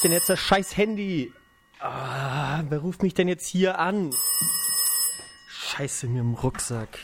ist 0.00 0.04
denn 0.04 0.12
jetzt 0.12 0.30
das 0.30 0.40
scheiß 0.40 0.78
Handy? 0.78 1.30
Ah, 1.78 2.62
wer 2.70 2.78
ruft 2.78 3.02
mich 3.02 3.12
denn 3.12 3.28
jetzt 3.28 3.46
hier 3.46 3.78
an? 3.78 4.14
Scheiße 5.46 6.06
mir 6.06 6.20
im 6.20 6.32
Rucksack. 6.32 6.98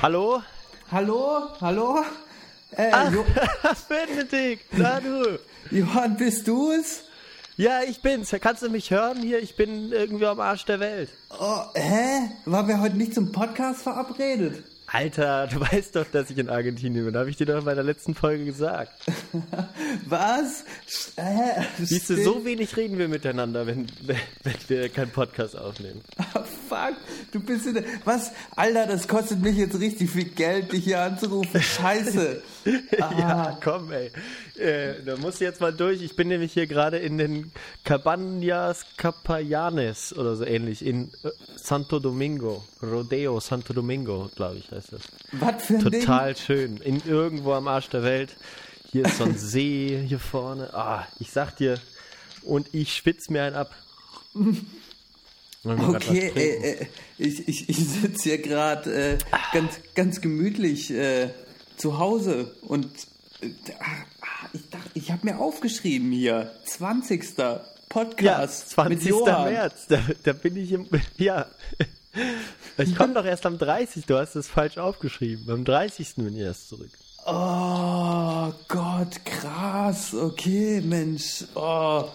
Hallo? 0.00 0.42
Hallo? 0.90 1.50
Hallo? 1.60 2.02
Äh, 2.70 2.92
Ach, 2.94 3.12
Benedikt, 3.90 4.64
na 4.72 5.00
du. 5.00 5.38
Johann, 5.70 6.16
bist 6.16 6.48
du 6.48 6.70
es? 6.70 7.04
Ja, 7.56 7.80
ich 7.86 8.00
bin's. 8.00 8.34
Kannst 8.40 8.62
du 8.62 8.70
mich 8.70 8.90
hören 8.90 9.20
hier? 9.20 9.42
Ich 9.42 9.56
bin 9.56 9.92
irgendwie 9.92 10.26
am 10.26 10.40
Arsch 10.40 10.64
der 10.64 10.80
Welt. 10.80 11.10
Oh, 11.38 11.60
hä? 11.74 12.30
Waren 12.46 12.68
wir 12.68 12.80
heute 12.80 12.96
nicht 12.96 13.14
zum 13.14 13.30
Podcast 13.30 13.82
verabredet? 13.82 14.64
Alter, 14.86 15.46
du 15.46 15.60
weißt 15.72 15.96
doch, 15.96 16.06
dass 16.10 16.30
ich 16.30 16.38
in 16.38 16.48
Argentinien 16.48 17.04
bin. 17.04 17.16
Habe 17.16 17.30
ich 17.30 17.36
dir 17.36 17.46
doch 17.46 17.58
in 17.58 17.64
meiner 17.64 17.82
letzten 17.82 18.14
Folge 18.14 18.44
gesagt. 18.44 18.92
Was? 20.06 20.64
Hä? 21.16 21.66
Siehst 21.78 22.10
du, 22.10 22.22
so 22.22 22.44
wenig 22.44 22.76
reden 22.76 22.98
wir 22.98 23.08
miteinander, 23.08 23.66
wenn, 23.66 23.86
wenn 24.02 24.56
wir 24.68 24.88
keinen 24.88 25.10
Podcast 25.10 25.56
aufnehmen. 25.56 26.02
Ah, 26.72 26.88
Fuck, 26.88 26.96
du 27.32 27.40
bist 27.40 27.66
in 27.66 27.74
der... 27.74 27.84
Was? 28.04 28.32
Alter, 28.56 28.86
das 28.86 29.06
kostet 29.08 29.40
mich 29.40 29.56
jetzt 29.56 29.78
richtig 29.78 30.10
viel 30.10 30.24
Geld, 30.24 30.72
dich 30.72 30.84
hier 30.84 31.00
anzurufen. 31.00 31.60
Scheiße. 31.60 32.42
Ja, 33.18 33.58
komm, 33.60 33.90
ey. 33.90 34.12
Äh, 34.56 35.02
da 35.04 35.16
musst 35.16 35.40
du 35.40 35.44
jetzt 35.44 35.60
mal 35.60 35.72
durch. 35.72 36.00
Ich 36.00 36.14
bin 36.14 36.28
nämlich 36.28 36.52
hier 36.52 36.68
gerade 36.68 36.98
in 36.98 37.18
den 37.18 37.50
Cabañas 37.84 38.84
Capayanes 38.96 40.16
oder 40.16 40.36
so 40.36 40.44
ähnlich 40.44 40.86
in 40.86 41.10
äh, 41.24 41.30
Santo 41.56 41.98
Domingo. 41.98 42.62
Rodeo 42.80 43.40
Santo 43.40 43.72
Domingo, 43.72 44.30
glaube 44.36 44.58
ich, 44.58 44.70
heißt 44.70 44.92
das. 44.92 45.02
Was 45.32 45.64
für 45.64 45.74
ein 45.74 45.80
Total 45.80 46.36
schön. 46.36 46.76
In 46.76 47.02
irgendwo 47.04 47.54
am 47.54 47.66
Arsch 47.66 47.88
der 47.88 48.04
Welt. 48.04 48.36
Hier 48.92 49.06
ist 49.06 49.18
so 49.18 49.24
ein 49.24 49.34
See 49.36 50.04
hier 50.06 50.20
vorne. 50.20 50.72
Ah, 50.72 51.08
ich 51.18 51.32
sag 51.32 51.56
dir, 51.56 51.80
und 52.42 52.72
ich 52.72 52.94
schwitze 52.94 53.32
mir 53.32 53.42
einen 53.42 53.56
ab. 53.56 53.74
Wollen 54.34 54.54
wir 54.54 54.54
Ding? 54.54 54.60
grad 54.62 54.66
was 54.66 55.51
Okay, 55.64 56.32
äh, 56.34 56.70
äh, 56.70 56.86
ich, 57.18 57.46
ich, 57.46 57.68
ich 57.68 57.76
sitze 57.76 58.30
hier 58.30 58.38
gerade 58.38 59.12
äh, 59.12 59.18
ganz, 59.52 59.78
ganz 59.94 60.20
gemütlich 60.20 60.90
äh, 60.90 61.30
zu 61.76 61.98
Hause 61.98 62.56
und 62.62 62.86
äh, 63.40 63.50
ah, 63.78 64.48
ich 64.52 64.68
dachte, 64.70 64.90
ich 64.94 65.12
habe 65.12 65.24
mir 65.24 65.38
aufgeschrieben 65.38 66.10
hier, 66.10 66.50
20. 66.64 67.38
Ja, 67.38 67.64
Podcast 67.88 68.70
20. 68.70 68.98
mit 68.98 69.06
Johann. 69.06 69.52
März, 69.52 69.86
da, 69.88 70.00
da 70.24 70.32
bin 70.32 70.56
ich 70.56 70.72
im, 70.72 70.88
ja. 71.18 71.46
Ich 72.76 72.96
komme 72.96 73.14
doch 73.14 73.24
erst 73.24 73.46
am 73.46 73.56
30. 73.56 74.06
Du 74.06 74.18
hast 74.18 74.34
es 74.34 74.48
falsch 74.48 74.78
aufgeschrieben. 74.78 75.48
Am 75.48 75.64
30. 75.64 76.16
bin 76.16 76.34
ich 76.34 76.40
erst 76.40 76.68
zurück. 76.70 76.90
Oh 77.24 78.52
Gott, 78.66 79.24
krass. 79.24 80.12
Okay, 80.12 80.80
Mensch. 80.80 81.44
Oh. 81.54 82.08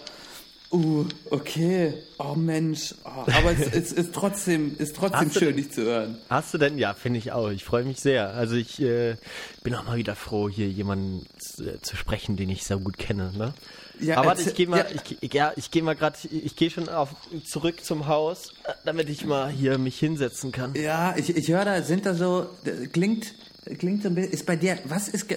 Uh, 0.70 1.06
okay. 1.30 1.94
Oh 2.18 2.34
Mensch. 2.34 2.94
Oh, 3.04 3.08
aber 3.08 3.52
es, 3.52 3.72
es 3.72 3.92
ist 3.92 4.12
trotzdem, 4.12 4.76
ist 4.76 4.96
trotzdem 4.96 5.28
Hast 5.28 5.38
schön, 5.38 5.56
dich 5.56 5.72
zu 5.72 5.82
hören. 5.82 6.18
Hast 6.28 6.52
du 6.52 6.58
denn? 6.58 6.76
Ja, 6.76 6.92
finde 6.92 7.18
ich 7.18 7.32
auch. 7.32 7.48
Ich 7.48 7.64
freue 7.64 7.84
mich 7.84 8.00
sehr. 8.00 8.34
Also 8.34 8.56
ich 8.56 8.80
äh, 8.82 9.16
bin 9.62 9.74
auch 9.74 9.84
mal 9.84 9.96
wieder 9.96 10.14
froh, 10.14 10.48
hier 10.50 10.68
jemanden 10.68 11.26
zu, 11.38 11.64
äh, 11.64 11.80
zu 11.80 11.96
sprechen, 11.96 12.36
den 12.36 12.50
ich 12.50 12.64
so 12.64 12.78
gut 12.78 12.98
kenne. 12.98 13.32
Ne? 13.36 13.54
Ja, 13.98 14.18
Aber 14.18 14.28
warte, 14.28 14.42
ich 14.42 14.54
gehe 14.54 14.66
mal, 14.66 14.80
ja. 14.80 14.86
ich, 14.94 15.16
ich, 15.22 15.32
ja, 15.32 15.52
ich 15.56 15.70
gehe 15.70 15.82
mal 15.82 15.96
gerade, 15.96 16.18
ich 16.30 16.54
gehe 16.54 16.70
schon 16.70 16.90
auf 16.90 17.14
zurück 17.46 17.82
zum 17.82 18.06
Haus, 18.06 18.52
äh, 18.64 18.72
damit 18.84 19.08
ich 19.08 19.24
mal 19.24 19.48
hier 19.48 19.78
mich 19.78 19.98
hinsetzen 19.98 20.52
kann. 20.52 20.74
Ja, 20.74 21.14
ich, 21.16 21.34
ich 21.34 21.48
höre 21.48 21.64
da, 21.64 21.82
sind 21.82 22.04
da 22.04 22.12
so, 22.12 22.46
äh, 22.64 22.88
klingt, 22.88 23.34
klingt 23.78 24.02
so 24.02 24.10
ein 24.10 24.14
bisschen, 24.14 24.32
ist 24.32 24.44
bei 24.44 24.56
dir, 24.56 24.78
was 24.84 25.08
ist, 25.08 25.34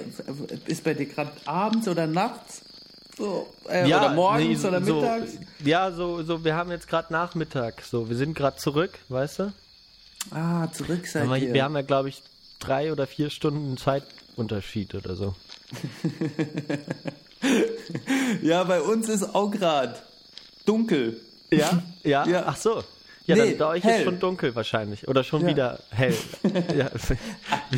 ist 0.68 0.84
bei 0.84 0.94
dir 0.94 1.06
gerade 1.06 1.32
abends 1.46 1.88
oder 1.88 2.06
nachts? 2.06 2.64
So, 3.18 3.48
äh, 3.68 3.86
oder 3.86 4.10
morgens 4.14 4.62
nee, 4.64 4.68
oder 4.68 4.84
so, 4.84 5.02
mittags? 5.02 5.32
Ja, 5.64 5.92
so, 5.92 6.24
so, 6.24 6.44
wir 6.44 6.56
haben 6.56 6.72
jetzt 6.72 6.88
gerade 6.88 7.12
Nachmittag. 7.12 7.82
So, 7.84 8.10
wir 8.10 8.16
sind 8.16 8.36
gerade 8.36 8.58
zurück, 8.58 8.98
weißt 9.10 9.40
du? 9.40 9.54
Ah, 10.32 10.68
zurück 10.72 11.06
seid 11.08 11.24
Aber 11.26 11.38
ihr. 11.38 11.54
wir 11.54 11.64
haben 11.64 11.76
ja, 11.76 11.82
glaube 11.82 12.10
ich, 12.10 12.22
drei 12.60 12.92
oder 12.92 13.08
vier 13.08 13.30
Stunden 13.30 13.78
Zeitunterschied 13.78 14.96
oder 14.96 15.16
so. 15.16 15.36
ja, 18.42 18.64
bei 18.64 18.82
uns 18.82 19.10
ist 19.10 19.36
auch 19.36 19.52
gerade 19.52 19.96
dunkel. 20.66 21.20
Ja? 21.52 21.82
Ja? 22.04 22.26
Ja. 22.28 22.44
Ach 22.48 22.56
so. 22.56 22.84
Ja, 23.26 23.36
Nee, 23.36 23.50
dann 23.52 23.58
bei 23.60 23.66
euch 23.68 23.84
hell. 23.84 24.00
ist 24.00 24.04
schon 24.06 24.20
dunkel 24.20 24.56
wahrscheinlich. 24.56 25.08
Oder 25.08 25.24
schon 25.24 25.42
Ja. 25.42 25.48
wieder 25.48 25.80
hell. 25.92 26.16
ja. 26.76 26.88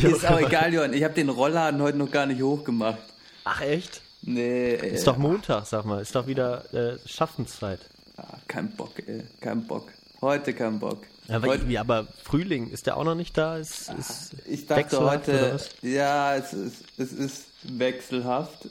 Ist 0.10 0.26
auch 0.26 0.40
egal, 0.40 0.74
Johann. 0.74 0.94
Ich 0.94 1.04
habe 1.04 1.14
den 1.14 1.30
Rollladen 1.30 1.82
heute 1.82 1.98
noch 1.98 2.10
gar 2.12 2.26
nicht 2.26 2.42
hochgemacht. 2.42 3.00
Ach 3.44 3.62
echt? 3.62 4.02
Nee, 4.26 4.76
ey. 4.76 4.90
Ist 4.96 5.08
doch 5.08 5.18
Montag, 5.18 5.66
sag 5.66 5.86
mal. 5.86 6.02
Ist 6.02 6.16
doch 6.16 6.28
wieder 6.28 6.74
äh, 6.74 6.98
Schaffenszeit. 7.06 7.80
Ah, 8.18 8.38
kein 8.48 8.72
Bock, 8.76 8.92
ey. 9.06 9.24
Kein 9.42 9.66
Bock. 9.68 9.90
Heute 10.22 10.54
kein 10.54 10.80
Bock. 10.80 11.00
Aber, 11.28 11.48
heute, 11.48 11.68
wie, 11.68 11.78
aber 11.78 12.08
Frühling, 12.24 12.70
ist 12.70 12.86
der 12.86 12.98
auch 12.98 13.04
noch 13.04 13.16
nicht 13.16 13.38
da? 13.38 13.58
Ist, 13.58 13.92
ist 13.98 14.36
ich 14.46 14.66
dachte 14.66 15.00
heute, 15.02 15.58
ja, 15.82 16.36
es 16.36 16.54
ist, 16.54 16.84
es 16.98 17.14
ist 17.14 17.46
wechselhaft. 17.64 18.68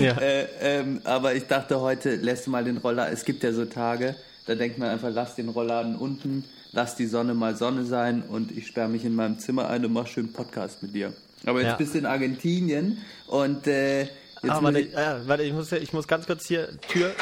Ja. 0.00 0.12
äh, 0.20 0.46
ähm, 0.60 1.00
aber 1.04 1.34
ich 1.34 1.46
dachte 1.46 1.80
heute, 1.80 2.16
lässt 2.16 2.48
mal 2.48 2.64
den 2.64 2.78
Roller, 2.78 3.10
es 3.10 3.24
gibt 3.24 3.42
ja 3.42 3.52
so 3.52 3.64
Tage, 3.64 4.14
da 4.46 4.54
denkt 4.54 4.78
man 4.78 4.88
einfach, 4.90 5.10
lass 5.10 5.34
den 5.34 5.48
Rollladen 5.48 5.96
unten, 5.96 6.44
lass 6.72 6.96
die 6.96 7.06
Sonne 7.06 7.32
mal 7.34 7.56
Sonne 7.56 7.84
sein 7.84 8.22
und 8.22 8.52
ich 8.52 8.66
sperre 8.66 8.88
mich 8.88 9.04
in 9.04 9.14
meinem 9.14 9.38
Zimmer 9.38 9.68
ein 9.68 9.84
und 9.84 9.92
mach 9.92 10.06
schön 10.06 10.32
Podcast 10.32 10.82
mit 10.82 10.94
dir. 10.94 11.12
Aber 11.46 11.60
jetzt 11.60 11.70
Ja. 11.70 11.76
bist 11.76 11.94
du 11.94 11.98
in 11.98 12.06
Argentinien 12.06 12.98
und 13.26 13.66
äh, 13.66 14.06
jetzt 14.42 14.52
Ah, 14.52 14.62
warte, 14.62 14.80
ich, 14.80 14.94
äh, 14.94 15.28
warte 15.28 15.42
ich, 15.42 15.52
muss, 15.52 15.72
ich 15.72 15.92
muss 15.92 16.06
ganz 16.08 16.26
kurz 16.26 16.46
hier 16.46 16.80
Tür. 16.82 17.12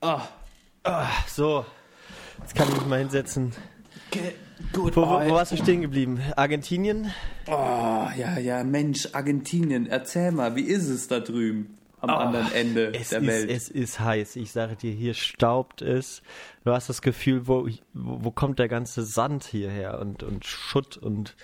oh, 0.00 0.20
Ah, 0.84 1.08
so. 1.28 1.64
Jetzt 2.40 2.54
kann 2.54 2.68
ich 2.68 2.74
mich 2.76 2.86
mal 2.86 2.98
hinsetzen. 2.98 3.52
okay, 4.10 4.34
gut. 4.72 4.94
Wo, 4.96 5.02
wo, 5.02 5.14
oh, 5.16 5.24
wo 5.26 5.30
warst 5.34 5.52
du 5.52 5.56
stehen 5.56 5.80
geblieben? 5.80 6.20
Argentinien? 6.36 7.10
Oh, 7.46 7.52
ja, 8.16 8.38
ja, 8.38 8.62
Mensch, 8.64 9.08
Argentinien, 9.12 9.86
erzähl 9.86 10.30
mal, 10.32 10.56
wie 10.56 10.62
ist 10.62 10.88
es 10.88 11.08
da 11.08 11.20
drüben 11.20 11.78
am 12.00 12.10
anderen 12.10 12.52
Ende 12.52 12.92
Es 12.94 13.08
der 13.10 13.20
ist, 13.20 13.26
Welt? 13.26 13.50
es 13.50 13.68
ist 13.70 13.98
heiß. 13.98 14.36
Ich 14.36 14.52
sage 14.52 14.76
dir, 14.76 14.92
hier 14.92 15.14
staubt 15.14 15.80
es. 15.80 16.20
Du 16.64 16.72
hast 16.72 16.90
das 16.90 17.00
Gefühl, 17.00 17.46
wo, 17.48 17.66
wo, 17.94 18.24
wo 18.24 18.30
kommt 18.30 18.58
der 18.58 18.68
ganze 18.68 19.04
Sand 19.04 19.44
hierher 19.44 19.98
und, 20.00 20.22
und 20.22 20.44
Schutt 20.44 20.98
und 20.98 21.34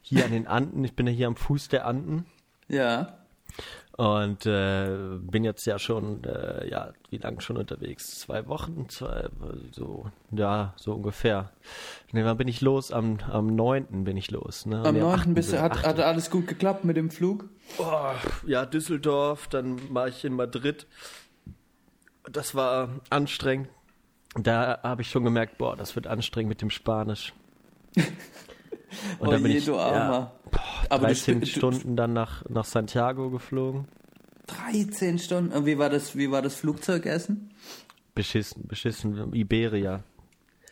hier 0.00 0.24
an 0.24 0.32
den 0.32 0.46
Anden. 0.46 0.82
Ich 0.84 0.94
bin 0.96 1.06
ja 1.06 1.12
hier 1.12 1.26
am 1.26 1.36
Fuß 1.36 1.68
der 1.68 1.86
Anden 1.86 2.24
ja, 2.68 3.18
und 3.98 4.46
äh, 4.46 5.18
bin 5.20 5.42
jetzt 5.42 5.64
ja 5.66 5.76
schon, 5.76 6.22
äh, 6.22 6.70
ja, 6.70 6.92
wie 7.10 7.16
lange 7.16 7.40
schon 7.40 7.56
unterwegs? 7.56 8.20
Zwei 8.20 8.46
Wochen? 8.46 8.88
Zwei, 8.88 9.28
so, 9.72 10.06
ja, 10.30 10.72
so 10.76 10.94
ungefähr. 10.94 11.50
Ne, 12.12 12.24
wann 12.24 12.36
bin 12.36 12.46
ich 12.46 12.60
los? 12.60 12.92
Am, 12.92 13.18
am 13.28 13.48
9. 13.56 14.04
bin 14.04 14.16
ich 14.16 14.30
los. 14.30 14.66
Ne? 14.66 14.84
am 14.84 14.94
Nee, 14.94 15.00
9. 15.00 15.20
8. 15.20 15.34
bist 15.34 15.52
du, 15.52 15.60
hat, 15.60 15.78
8.. 15.78 15.84
hat 15.84 15.98
alles 15.98 16.30
gut 16.30 16.46
geklappt 16.46 16.84
mit 16.84 16.96
dem 16.96 17.10
Flug? 17.10 17.46
Oh, 17.78 18.12
ja, 18.46 18.66
Düsseldorf, 18.66 19.48
dann 19.48 19.92
war 19.92 20.06
ich 20.06 20.24
in 20.24 20.34
Madrid. 20.34 20.86
Das 22.22 22.54
war 22.54 23.00
anstrengend. 23.10 23.68
Da 24.36 24.78
habe 24.84 25.02
ich 25.02 25.10
schon 25.10 25.24
gemerkt, 25.24 25.58
boah, 25.58 25.74
das 25.74 25.96
wird 25.96 26.06
anstrengend 26.06 26.50
mit 26.50 26.62
dem 26.62 26.70
Spanisch. 26.70 27.32
Und 29.18 29.28
oh 29.28 29.30
dann 29.30 29.42
bin 29.42 29.52
je, 29.52 29.58
ich 29.58 29.64
du 29.66 29.72
ja, 29.72 29.78
Armer. 29.78 30.32
Aber 30.88 31.08
du 31.08 31.14
13 31.14 31.38
sp- 31.38 31.40
du- 31.40 31.46
Stunden 31.46 31.96
dann 31.96 32.12
nach, 32.12 32.44
nach 32.48 32.64
Santiago 32.64 33.30
geflogen. 33.30 33.86
13 34.46 35.18
Stunden. 35.18 35.52
Und 35.52 35.66
wie 35.66 35.78
war 35.78 35.90
das, 35.90 36.16
wie 36.16 36.30
war 36.30 36.40
das 36.42 36.54
Flugzeugessen? 36.54 37.50
Beschissen, 38.14 38.66
beschissen, 38.66 39.32
Iberia. 39.34 40.02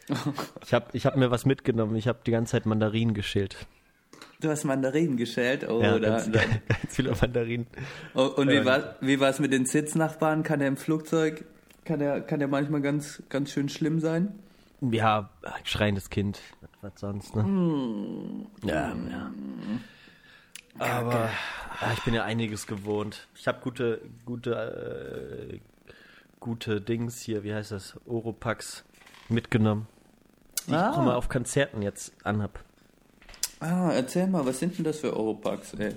Ich 0.64 0.72
habe 0.72 0.86
ich 0.92 1.04
hab 1.06 1.16
mir 1.16 1.30
was 1.30 1.44
mitgenommen. 1.46 1.96
Ich 1.96 2.08
habe 2.08 2.20
die 2.26 2.30
ganze 2.30 2.52
Zeit 2.52 2.66
Mandarinen 2.66 3.12
geschält. 3.14 3.66
Du 4.40 4.48
hast 4.48 4.64
Mandarinen 4.64 5.16
geschält. 5.16 5.68
Oh, 5.68 5.80
Ja, 5.82 5.98
ganz, 5.98 6.30
da. 6.30 6.40
ganz 6.68 6.94
viele 6.94 7.12
Mandarinen. 7.20 7.66
Oh, 8.14 8.22
und 8.36 8.48
wie 8.48 8.54
Ja. 8.54 8.64
war 8.64 8.96
wie 9.00 9.18
war's 9.20 9.38
mit 9.40 9.52
den 9.52 9.66
Sitznachbarn? 9.66 10.42
Kann 10.42 10.58
der 10.60 10.68
im 10.68 10.76
Flugzeug, 10.76 11.44
kann 11.84 11.98
der, 11.98 12.20
kann 12.20 12.38
der 12.38 12.48
manchmal 12.48 12.80
ganz, 12.82 13.22
ganz 13.28 13.50
schön 13.52 13.68
schlimm 13.68 13.98
sein? 14.00 14.34
Ja, 14.80 15.30
schreiendes 15.64 16.10
Kind. 16.10 16.40
Was 16.82 17.00
sonst, 17.00 17.34
ne? 17.34 17.42
Hm. 17.44 18.46
Ja, 18.62 18.94
ja. 19.10 19.30
Aber 20.78 21.30
ah, 21.80 21.92
ich 21.94 22.02
bin 22.04 22.12
ja 22.12 22.24
einiges 22.24 22.66
gewohnt. 22.66 23.28
Ich 23.34 23.48
habe 23.48 23.60
gute, 23.62 24.02
gute, 24.26 25.50
äh, 25.54 25.60
gute 26.38 26.80
Dings 26.82 27.20
hier, 27.22 27.42
wie 27.44 27.54
heißt 27.54 27.72
das? 27.72 27.98
Oropax 28.04 28.84
mitgenommen, 29.30 29.86
die 30.66 30.72
ich 30.72 30.76
Ah. 30.76 30.92
auch 30.92 30.98
mal 31.04 31.14
auf 31.14 31.28
Konzerten 31.30 31.80
jetzt 31.80 32.12
anhab. 32.24 32.62
Ah, 33.60 33.90
erzähl 33.92 34.26
mal, 34.26 34.44
was 34.44 34.58
sind 34.58 34.76
denn 34.76 34.84
das 34.84 34.98
für 35.00 35.16
Europarks, 35.16 35.72
ey? 35.74 35.94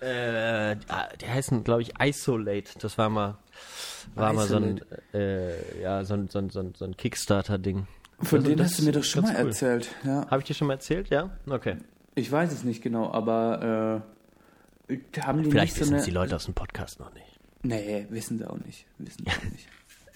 Äh, 0.00 0.76
die 1.20 1.28
heißen, 1.28 1.62
glaube 1.64 1.82
ich, 1.82 1.92
Isolate. 2.00 2.78
Das 2.80 2.96
war 2.96 3.10
mal, 3.10 3.36
war 4.14 4.32
mal 4.32 4.46
so 4.46 4.56
ein, 4.56 4.80
äh, 5.12 5.82
ja, 5.82 6.02
so 6.04 6.14
ein, 6.14 6.28
so 6.28 6.38
ein, 6.38 6.48
so 6.50 6.60
ein, 6.60 6.74
so 6.74 6.84
ein 6.86 6.96
Kickstarter-Ding. 6.96 7.86
Von 8.22 8.38
Also 8.38 8.50
denen 8.50 8.64
hast 8.64 8.78
du 8.78 8.84
mir 8.84 8.92
doch 8.92 9.04
schon 9.04 9.22
mal 9.24 9.34
cool. 9.40 9.48
erzählt. 9.48 9.88
Ja. 10.04 10.26
Habe 10.30 10.38
ich 10.40 10.44
dir 10.44 10.54
schon 10.54 10.68
mal 10.68 10.74
erzählt, 10.74 11.08
ja? 11.10 11.30
Okay. 11.48 11.76
Ich 12.14 12.30
weiß 12.30 12.52
es 12.52 12.64
nicht 12.64 12.82
genau, 12.82 13.10
aber 13.12 14.02
äh, 14.88 15.20
haben 15.20 15.42
die 15.42 15.50
Vielleicht 15.50 15.72
nicht 15.72 15.74
so 15.74 15.80
wissen 15.82 15.92
eine. 15.94 16.00
es 16.00 16.04
die 16.06 16.10
Leute 16.12 16.36
aus 16.36 16.44
dem 16.44 16.54
Podcast 16.54 17.00
noch 17.00 17.12
nicht. 17.14 17.40
Nee, 17.62 18.06
wissen 18.10 18.38
sie 18.38 18.48
auch 18.48 18.58
nicht. 18.58 18.86
Wissen 18.98 19.24
sie 19.24 19.30
auch 19.30 19.50
nicht. 19.52 19.68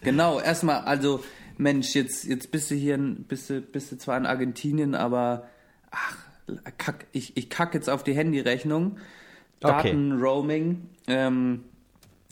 Genau, 0.03 0.39
erstmal, 0.41 0.83
also, 0.83 1.25
Mensch, 1.57 1.95
jetzt, 1.95 2.25
jetzt 2.25 2.51
bist 2.53 2.71
du 2.71 2.77
hier, 2.77 2.95
in- 2.95 3.25
bist 3.25 3.51
du, 3.51 3.61
bist 3.61 3.91
du 3.91 3.99
zwar 3.99 4.17
in 4.17 4.27
Argentinien, 4.27 4.95
aber 4.95 5.49
ach, 5.91 6.17
kack, 6.79 7.07
ich, 7.13 7.37
ich 7.37 7.51
kack 7.51 7.75
jetzt 7.75 7.91
auf 7.91 8.05
die 8.05 8.13
Handyrechnung. 8.15 8.99
Okay. 9.61 9.73
Daten-Roaming. 9.91 10.89
Ähm, 11.09 11.65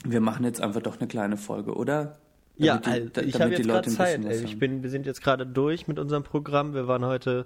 wir 0.05 0.21
machen 0.21 0.45
jetzt 0.45 0.61
einfach 0.61 0.81
doch 0.81 0.97
eine 0.99 1.07
kleine 1.09 1.35
Folge, 1.35 1.75
oder? 1.75 2.17
Ja, 2.57 2.77
die- 2.77 2.89
also 2.89 3.21
ich 3.21 3.35
habe 3.39 3.49
die 3.51 3.57
jetzt 3.57 3.67
gerade 3.67 3.89
Zeit. 3.89 4.25
ey. 4.25 4.43
Ich 4.43 4.57
bin, 4.59 4.83
wir 4.83 4.89
sind 4.89 5.05
jetzt 5.05 5.21
gerade 5.23 5.45
durch 5.45 5.87
mit 5.87 5.99
unserem 5.99 6.23
Programm. 6.23 6.73
Wir 6.73 6.87
waren 6.87 7.05
heute 7.05 7.45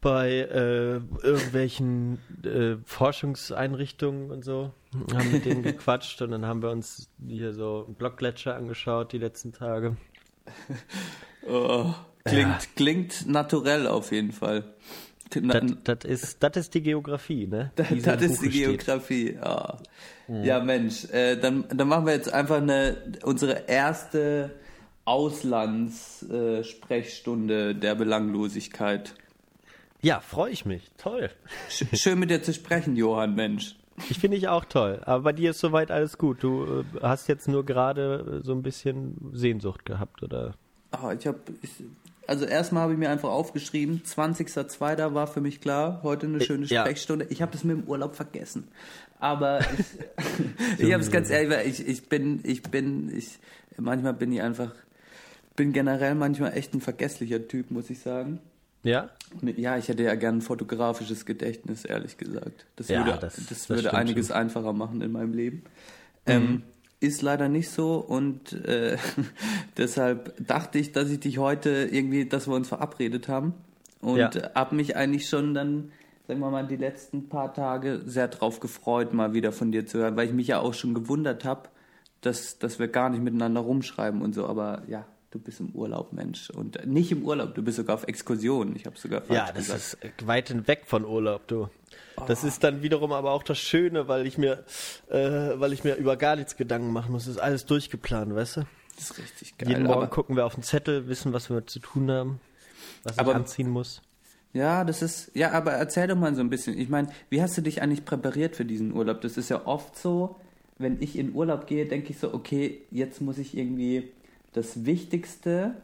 bei 0.00 0.30
äh, 0.30 0.94
irgendwelchen 1.24 2.18
äh, 2.44 2.76
Forschungseinrichtungen 2.84 4.30
und 4.30 4.44
so, 4.44 4.72
haben 5.14 5.32
mit 5.32 5.44
denen 5.44 5.62
gequatscht 5.62 6.22
und 6.22 6.30
dann 6.30 6.46
haben 6.46 6.62
wir 6.62 6.70
uns 6.70 7.08
hier 7.26 7.52
so 7.52 7.92
Blockgletscher 7.98 8.54
angeschaut 8.54 9.12
die 9.12 9.18
letzten 9.18 9.52
Tage. 9.52 9.96
Oh, 11.48 11.92
klingt, 12.24 12.76
klingt 12.76 13.26
naturell 13.26 13.86
auf 13.86 14.12
jeden 14.12 14.32
Fall. 14.32 14.64
Das, 15.30 15.62
ist, 16.04 16.42
das 16.42 16.56
ist 16.56 16.74
die 16.74 16.82
Geografie, 16.82 17.46
ne? 17.46 17.70
Das, 17.76 17.90
ist 18.22 18.42
die 18.42 18.50
steht. 18.50 18.52
Geografie. 18.52 19.34
Ja, 19.34 19.78
ja 20.28 20.60
Mensch, 20.60 21.04
äh, 21.10 21.36
dann, 21.36 21.66
dann 21.68 21.88
machen 21.88 22.06
wir 22.06 22.14
jetzt 22.14 22.32
einfach 22.32 22.58
eine, 22.58 22.96
unsere 23.22 23.68
erste 23.68 24.52
Auslandssprechstunde 25.04 27.70
äh, 27.70 27.74
der 27.74 27.94
Belanglosigkeit. 27.94 29.14
Ja, 30.00 30.20
freue 30.20 30.52
ich 30.52 30.64
mich. 30.64 30.90
Toll. 30.96 31.28
Sch 31.68 31.84
schön 31.94 32.18
mit 32.18 32.30
dir 32.30 32.42
zu 32.42 32.54
sprechen, 32.54 32.96
Johann, 32.96 33.34
Mensch. 33.34 33.76
Ich 34.10 34.18
finde 34.18 34.36
ich 34.36 34.48
auch 34.48 34.64
toll. 34.64 35.00
Aber 35.04 35.24
bei 35.24 35.32
dir 35.32 35.50
ist 35.50 35.60
soweit 35.60 35.90
alles 35.90 36.18
gut. 36.18 36.42
Du 36.42 36.64
äh, 36.64 36.84
hast 37.02 37.28
jetzt 37.28 37.48
nur 37.48 37.64
gerade 37.64 38.40
so 38.44 38.52
ein 38.52 38.62
bisschen 38.62 39.30
Sehnsucht 39.32 39.84
gehabt, 39.84 40.22
oder? 40.22 40.54
Ah, 40.90 41.12
ich 41.18 41.26
habe, 41.26 41.38
also 42.28 42.44
erstmal 42.44 42.84
habe 42.84 42.92
ich 42.92 42.98
mir 42.98 43.10
einfach 43.10 43.30
aufgeschrieben, 43.30 44.02
20.02. 44.06 45.14
war 45.14 45.26
für 45.26 45.40
mich 45.40 45.60
klar, 45.60 46.00
heute 46.02 46.26
eine 46.26 46.40
schöne 46.40 46.66
ja. 46.66 46.82
Sprechstunde. 46.82 47.26
Ich 47.30 47.42
habe 47.42 47.50
das 47.52 47.64
mit 47.64 47.76
dem 47.76 47.84
Urlaub 47.88 48.14
vergessen. 48.14 48.68
Aber 49.18 49.60
ich, 49.60 50.78
ich 50.86 50.92
habe 50.92 51.02
es 51.02 51.10
ganz 51.10 51.30
ehrlich, 51.30 51.50
weil 51.50 51.66
ich, 51.66 51.86
ich 51.86 52.08
bin, 52.08 52.40
ich 52.44 52.62
bin, 52.62 53.10
ich, 53.16 53.38
manchmal 53.76 54.14
bin 54.14 54.30
ich 54.32 54.42
einfach, 54.42 54.72
bin 55.56 55.72
generell 55.72 56.14
manchmal 56.14 56.56
echt 56.56 56.74
ein 56.74 56.80
vergesslicher 56.80 57.48
Typ, 57.48 57.70
muss 57.70 57.90
ich 57.90 57.98
sagen. 58.00 58.40
Ja? 58.84 59.10
Ja, 59.56 59.76
ich 59.76 59.88
hätte 59.88 60.04
ja 60.04 60.14
gern 60.14 60.36
ein 60.38 60.42
fotografisches 60.42 61.26
Gedächtnis, 61.26 61.84
ehrlich 61.84 62.16
gesagt. 62.16 62.66
Das 62.76 62.88
Ja, 62.88 63.04
würde, 63.06 63.18
das- 63.18 63.36
das, 63.36 63.46
das 63.48 63.68
würde 63.68 63.92
einiges 63.94 64.28
schon. 64.28 64.36
einfacher 64.36 64.72
machen 64.72 65.00
in 65.02 65.10
meinem 65.10 65.32
Leben. 65.32 65.64
Ähm, 66.26 66.62
ist 67.00 67.22
leider 67.22 67.48
nicht 67.48 67.70
so 67.70 67.96
und 67.96 68.52
äh, 68.64 68.96
deshalb 69.76 70.34
dachte 70.44 70.78
ich, 70.78 70.92
dass 70.92 71.10
ich 71.10 71.20
dich 71.20 71.38
heute 71.38 71.88
irgendwie, 71.90 72.26
dass 72.26 72.48
wir 72.48 72.54
uns 72.54 72.68
verabredet 72.68 73.28
haben 73.28 73.54
und 74.00 74.18
Ja. 74.18 74.28
äh, 74.30 74.50
hab 74.54 74.72
mich 74.72 74.96
eigentlich 74.96 75.28
schon 75.28 75.54
dann, 75.54 75.92
sagen 76.26 76.40
wir 76.40 76.50
mal, 76.50 76.66
die 76.66 76.76
letzten 76.76 77.28
paar 77.28 77.54
Tage 77.54 78.02
sehr 78.04 78.28
drauf 78.28 78.60
gefreut, 78.60 79.12
mal 79.14 79.32
wieder 79.34 79.52
von 79.52 79.70
dir 79.72 79.86
zu 79.86 79.98
hören, 79.98 80.16
weil 80.16 80.26
ich 80.28 80.34
mich 80.34 80.48
ja 80.48 80.60
auch 80.60 80.74
schon 80.74 80.94
gewundert 80.94 81.44
habe, 81.44 81.68
dass, 82.20 82.58
dass 82.58 82.78
wir 82.78 82.88
gar 82.88 83.10
nicht 83.10 83.22
miteinander 83.22 83.60
rumschreiben 83.60 84.20
und 84.22 84.34
so, 84.34 84.46
aber 84.46 84.82
ja, 84.88 85.04
du 85.30 85.38
bist 85.38 85.60
im 85.60 85.68
Urlaub, 85.70 86.12
Mensch. 86.12 86.50
Und 86.50 86.84
nicht 86.86 87.12
im 87.12 87.22
Urlaub, 87.22 87.54
du 87.54 87.62
bist 87.62 87.76
sogar 87.76 87.94
auf 87.94 88.08
Exkursion. 88.08 88.74
Ich 88.74 88.86
habe 88.86 88.98
sogar 88.98 89.20
falsch 89.20 89.38
Ja, 89.38 89.46
das 89.52 89.66
gesagt. 89.68 89.98
ist 90.04 90.26
weit 90.26 90.66
weg 90.66 90.82
von 90.86 91.04
Urlaub, 91.04 91.46
du. 91.46 91.68
Das 92.26 92.44
ist 92.44 92.64
dann 92.64 92.82
wiederum 92.82 93.12
aber 93.12 93.30
auch 93.32 93.42
das 93.42 93.58
Schöne, 93.58 94.08
weil 94.08 94.26
ich 94.26 94.38
mir, 94.38 94.64
äh, 95.08 95.18
weil 95.54 95.72
ich 95.72 95.84
mir 95.84 95.94
über 95.94 96.16
gar 96.16 96.36
nichts 96.36 96.56
Gedanken 96.56 96.92
machen 96.92 97.12
muss. 97.12 97.26
Das 97.26 97.34
ist 97.36 97.40
alles 97.40 97.64
durchgeplant, 97.66 98.34
weißt 98.34 98.56
du? 98.58 98.60
Das 98.96 99.10
ist 99.12 99.18
richtig 99.18 99.58
geil. 99.58 99.68
Jeden 99.70 99.84
Morgen 99.84 100.10
gucken 100.10 100.34
wir 100.36 100.44
auf 100.44 100.54
den 100.54 100.64
Zettel, 100.64 101.08
wissen, 101.08 101.32
was 101.32 101.48
wir 101.50 101.66
zu 101.66 101.78
tun 101.78 102.10
haben, 102.10 102.40
was 103.04 103.12
ich 103.14 103.20
Aber- 103.20 103.34
anziehen 103.36 103.70
muss. 103.70 104.02
ja, 104.52 104.82
das 104.84 105.02
ist, 105.02 105.30
ja, 105.34 105.52
aber 105.52 105.72
erzähl 105.72 106.08
doch 106.08 106.16
mal 106.16 106.34
so 106.34 106.40
ein 106.40 106.50
bisschen. 106.50 106.76
Ich 106.78 106.88
meine, 106.88 107.08
wie 107.30 107.40
hast 107.40 107.56
du 107.56 107.62
dich 107.62 107.80
eigentlich 107.82 108.04
präpariert 108.04 108.56
für 108.56 108.64
diesen 108.64 108.92
Urlaub? 108.92 109.20
Das 109.20 109.36
ist 109.36 109.48
ja 109.50 109.66
oft 109.66 109.96
so, 109.96 110.34
wenn 110.78 111.00
ich 111.00 111.16
in 111.16 111.34
Urlaub 111.34 111.66
gehe, 111.68 111.86
denke 111.86 112.10
ich 112.10 112.18
so, 112.18 112.34
okay, 112.34 112.82
jetzt 112.90 113.20
muss 113.20 113.38
ich 113.38 113.56
irgendwie 113.56 114.10
das 114.52 114.84
Wichtigste 114.84 115.74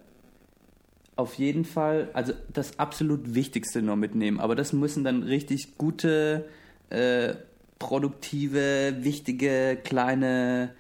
auf 1.17 1.35
jeden 1.35 1.65
Fall, 1.65 2.11
also 2.13 2.33
das 2.53 2.79
absolut 2.79 3.35
Wichtigste 3.35 3.83
noch 3.83 3.97
mitnehmen. 3.97 4.41
Aber 4.41 4.55
das 4.55 4.73
müssen 4.73 5.05
dann 5.05 5.23
richtig 5.23 5.79
gute, 5.79 6.47
äh, 6.91 7.35
produktive, 7.79 8.97
wichtige, 9.01 9.79
kleine 9.83 10.71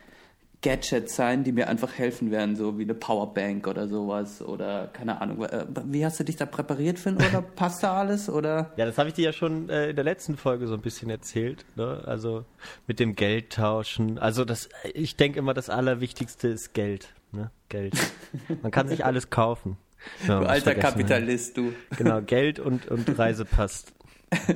Gadgets 0.64 1.14
sein, 1.14 1.44
die 1.44 1.52
mir 1.52 1.68
einfach 1.68 1.92
helfen 1.98 2.30
werden, 2.30 2.56
so 2.56 2.78
wie 2.78 2.84
eine 2.84 2.94
Powerbank 2.94 3.66
oder 3.66 3.86
sowas 3.86 4.40
oder 4.40 4.88
keine 4.88 5.20
Ahnung. 5.20 5.44
Äh, 5.44 5.66
Wie 5.84 6.06
hast 6.06 6.18
du 6.18 6.24
dich 6.24 6.36
da 6.36 6.46
präpariert 6.46 6.98
für 6.98 7.12
Urlaub? 7.12 7.54
Passt 7.54 7.82
da 7.82 7.98
alles 7.98 8.30
oder? 8.30 8.72
Ja, 8.76 8.86
das 8.86 8.96
habe 8.96 9.10
ich 9.10 9.14
dir 9.14 9.26
ja 9.26 9.32
schon 9.34 9.68
äh, 9.68 9.90
in 9.90 9.96
der 9.96 10.04
letzten 10.04 10.38
Folge 10.38 10.66
so 10.66 10.72
ein 10.72 10.80
bisschen 10.80 11.10
erzählt. 11.10 11.66
Ne? 11.76 12.02
Also 12.06 12.46
mit 12.86 12.98
dem 12.98 13.14
Geld 13.14 13.50
tauschen. 13.50 14.18
Also 14.18 14.46
das, 14.46 14.70
ich 14.94 15.16
denke 15.16 15.38
immer, 15.38 15.52
das 15.52 15.68
Allerwichtigste 15.68 16.48
ist 16.48 16.72
Geld. 16.72 17.12
Ne? 17.32 17.50
Geld. 17.68 17.94
Man 18.62 18.72
kann 18.72 18.88
sich 18.88 19.04
alles 19.04 19.28
kaufen. 19.28 19.76
Man 20.26 20.42
Du 20.42 20.48
alter. 20.48 20.74
Kapitalist, 20.74 21.56
du. 21.56 21.72
Genau, 21.96 22.20
Geld 22.22 22.58
und, 22.58 22.86
und 22.88 23.18
Reisepass. 23.18 23.86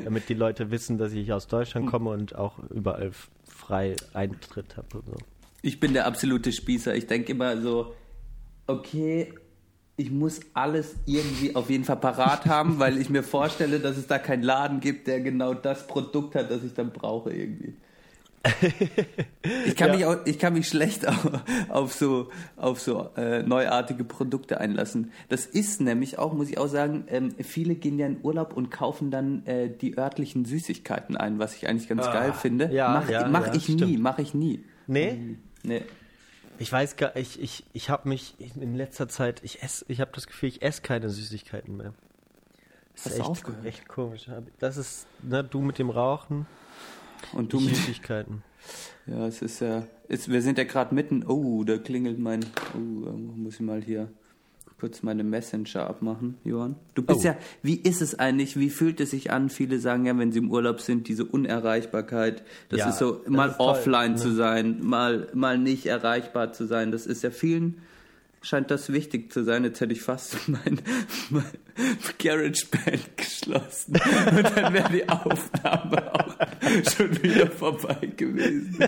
Damit 0.04 0.28
die 0.28 0.34
Leute 0.34 0.70
wissen, 0.70 0.98
dass 0.98 1.12
ich 1.12 1.32
aus 1.32 1.46
Deutschland 1.46 1.86
komme 1.86 2.10
und 2.10 2.34
auch 2.34 2.58
überall 2.70 3.12
frei 3.46 3.94
Eintritt 4.12 4.76
habe 4.76 5.02
so. 5.06 5.16
Ich 5.62 5.78
bin 5.78 5.92
der 5.92 6.06
absolute 6.06 6.52
Spießer. 6.52 6.94
Ich 6.94 7.06
denke 7.06 7.32
immer 7.32 7.60
so, 7.60 7.94
okay, 8.66 9.34
ich 9.96 10.10
muss 10.10 10.40
alles 10.54 10.94
irgendwie 11.06 11.56
auf 11.56 11.68
jeden 11.70 11.84
Fall 11.84 11.96
parat 11.96 12.46
haben, 12.46 12.78
weil 12.78 12.98
ich 12.98 13.10
mir 13.10 13.24
vorstelle, 13.24 13.80
dass 13.80 13.96
es 13.96 14.06
da 14.06 14.18
keinen 14.18 14.44
Laden 14.44 14.80
gibt, 14.80 15.08
der 15.08 15.20
genau 15.20 15.54
das 15.54 15.86
Produkt 15.88 16.36
hat, 16.36 16.50
das 16.50 16.62
ich 16.62 16.72
dann 16.74 16.92
brauche 16.92 17.32
irgendwie. 17.32 17.76
Ich 19.66 19.76
kann, 19.76 19.88
Ja. 19.90 19.96
mich, 19.96 20.04
auch, 20.06 20.16
ich 20.26 20.38
kann 20.38 20.52
mich 20.52 20.68
schlecht 20.68 21.06
auf, 21.06 21.30
auf 21.68 21.92
so, 21.92 22.28
auf 22.56 22.80
so 22.80 23.10
äh, 23.16 23.42
neuartige 23.42 24.04
Produkte 24.04 24.60
einlassen. 24.60 25.12
Das 25.28 25.46
ist 25.46 25.80
nämlich 25.80 26.18
auch, 26.18 26.32
muss 26.34 26.48
ich 26.50 26.58
auch 26.58 26.66
sagen, 26.68 27.04
ähm, 27.08 27.34
viele 27.40 27.74
gehen 27.74 27.98
ja 27.98 28.06
in 28.06 28.18
Urlaub 28.22 28.54
und 28.56 28.70
kaufen 28.70 29.10
dann 29.10 29.44
äh, 29.46 29.68
die 29.70 29.96
örtlichen 29.98 30.44
Süßigkeiten 30.44 31.16
ein, 31.16 31.38
was 31.38 31.56
ich 31.56 31.68
eigentlich 31.68 31.88
ganz 31.88 32.04
geil 32.06 32.32
finde. 32.32 32.66
Ah, 32.68 32.72
ja, 32.72 32.88
mach 32.92 33.08
ja, 33.08 33.28
mach 33.28 33.54
ich 33.54 33.68
nie, 33.68 33.74
stimmt. 33.76 34.00
mach 34.00 34.18
ich 34.18 34.34
nie. 34.34 34.64
Nee? 34.86 35.36
Nee. 35.62 35.82
Ich 36.60 36.72
weiß 36.72 36.96
gar 36.96 37.14
ich, 37.16 37.40
ich, 37.40 37.64
ich 37.72 37.88
habe 37.88 38.08
mich 38.08 38.34
in 38.56 38.74
letzter 38.74 39.08
Zeit, 39.08 39.40
ich 39.44 39.62
esse, 39.62 39.84
ich 39.88 40.00
habe 40.00 40.10
das 40.14 40.26
Gefühl, 40.26 40.48
ich 40.48 40.62
esse 40.62 40.82
keine 40.82 41.08
Süßigkeiten 41.08 41.76
mehr. 41.76 41.94
Das 42.94 43.06
ist 43.12 43.20
echt, 43.20 43.44
echt 43.64 43.88
komisch. 43.88 44.28
Das 44.58 44.76
ist, 44.76 45.06
ne, 45.22 45.44
du 45.44 45.60
mit 45.60 45.78
dem 45.78 45.88
Rauchen, 45.88 46.46
Und 47.32 47.52
du 47.52 47.60
Süßigkeiten. 47.60 48.42
Ja, 49.06 49.26
es 49.26 49.40
ist 49.40 49.60
ja. 49.60 49.84
Ist, 50.08 50.30
wir 50.30 50.42
sind 50.42 50.58
ja 50.58 50.64
gerade 50.64 50.94
mitten. 50.94 51.24
Oh, 51.26 51.64
da 51.64 51.78
klingelt 51.78 52.18
mein. 52.18 52.44
Oh, 52.74 52.78
muss 52.78 53.54
ich 53.54 53.60
mal 53.60 53.80
hier 53.80 54.08
kurz 54.78 55.02
meine 55.02 55.24
Messenger 55.24 55.88
abmachen, 55.88 56.36
Johann. 56.44 56.76
Du 56.94 57.02
bist 57.02 57.20
Oh. 57.20 57.22
ja. 57.24 57.36
Wie 57.62 57.76
ist 57.76 58.00
es 58.02 58.18
eigentlich? 58.18 58.58
Wie 58.58 58.68
fühlt 58.70 59.00
es 59.00 59.10
sich 59.10 59.30
an? 59.30 59.48
Viele 59.48 59.78
sagen 59.80 60.04
ja, 60.04 60.16
wenn 60.18 60.30
sie 60.32 60.38
im 60.38 60.50
Urlaub 60.50 60.80
sind, 60.82 61.08
diese 61.08 61.24
Unerreichbarkeit. 61.24 62.42
Das 62.68 62.80
Ja, 62.80 62.90
ist 62.90 62.98
so, 62.98 63.22
mal 63.26 63.48
ist 63.50 63.56
toll, 63.56 63.66
offline 63.70 64.12
ne? 64.12 64.16
zu 64.18 64.34
sein, 64.34 64.84
mal, 64.84 65.28
mal 65.32 65.56
nicht 65.58 65.86
erreichbar 65.86 66.52
zu 66.52 66.66
sein. 66.66 66.92
Das 66.92 67.06
ist 67.06 67.22
ja 67.22 67.30
vielen. 67.30 67.78
Scheint 68.40 68.70
das 68.70 68.92
wichtig 68.92 69.32
zu 69.32 69.42
sein. 69.42 69.64
Jetzt 69.64 69.80
hätte 69.80 69.92
ich 69.92 70.02
fast 70.02 70.36
mein, 70.48 70.80
mein 71.30 71.44
GarageBand 72.18 73.16
geschlossen. 73.16 73.94
Und 73.94 74.56
dann 74.56 74.72
wäre 74.74 74.92
die 74.92 75.08
Aufnahme 75.08 76.14
auch 76.14 76.27
schon 76.96 77.22
wieder 77.22 77.46
vorbei 77.48 78.12
gewesen. 78.16 78.78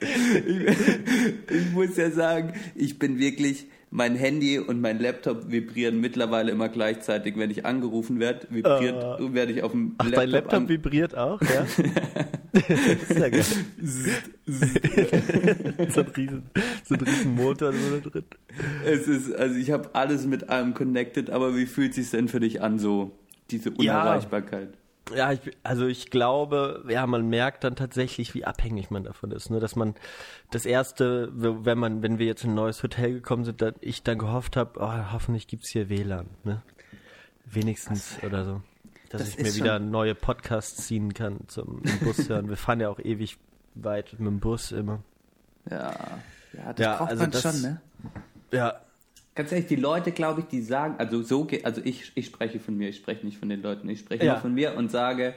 Ich, 0.00 1.56
ich 1.56 1.72
muss 1.72 1.96
ja 1.96 2.10
sagen, 2.10 2.54
ich 2.74 2.98
bin 2.98 3.18
wirklich, 3.18 3.66
mein 3.90 4.14
Handy 4.14 4.58
und 4.58 4.80
mein 4.80 5.00
Laptop 5.00 5.50
vibrieren 5.50 6.00
mittlerweile 6.00 6.52
immer 6.52 6.68
gleichzeitig. 6.68 7.36
Wenn 7.36 7.50
ich 7.50 7.66
angerufen 7.66 8.20
werde, 8.20 8.46
vibriert, 8.48 9.34
werde 9.34 9.52
ich 9.52 9.62
auf 9.62 9.72
dem 9.72 9.96
Ach, 9.98 10.08
dein 10.10 10.30
Laptop 10.30 10.68
vibriert 10.68 11.16
auch, 11.16 11.40
ja? 11.42 11.66
Sehr 13.08 13.30
geil. 13.30 13.44
so, 15.88 16.00
ein 16.00 16.06
riesen, 16.16 16.42
so 16.84 16.94
ein 16.94 17.00
riesen 17.00 17.34
Motor 17.34 17.72
so 17.72 18.10
drin. 18.10 18.24
Es 18.84 19.08
ist, 19.08 19.34
also 19.34 19.56
ich 19.56 19.70
habe 19.72 19.90
alles 19.92 20.26
mit 20.26 20.48
allem 20.48 20.74
connected, 20.74 21.30
aber 21.30 21.56
wie 21.56 21.66
fühlt 21.66 21.94
sich 21.94 22.10
denn 22.10 22.28
für 22.28 22.40
dich 22.40 22.62
an, 22.62 22.78
so 22.78 23.10
diese 23.50 23.70
Unerreichbarkeit. 23.72 24.68
Ja, 24.72 24.79
ich, 25.14 25.56
also 25.62 25.86
ich 25.86 26.10
glaube, 26.10 26.84
ja, 26.88 27.06
man 27.06 27.28
merkt 27.28 27.64
dann 27.64 27.76
tatsächlich, 27.76 28.34
wie 28.34 28.44
abhängig 28.44 28.90
man 28.90 29.04
davon 29.04 29.30
ist. 29.30 29.50
Ne? 29.50 29.60
Dass 29.60 29.76
man 29.76 29.94
das 30.50 30.66
erste, 30.66 31.30
wenn 31.32 31.78
man, 31.78 32.02
wenn 32.02 32.18
wir 32.18 32.26
jetzt 32.26 32.44
in 32.44 32.50
ein 32.50 32.54
neues 32.54 32.82
Hotel 32.82 33.12
gekommen 33.14 33.44
sind, 33.44 33.62
dass 33.62 33.74
ich 33.80 34.02
dann 34.02 34.18
gehofft 34.18 34.56
habe, 34.56 34.80
oh, 34.80 35.12
hoffentlich 35.12 35.46
gibt's 35.46 35.68
hier 35.68 35.88
WLAN. 35.88 36.28
Ne? 36.44 36.62
Wenigstens 37.44 38.16
das, 38.16 38.24
oder 38.24 38.44
so. 38.44 38.62
Dass 39.10 39.22
das 39.22 39.30
ich 39.30 39.38
mir 39.42 39.54
wieder 39.54 39.78
neue 39.78 40.14
Podcasts 40.14 40.86
ziehen 40.86 41.14
kann 41.14 41.40
zum 41.48 41.82
Bus 42.02 42.28
hören. 42.28 42.48
wir 42.48 42.56
fahren 42.56 42.80
ja 42.80 42.88
auch 42.88 43.00
ewig 43.00 43.38
weit 43.74 44.12
mit 44.12 44.28
dem 44.28 44.40
Bus 44.40 44.72
immer. 44.72 45.02
Ja, 45.68 45.94
ja 46.52 46.72
das 46.72 46.84
ja, 46.84 46.96
braucht 46.96 47.10
also 47.10 47.22
man 47.22 47.30
das, 47.30 47.42
schon, 47.42 47.62
ne? 47.62 47.80
Ja, 48.52 48.80
Ganz 49.40 49.52
ehrlich, 49.52 49.68
die 49.68 49.76
Leute, 49.76 50.12
glaube 50.12 50.42
ich, 50.42 50.48
die 50.48 50.60
sagen, 50.60 50.96
also 50.98 51.22
so 51.22 51.44
geht, 51.44 51.64
also 51.64 51.80
ich, 51.82 52.12
ich 52.14 52.26
spreche 52.26 52.60
von 52.60 52.76
mir, 52.76 52.90
ich 52.90 52.96
spreche 52.96 53.24
nicht 53.24 53.38
von 53.38 53.48
den 53.48 53.62
Leuten, 53.62 53.88
ich 53.88 54.00
spreche 54.00 54.22
ja. 54.22 54.34
nur 54.34 54.42
von 54.42 54.52
mir 54.52 54.76
und 54.76 54.90
sage, 54.90 55.34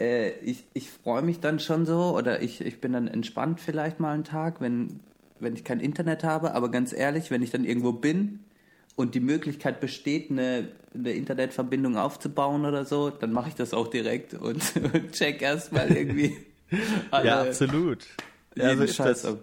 äh, 0.00 0.30
ich, 0.38 0.64
ich 0.72 0.88
freue 0.88 1.20
mich 1.20 1.38
dann 1.38 1.58
schon 1.58 1.84
so 1.84 2.16
oder 2.16 2.40
ich, 2.40 2.62
ich 2.62 2.80
bin 2.80 2.94
dann 2.94 3.06
entspannt 3.06 3.60
vielleicht 3.60 4.00
mal 4.00 4.14
einen 4.14 4.24
Tag, 4.24 4.62
wenn, 4.62 5.00
wenn 5.40 5.52
ich 5.52 5.62
kein 5.62 5.78
Internet 5.78 6.24
habe, 6.24 6.54
aber 6.54 6.70
ganz 6.70 6.94
ehrlich, 6.94 7.30
wenn 7.30 7.42
ich 7.42 7.50
dann 7.50 7.66
irgendwo 7.66 7.92
bin 7.92 8.40
und 8.96 9.14
die 9.14 9.20
Möglichkeit 9.20 9.78
besteht, 9.78 10.30
eine, 10.30 10.68
eine 10.94 11.12
Internetverbindung 11.12 11.98
aufzubauen 11.98 12.64
oder 12.64 12.86
so, 12.86 13.10
dann 13.10 13.30
mache 13.30 13.50
ich 13.50 13.56
das 13.56 13.74
auch 13.74 13.88
direkt 13.88 14.32
und, 14.32 14.62
und 14.74 15.12
check 15.12 15.42
erstmal 15.42 15.94
irgendwie. 15.94 16.34
Ja, 17.12 17.42
absolut. 17.42 18.06
Ja, 18.54 18.74
so 18.74 18.84
ist 18.84 18.98
das. 18.98 19.36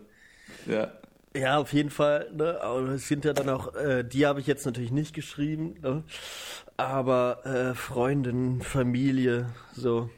Ja. 0.65 0.91
Ja, 1.35 1.57
auf 1.57 1.73
jeden 1.73 1.89
Fall. 1.89 2.31
Ne? 2.33 2.61
Aber 2.61 2.87
es 2.89 3.07
sind 3.07 3.25
ja 3.25 3.33
dann 3.33 3.49
auch, 3.49 3.75
äh, 3.75 4.03
die 4.03 4.25
habe 4.25 4.39
ich 4.39 4.47
jetzt 4.47 4.65
natürlich 4.65 4.91
nicht 4.91 5.13
geschrieben, 5.13 5.75
ne? 5.81 6.03
aber 6.77 7.45
äh, 7.45 7.75
Freundin, 7.75 8.61
Familie, 8.61 9.49
so. 9.73 10.09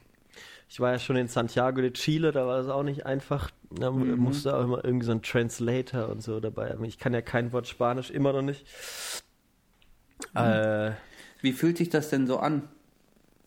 Ich 0.70 0.80
war 0.80 0.92
ja 0.92 1.00
schon 1.00 1.16
in 1.16 1.28
Santiago 1.28 1.82
de 1.82 1.92
Chile, 1.92 2.32
da 2.32 2.46
war 2.46 2.58
das 2.58 2.68
auch 2.68 2.84
nicht 2.84 3.06
einfach. 3.06 3.50
Da 3.72 3.90
mhm. 3.90 4.18
musste 4.18 4.56
auch 4.56 4.64
immer 4.64 4.84
irgendwie 4.84 5.06
so 5.06 5.14
ein 5.14 5.22
Translator 5.22 6.10
und 6.10 6.22
so 6.22 6.40
dabei 6.40 6.70
haben. 6.70 6.84
Ich 6.84 7.00
kann 7.00 7.14
ja 7.14 7.22
kein 7.22 7.52
Wort 7.54 7.68
Spanisch, 7.68 8.12
immer 8.12 8.34
noch 8.34 8.42
nicht. 8.42 8.66
Mhm. 10.34 10.42
Äh, 10.42 10.92
Wie 11.42 11.54
fühlt 11.54 11.78
sich 11.78 11.90
das 11.90 12.10
denn 12.10 12.28
so 12.28 12.38
an? 12.38 12.68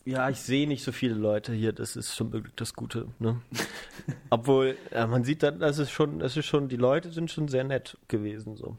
Ja, 0.04 0.30
ich 0.30 0.38
sehe 0.38 0.66
nicht 0.66 0.82
so 0.82 0.92
viele 0.92 1.14
Leute 1.14 1.52
hier, 1.52 1.72
das 1.72 1.94
ist 1.96 2.16
schon 2.16 2.32
wirklich 2.32 2.54
das 2.54 2.74
Gute. 2.74 3.08
Ne? 3.18 3.40
Obwohl, 4.30 4.76
ja, 4.92 5.06
man 5.06 5.24
sieht 5.24 5.42
dann, 5.42 5.58
das 5.58 5.78
ist 5.78 5.90
schon, 5.90 6.18
das 6.18 6.36
ist 6.36 6.46
schon, 6.46 6.68
die 6.68 6.76
Leute 6.76 7.10
sind 7.10 7.30
schon 7.30 7.48
sehr 7.48 7.64
nett 7.64 7.98
gewesen, 8.08 8.56
so. 8.56 8.76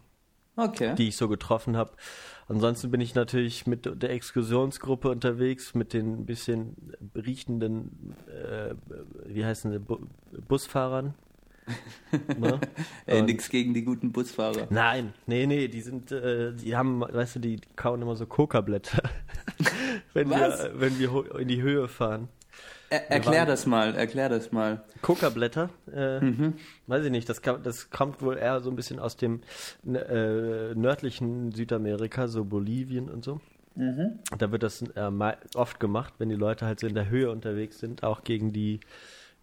Okay. 0.56 0.96
Die 0.96 1.08
ich 1.08 1.16
so 1.18 1.30
getroffen 1.30 1.78
habe. 1.78 1.94
Ansonsten 2.48 2.92
bin 2.92 3.00
ich 3.00 3.16
natürlich 3.16 3.66
mit 3.68 3.86
der 3.86 4.10
Exkursionsgruppe 4.10 5.10
unterwegs, 5.10 5.74
mit 5.74 5.94
den 5.94 6.26
bisschen 6.26 6.76
riechenden, 7.16 8.16
äh, 8.28 8.76
wie 9.26 9.46
heißen 9.46 9.72
die, 9.72 9.80
Bu 9.80 10.00
Busfahrern. 10.48 11.14
Ne? 12.38 12.60
Ey, 13.06 13.22
nix 13.22 13.50
gegen 13.50 13.74
die 13.74 13.84
guten 13.84 14.12
Busfahrer. 14.12 14.68
Nein, 14.70 15.14
nee, 15.28 15.46
nee, 15.46 15.68
die 15.68 15.82
sind, 15.82 16.12
äh, 16.12 16.54
die 16.54 16.76
haben, 16.76 17.02
weißt 17.02 17.36
du, 17.36 17.40
die 17.40 17.60
kauen 17.76 18.02
immer 18.02 18.16
so 18.16 18.26
Coca-Blätter, 18.26 19.04
wenn 20.14 20.30
wir, 20.30 20.72
wenn 20.76 21.00
wir 21.00 21.40
in 21.40 21.48
die 21.48 21.62
Höhe 21.62 21.88
fahren. 21.88 22.28
Er, 22.90 23.10
erklär 23.10 23.46
das 23.46 23.66
mal, 23.66 23.96
erklär 23.96 24.28
das 24.28 24.52
mal. 24.52 24.84
Coca-Blätter, 25.02 25.70
äh, 25.94 26.20
mhm. 26.20 26.56
weiß 26.88 27.06
ich 27.06 27.12
nicht, 27.12 27.30
das, 27.30 27.42
kam, 27.42 27.64
das 27.64 27.90
kommt 27.90 28.22
wohl 28.22 28.38
eher 28.38 28.60
so 28.60 28.70
ein 28.70 28.76
bisschen 28.76 29.00
aus 29.00 29.16
dem 29.16 29.42
äh, 29.86 30.76
nördlichen 30.76 31.54
Südamerika, 31.54 32.28
so 32.28 32.44
Bolivien 32.44 33.10
und 33.10 33.24
so. 33.24 33.40
Mhm. 33.76 34.20
Da 34.38 34.52
wird 34.52 34.64
das 34.64 34.82
äh, 34.82 35.12
oft 35.56 35.80
gemacht, 35.80 36.16
wenn 36.18 36.28
die 36.28 36.36
Leute 36.36 36.66
halt 36.66 36.82
so 36.82 36.88
in 36.88 36.96
der 36.96 37.10
Höhe 37.10 37.32
unterwegs 37.32 37.80
sind, 37.80 38.04
auch 38.04 38.24
gegen 38.24 38.52
die 38.52 38.82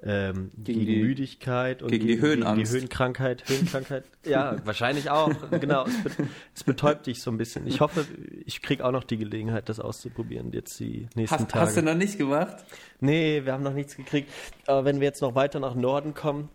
ähm, 0.00 0.52
gegen, 0.56 0.80
gegen 0.80 0.86
die, 0.86 1.02
Müdigkeit 1.02 1.82
und 1.82 1.90
gegen, 1.90 2.06
gegen 2.06 2.20
die 2.20 2.26
Höhenangst. 2.26 2.56
Gegen 2.56 2.68
die 2.68 2.80
Höhenkrankheit. 2.80 3.44
Höhenkrankheit. 3.48 4.04
ja, 4.24 4.56
wahrscheinlich 4.64 5.10
auch. 5.10 5.32
Genau. 5.50 5.86
Es, 5.86 6.02
be 6.02 6.28
es, 6.54 6.64
betäubt 6.64 7.06
dich 7.06 7.20
so 7.20 7.30
ein 7.30 7.38
bisschen. 7.38 7.66
Ich 7.66 7.80
hoffe, 7.80 8.06
ich 8.44 8.62
kriege 8.62 8.84
auch 8.84 8.92
noch 8.92 9.04
die 9.04 9.18
Gelegenheit, 9.18 9.68
das 9.68 9.80
auszuprobieren 9.80 10.52
jetzt 10.52 10.78
die 10.78 11.08
nächsten 11.14 11.40
hast, 11.40 11.50
Tage. 11.50 11.66
Hast 11.66 11.76
du 11.76 11.82
noch 11.82 11.94
nicht 11.94 12.16
gemacht? 12.16 12.56
Nee, 13.00 13.44
wir 13.44 13.52
haben 13.52 13.64
noch 13.64 13.74
nichts 13.74 13.96
gekriegt. 13.96 14.30
Aber 14.66 14.84
wenn 14.84 15.00
wir 15.00 15.06
jetzt 15.06 15.20
noch 15.20 15.34
weiter 15.34 15.58
nach 15.58 15.74
Norden 15.74 16.14
kommen, 16.14 16.48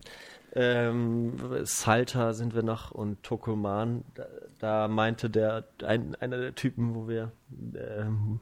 ähm, 0.56 1.34
Salta 1.64 2.34
sind 2.34 2.56
wir 2.56 2.64
noch 2.64 2.92
und 2.92 3.24
Tokoman, 3.24 4.06
da, 4.14 4.26
da 4.60 4.88
meinte 4.88 5.30
der 5.30 5.68
ein, 5.84 6.16
einer 6.16 6.38
der 6.38 6.56
Typen, 6.56 6.96
wo 6.96 7.08
wir 7.08 7.32
ähm, 7.76 8.40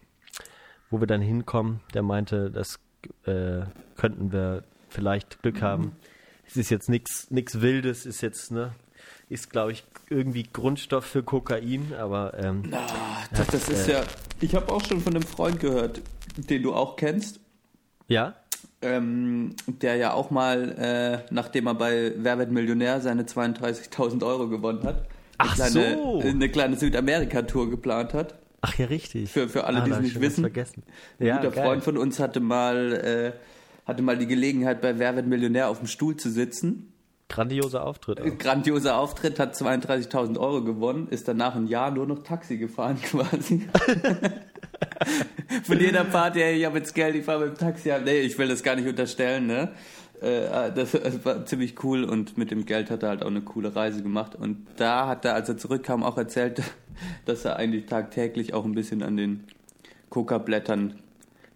wo 0.91 0.99
wir 0.99 1.07
dann 1.07 1.21
hinkommen, 1.21 1.79
der 1.93 2.03
meinte, 2.03 2.51
das 2.51 2.79
äh, 3.25 3.61
könnten 3.95 4.31
wir 4.31 4.63
vielleicht 4.91 5.41
Glück 5.41 5.61
haben. 5.61 5.95
Es 6.47 6.57
ist 6.57 6.69
jetzt 6.69 6.89
nichts 6.89 7.61
Wildes, 7.61 8.05
ist 8.05 8.21
jetzt, 8.21 8.51
ne, 8.51 8.73
ist, 9.29 9.49
glaube 9.49 9.71
ich, 9.71 9.85
irgendwie 10.09 10.43
Grundstoff 10.43 11.05
für 11.05 11.23
Kokain, 11.23 11.93
aber 11.97 12.33
ähm, 12.37 12.63
Na, 12.69 12.85
das, 13.33 13.47
das 13.47 13.69
ist 13.69 13.87
äh, 13.87 13.93
ja. 13.93 14.03
Ich 14.41 14.53
habe 14.55 14.71
auch 14.73 14.83
schon 14.83 14.99
von 14.99 15.15
einem 15.15 15.23
Freund 15.23 15.61
gehört, 15.61 16.01
den 16.35 16.63
du 16.63 16.73
auch 16.73 16.97
kennst. 16.97 17.39
Ja. 18.07 18.35
Ähm, 18.81 19.55
der 19.67 19.95
ja 19.95 20.11
auch 20.11 20.31
mal, 20.31 20.71
äh, 20.77 21.33
nachdem 21.33 21.67
er 21.67 21.75
bei 21.75 22.13
Wer 22.17 22.39
wird 22.39 22.51
Millionär 22.51 22.99
seine 22.99 23.23
32.000 23.23 24.25
Euro 24.25 24.49
gewonnen 24.49 24.83
hat, 24.83 25.07
Ach 25.37 25.55
kleine, 25.55 25.97
so. 25.97 26.19
eine 26.19 26.49
kleine 26.49 26.75
Südamerika-Tour 26.75 27.69
geplant 27.69 28.13
hat. 28.13 28.35
Ach 28.61 28.77
ja, 28.77 28.87
richtig. 28.87 29.31
Für, 29.31 29.47
für 29.47 29.63
alle, 29.63 29.81
ah, 29.81 29.85
die 29.85 29.91
es 29.91 29.99
nicht 29.99 30.19
wissen. 30.19 30.41
Vergessen. 30.41 30.83
Ein 31.19 31.27
ja, 31.27 31.37
guter 31.37 31.51
geil. 31.51 31.65
Freund 31.65 31.83
von 31.83 31.97
uns 31.97 32.19
hatte 32.19 32.41
mal 32.41 32.93
äh, 32.93 33.31
hatte 33.85 34.01
mal 34.01 34.17
die 34.17 34.27
Gelegenheit, 34.27 34.81
bei 34.81 34.99
Wer 34.99 35.15
wird 35.15 35.27
Millionär 35.27 35.69
auf 35.69 35.79
dem 35.79 35.87
Stuhl 35.87 36.15
zu 36.15 36.29
sitzen. 36.29 36.93
Grandioser 37.29 37.85
Auftritt. 37.85 38.19
Auch. 38.19 38.37
Grandioser 38.37 38.97
Auftritt, 38.97 39.39
hat 39.39 39.55
32.000 39.55 40.37
Euro 40.37 40.63
gewonnen, 40.63 41.07
ist 41.09 41.27
danach 41.27 41.55
ein 41.55 41.67
Jahr 41.67 41.91
nur 41.91 42.05
noch 42.05 42.23
Taxi 42.23 42.57
gefahren 42.57 43.01
quasi. 43.01 43.67
Von 45.63 45.79
jeder 45.79 46.03
Party, 46.03 46.41
ey, 46.41 46.59
ich 46.59 46.65
habe 46.65 46.79
jetzt 46.79 46.93
Geld, 46.93 47.15
ich 47.15 47.23
fahre 47.23 47.45
mit 47.45 47.57
dem 47.57 47.57
Taxi. 47.57 47.91
Nee, 48.03 48.19
ich 48.19 48.37
will 48.37 48.49
das 48.49 48.63
gar 48.63 48.75
nicht 48.75 48.87
unterstellen, 48.87 49.47
ne? 49.47 49.71
Äh, 50.21 50.71
das, 50.73 50.91
das, 50.91 51.25
war 51.25 51.45
ziemlich 51.45 51.83
cool 51.83 52.03
und 52.03 52.37
mit 52.37 52.51
dem 52.51 52.65
Geld 52.65 52.91
hat 52.91 53.01
er 53.01 53.09
halt 53.09 53.23
auch 53.23 53.27
eine 53.27 53.41
coole 53.41 53.75
Reise 53.75 54.03
gemacht. 54.03 54.35
Und 54.35 54.67
da 54.77 55.07
hat 55.07 55.25
er, 55.25 55.33
als 55.33 55.49
er 55.49 55.57
zurückkam, 55.57 56.03
auch 56.03 56.17
erzählt, 56.17 56.61
dass 57.25 57.45
er 57.45 57.55
eigentlich 57.55 57.87
tagtäglich 57.87 58.53
auch 58.53 58.65
ein 58.65 58.73
bisschen 58.73 59.01
an 59.03 59.17
den 59.17 59.45
Coca-Blättern 60.09 60.99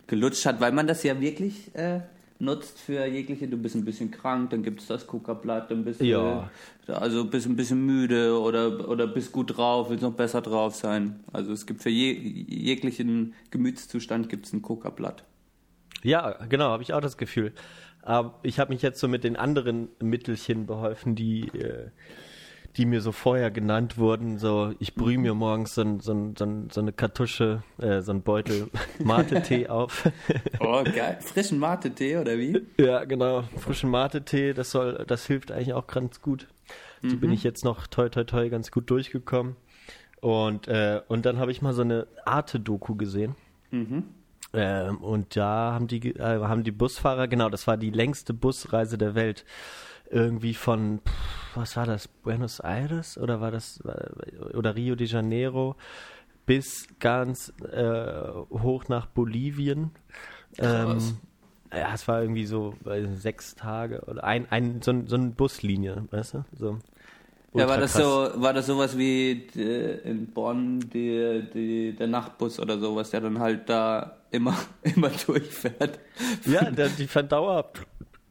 gelutscht 0.07 0.45
hat, 0.45 0.61
weil 0.61 0.71
man 0.71 0.87
das 0.87 1.03
ja 1.03 1.19
wirklich 1.19 1.75
äh, 1.75 1.99
nutzt 2.39 2.79
für 2.79 3.05
jegliche, 3.05 3.47
du 3.47 3.57
bist 3.57 3.75
ein 3.75 3.85
bisschen 3.85 4.11
krank, 4.11 4.49
dann 4.49 4.63
gibt 4.63 4.81
es 4.81 4.87
das 4.87 5.07
Coca-Blatt, 5.07 5.71
dann 5.71 5.85
bist 5.85 6.01
ja. 6.01 6.49
du 6.85 6.93
also 6.93 7.25
bist 7.25 7.47
ein 7.47 7.55
bisschen 7.55 7.85
müde 7.85 8.39
oder, 8.39 8.89
oder 8.89 9.07
bist 9.07 9.31
gut 9.31 9.57
drauf, 9.57 9.89
willst 9.89 10.03
noch 10.03 10.13
besser 10.13 10.41
drauf 10.41 10.75
sein. 10.75 11.21
Also 11.31 11.53
es 11.53 11.65
gibt 11.65 11.81
für 11.81 11.89
je, 11.89 12.11
jeglichen 12.11 13.33
Gemütszustand 13.51 14.29
gibt 14.29 14.45
es 14.45 14.53
ein 14.53 14.61
Coca-Blatt. 14.61 15.23
Ja, 16.03 16.31
genau, 16.49 16.65
habe 16.65 16.83
ich 16.83 16.93
auch 16.93 17.01
das 17.01 17.17
Gefühl. 17.17 17.53
Aber 18.01 18.39
ich 18.43 18.59
habe 18.59 18.71
mich 18.71 18.83
jetzt 18.83 18.99
so 18.99 19.07
mit 19.07 19.23
den 19.23 19.35
anderen 19.35 19.87
Mittelchen 19.99 20.67
beholfen, 20.67 21.15
die 21.15 21.47
äh, 21.57 21.89
die 22.77 22.85
mir 22.85 23.01
so 23.01 23.11
vorher 23.11 23.51
genannt 23.51 23.97
wurden. 23.97 24.37
So, 24.37 24.73
ich 24.79 24.95
brühe 24.95 25.17
mir 25.17 25.33
morgens 25.33 25.75
so, 25.75 25.99
so, 25.99 26.33
so, 26.37 26.63
so 26.71 26.81
eine 26.81 26.91
Kartusche, 26.91 27.63
äh, 27.77 28.01
so 28.01 28.11
einen 28.11 28.21
Beutel 28.21 28.69
Mate-Tee 29.03 29.67
auf. 29.67 30.09
oh, 30.59 30.83
geil. 30.83 31.17
Frischen 31.21 31.59
Mate-Tee 31.59 32.17
oder 32.17 32.37
wie? 32.37 32.61
Ja, 32.77 33.05
genau. 33.05 33.43
Frischen 33.57 33.89
Mate-Tee, 33.89 34.53
das 34.53 34.71
soll, 34.71 35.05
das 35.07 35.25
hilft 35.25 35.51
eigentlich 35.51 35.73
auch 35.73 35.87
ganz 35.87 36.21
gut. 36.21 36.47
Mhm. 37.01 37.09
So 37.09 37.17
bin 37.17 37.31
ich 37.31 37.43
jetzt 37.43 37.63
noch 37.63 37.87
toi 37.87 38.09
toi 38.09 38.23
toi 38.23 38.49
ganz 38.49 38.71
gut 38.71 38.89
durchgekommen. 38.89 39.55
Und, 40.21 40.67
äh, 40.67 41.01
und 41.07 41.25
dann 41.25 41.39
habe 41.39 41.51
ich 41.51 41.61
mal 41.61 41.73
so 41.73 41.83
eine 41.83 42.07
Arte-Doku 42.25 42.95
gesehen. 42.95 43.35
Mhm. 43.71 44.03
Ähm, 44.53 44.97
und 44.97 45.35
da 45.35 45.73
haben 45.73 45.87
die, 45.87 46.15
äh, 46.15 46.39
haben 46.39 46.63
die 46.63 46.71
Busfahrer, 46.71 47.27
genau, 47.27 47.49
das 47.49 47.67
war 47.67 47.77
die 47.77 47.89
längste 47.89 48.33
Busreise 48.33 48.97
der 48.97 49.13
Welt 49.15 49.45
irgendwie 50.09 50.53
von, 50.53 51.01
was 51.55 51.75
war 51.75 51.85
das, 51.85 52.07
Buenos 52.07 52.59
Aires 52.59 53.17
oder 53.17 53.41
war 53.41 53.51
das, 53.51 53.81
oder 54.53 54.75
Rio 54.75 54.95
de 54.95 55.07
Janeiro 55.07 55.75
bis 56.45 56.87
ganz 56.99 57.53
äh, 57.71 58.29
hoch 58.51 58.87
nach 58.87 59.07
Bolivien. 59.07 59.91
Ähm, 60.59 61.17
ja, 61.71 61.93
es 61.93 62.07
war 62.07 62.21
irgendwie 62.21 62.45
so 62.45 62.75
sechs 63.15 63.55
Tage 63.55 64.01
oder 64.01 64.23
ein, 64.23 64.47
ein 64.51 64.81
so, 64.81 64.93
so 65.07 65.15
eine 65.15 65.29
Buslinie, 65.29 66.05
weißt 66.11 66.35
du? 66.35 66.45
So. 66.57 66.79
Ja, 67.55 67.69
war 67.69 67.77
das 67.77 67.93
so, 67.93 68.29
war 68.35 68.53
das 68.53 68.65
sowas 68.65 68.97
wie 68.97 69.47
äh, 69.55 70.01
in 70.09 70.27
Bonn 70.27 70.81
die, 70.93 71.47
die, 71.53 71.95
der 71.95 72.07
Nachtbus 72.07 72.59
oder 72.59 72.77
sowas, 72.77 73.11
der 73.11 73.21
dann 73.21 73.39
halt 73.39 73.69
da 73.69 74.17
immer, 74.29 74.57
immer 74.83 75.09
durchfährt? 75.25 75.99
Ja, 76.45 76.69
der, 76.69 76.89
die 76.89 77.07
fährt 77.07 77.31
dauer, 77.31 77.71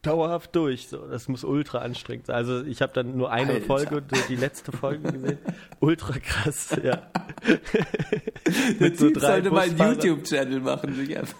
dauerhaft 0.05 0.55
durch. 0.55 0.87
So, 0.87 1.07
das 1.07 1.27
muss 1.27 1.43
ultra 1.43 1.79
anstrengend 1.79 2.27
sein. 2.27 2.35
Also 2.35 2.63
ich 2.63 2.81
habe 2.81 2.93
dann 2.93 3.17
nur 3.17 3.31
eine 3.31 3.53
Alter. 3.53 3.65
Folge, 3.65 4.03
die 4.29 4.35
letzte 4.35 4.71
Folge 4.71 5.11
gesehen. 5.11 5.37
Ultra 5.79 6.17
krass, 6.19 6.75
ja. 6.83 7.01
Der 8.79 8.95
so 8.95 9.07
Typ 9.07 9.15
drei 9.15 9.27
sollte 9.27 9.51
mal 9.51 9.69
einen. 9.69 9.77
YouTube-Channel 9.77 10.59
machen. 10.61 10.95
Sich 10.95 11.17
einfach, 11.17 11.37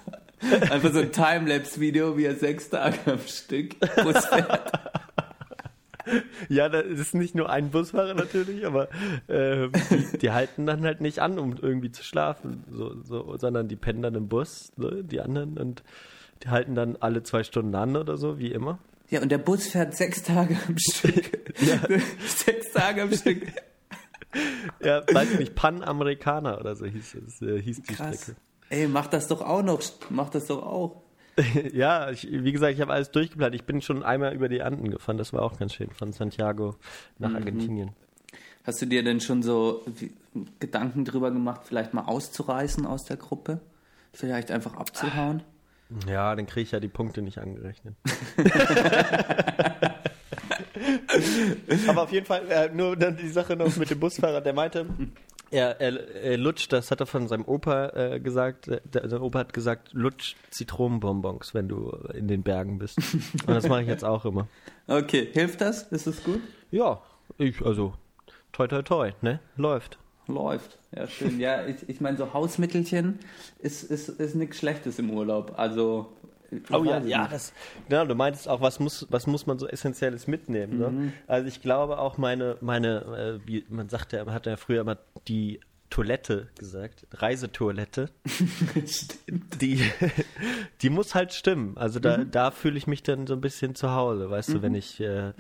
einfach 0.72 0.94
so 0.94 1.00
ein 1.00 1.12
Timelapse-Video, 1.12 2.18
wie 2.18 2.26
er 2.26 2.36
sechs 2.36 2.70
Tage 2.70 2.98
am 3.06 3.20
Stück 3.20 3.80
Bus 3.80 4.26
fährt. 4.26 4.72
Ja, 6.50 6.70
das 6.70 6.86
ist 6.86 7.16
nicht 7.16 7.34
nur 7.34 7.50
ein 7.50 7.72
Busfahrer 7.72 8.14
natürlich, 8.14 8.66
aber 8.66 8.90
ähm, 9.28 9.72
die, 9.90 10.18
die 10.20 10.32
halten 10.32 10.66
dann 10.66 10.84
halt 10.84 11.02
nicht 11.02 11.20
an, 11.20 11.40
um 11.40 11.56
irgendwie 11.60 11.92
zu 11.92 12.04
schlafen, 12.04 12.64
so, 12.70 13.02
so, 13.02 13.36
sondern 13.38 13.68
die 13.68 13.76
pennen 13.76 14.04
dann 14.04 14.14
im 14.14 14.28
Bus, 14.28 14.72
ne, 14.78 15.04
die 15.04 15.20
anderen, 15.20 15.58
und 15.58 15.84
die 16.44 16.50
halten 16.50 16.76
dann 16.76 16.96
alle 17.00 17.24
zwei 17.24 17.44
Stunden 17.44 17.76
an 17.76 17.96
oder 17.96 18.18
so, 18.18 18.38
wie 18.40 18.52
immer. 18.52 18.80
Ja, 19.10 19.22
und 19.22 19.30
der 19.32 19.38
Bus 19.38 19.68
fährt 19.68 19.96
sechs 19.96 20.24
Tage 20.24 20.58
am 20.68 20.78
Stück. 20.78 21.50
sechs 22.28 22.72
Tage 22.74 23.04
am 23.04 23.12
Stück. 23.14 23.44
Ja, 24.84 25.04
weiß 25.12 25.32
ich 25.34 25.40
nicht, 25.40 25.56
Panamerikaner 25.56 26.60
oder 26.60 26.76
so 26.76 26.86
hieß 26.86 27.16
es, 27.28 27.42
äh, 27.42 27.62
hieß 27.62 27.84
die 27.84 27.94
Krass. 27.94 28.24
Strecke. 28.24 28.40
Ey, 28.70 28.88
mach 28.88 29.08
das 29.08 29.28
doch 29.28 29.42
auch 29.42 29.62
noch. 29.64 29.82
Mach 30.10 30.30
das 30.30 30.48
doch 30.48 30.64
auch. 30.64 31.04
ja, 31.74 32.10
ich, 32.12 32.28
wie 32.32 32.52
gesagt, 32.52 32.74
ich 32.74 32.82
habe 32.82 32.92
alles 32.94 33.12
durchgeplant. 33.12 33.54
Ich 33.56 33.64
bin 33.66 33.82
schon 33.82 34.04
einmal 34.04 34.34
über 34.34 34.50
die 34.50 34.62
Anden 34.62 34.90
gefahren, 34.90 35.18
das 35.18 35.34
war 35.34 35.42
auch 35.44 35.58
ganz 35.58 35.74
schön, 35.74 35.92
von 35.92 36.12
Santiago 36.14 36.76
nach 37.20 37.30
Mhm. 37.30 37.36
Argentinien. 37.36 37.92
Hast 38.66 38.82
du 38.82 38.88
dir 38.88 39.04
denn 39.04 39.22
schon 39.22 39.44
so 39.44 39.86
Gedanken 40.60 41.06
drüber 41.06 41.30
gemacht, 41.32 41.62
vielleicht 41.66 41.94
mal 41.94 42.06
auszureißen 42.06 42.86
aus 42.88 43.04
der 43.06 43.18
Gruppe? 43.18 43.60
Vielleicht 44.12 44.50
einfach 44.50 44.76
abzuhauen? 44.76 45.44
Ja, 46.08 46.36
dann 46.36 46.48
kriege 46.48 46.64
ich 46.64 46.72
ja 46.72 46.80
die 46.80 46.88
Punkte 46.88 47.22
nicht 47.22 47.38
angerechnet. 47.38 47.96
Aber 51.88 52.04
auf 52.04 52.12
jeden 52.12 52.26
Fall, 52.26 52.44
äh, 52.50 52.70
nur 52.70 52.96
dann 52.98 53.18
die 53.18 53.30
Sache 53.30 53.56
noch 53.56 53.76
mit 53.78 53.90
dem 53.90 54.00
Busfahrer, 54.00 54.42
der 54.42 54.54
meinte, 54.54 54.86
er, 55.52 55.80
er, 55.80 56.16
er 56.16 56.38
lutscht, 56.38 56.74
das 56.74 56.92
hat 56.92 57.00
er 57.00 57.06
von 57.06 57.28
seinem 57.28 57.46
Opa 57.46 57.90
äh, 57.90 58.20
gesagt, 58.20 58.68
äh, 58.68 58.82
der, 58.84 59.10
sein 59.10 59.22
Opa 59.22 59.40
hat 59.40 59.54
gesagt, 59.54 59.94
lutsch 59.94 60.36
Zitronenbonbons, 60.50 61.54
wenn 61.54 61.68
du 61.68 61.92
in 62.14 62.28
den 62.28 62.44
Bergen 62.44 62.80
bist. 62.80 62.98
Und 62.98 63.50
das 63.50 63.68
mache 63.68 63.84
ich 63.84 63.88
jetzt 63.88 64.04
auch 64.04 64.26
immer. 64.26 64.48
Okay, 64.88 65.30
hilft 65.32 65.62
das? 65.62 65.84
Ist 65.84 66.08
es 66.08 66.24
gut? 66.24 66.42
Ja, 66.72 67.02
ich, 67.38 67.64
also, 67.66 67.94
toi 68.52 68.68
toi 68.68 68.82
toi, 68.82 69.12
ne? 69.22 69.40
Läuft. 69.56 69.98
Läuft. 70.28 70.78
Ja, 70.96 71.08
schön. 71.08 71.40
Ja, 71.40 71.66
ich, 71.66 71.88
ich 71.88 72.02
meine, 72.02 72.18
so 72.18 72.34
Hausmittelchen 72.34 73.20
ist, 73.60 73.84
ist, 73.84 74.10
ist 74.10 74.36
nichts 74.36 74.58
Schlechtes 74.58 75.00
im 75.00 75.12
Urlaub. 75.12 75.54
Also. 75.58 76.12
Oh 76.72 76.84
ja, 76.84 77.00
ja, 77.00 77.24
nicht. 77.24 77.34
das, 77.34 77.54
genau, 77.90 78.06
du 78.06 78.16
meintest 78.16 78.48
auch, 78.48 78.62
was 78.62 78.80
muss, 78.80 79.06
was 79.10 79.28
muss 79.28 79.46
man 79.46 79.60
so 79.60 79.68
Essentielles 79.68 80.28
mitnehmen, 80.28 80.78
ne? 80.78 81.14
Also 81.28 81.48
ich 81.48 81.62
glaube 81.62 81.98
auch 81.98 82.18
meine, 82.18 82.58
meine, 82.62 83.42
äh, 83.44 83.48
wie 83.48 83.66
man 83.68 83.90
sagt 83.90 84.14
ja, 84.14 84.24
man 84.24 84.34
hat 84.34 84.46
ja 84.46 84.56
früher 84.56 84.82
immer 84.82 84.98
die 85.28 85.60
Toilette 85.90 86.50
gesagt, 86.58 87.08
Reisetoilette, 87.12 88.10
die, 89.62 89.82
die 90.82 90.90
muss 90.90 91.16
halt 91.16 91.34
stimmen. 91.34 91.78
Also 91.78 92.00
da, 92.00 92.18
da 92.18 92.52
fühle 92.52 92.78
ich 92.78 92.86
mich 92.86 93.02
dann 93.02 93.28
so 93.28 93.34
ein 93.34 93.42
bisschen 93.42 93.76
zu 93.76 93.92
Hause, 93.92 94.30
weißt 94.30 94.54
du, 94.54 94.62
wenn 94.62 94.76
ich 94.76 95.00
äh, 95.00 95.32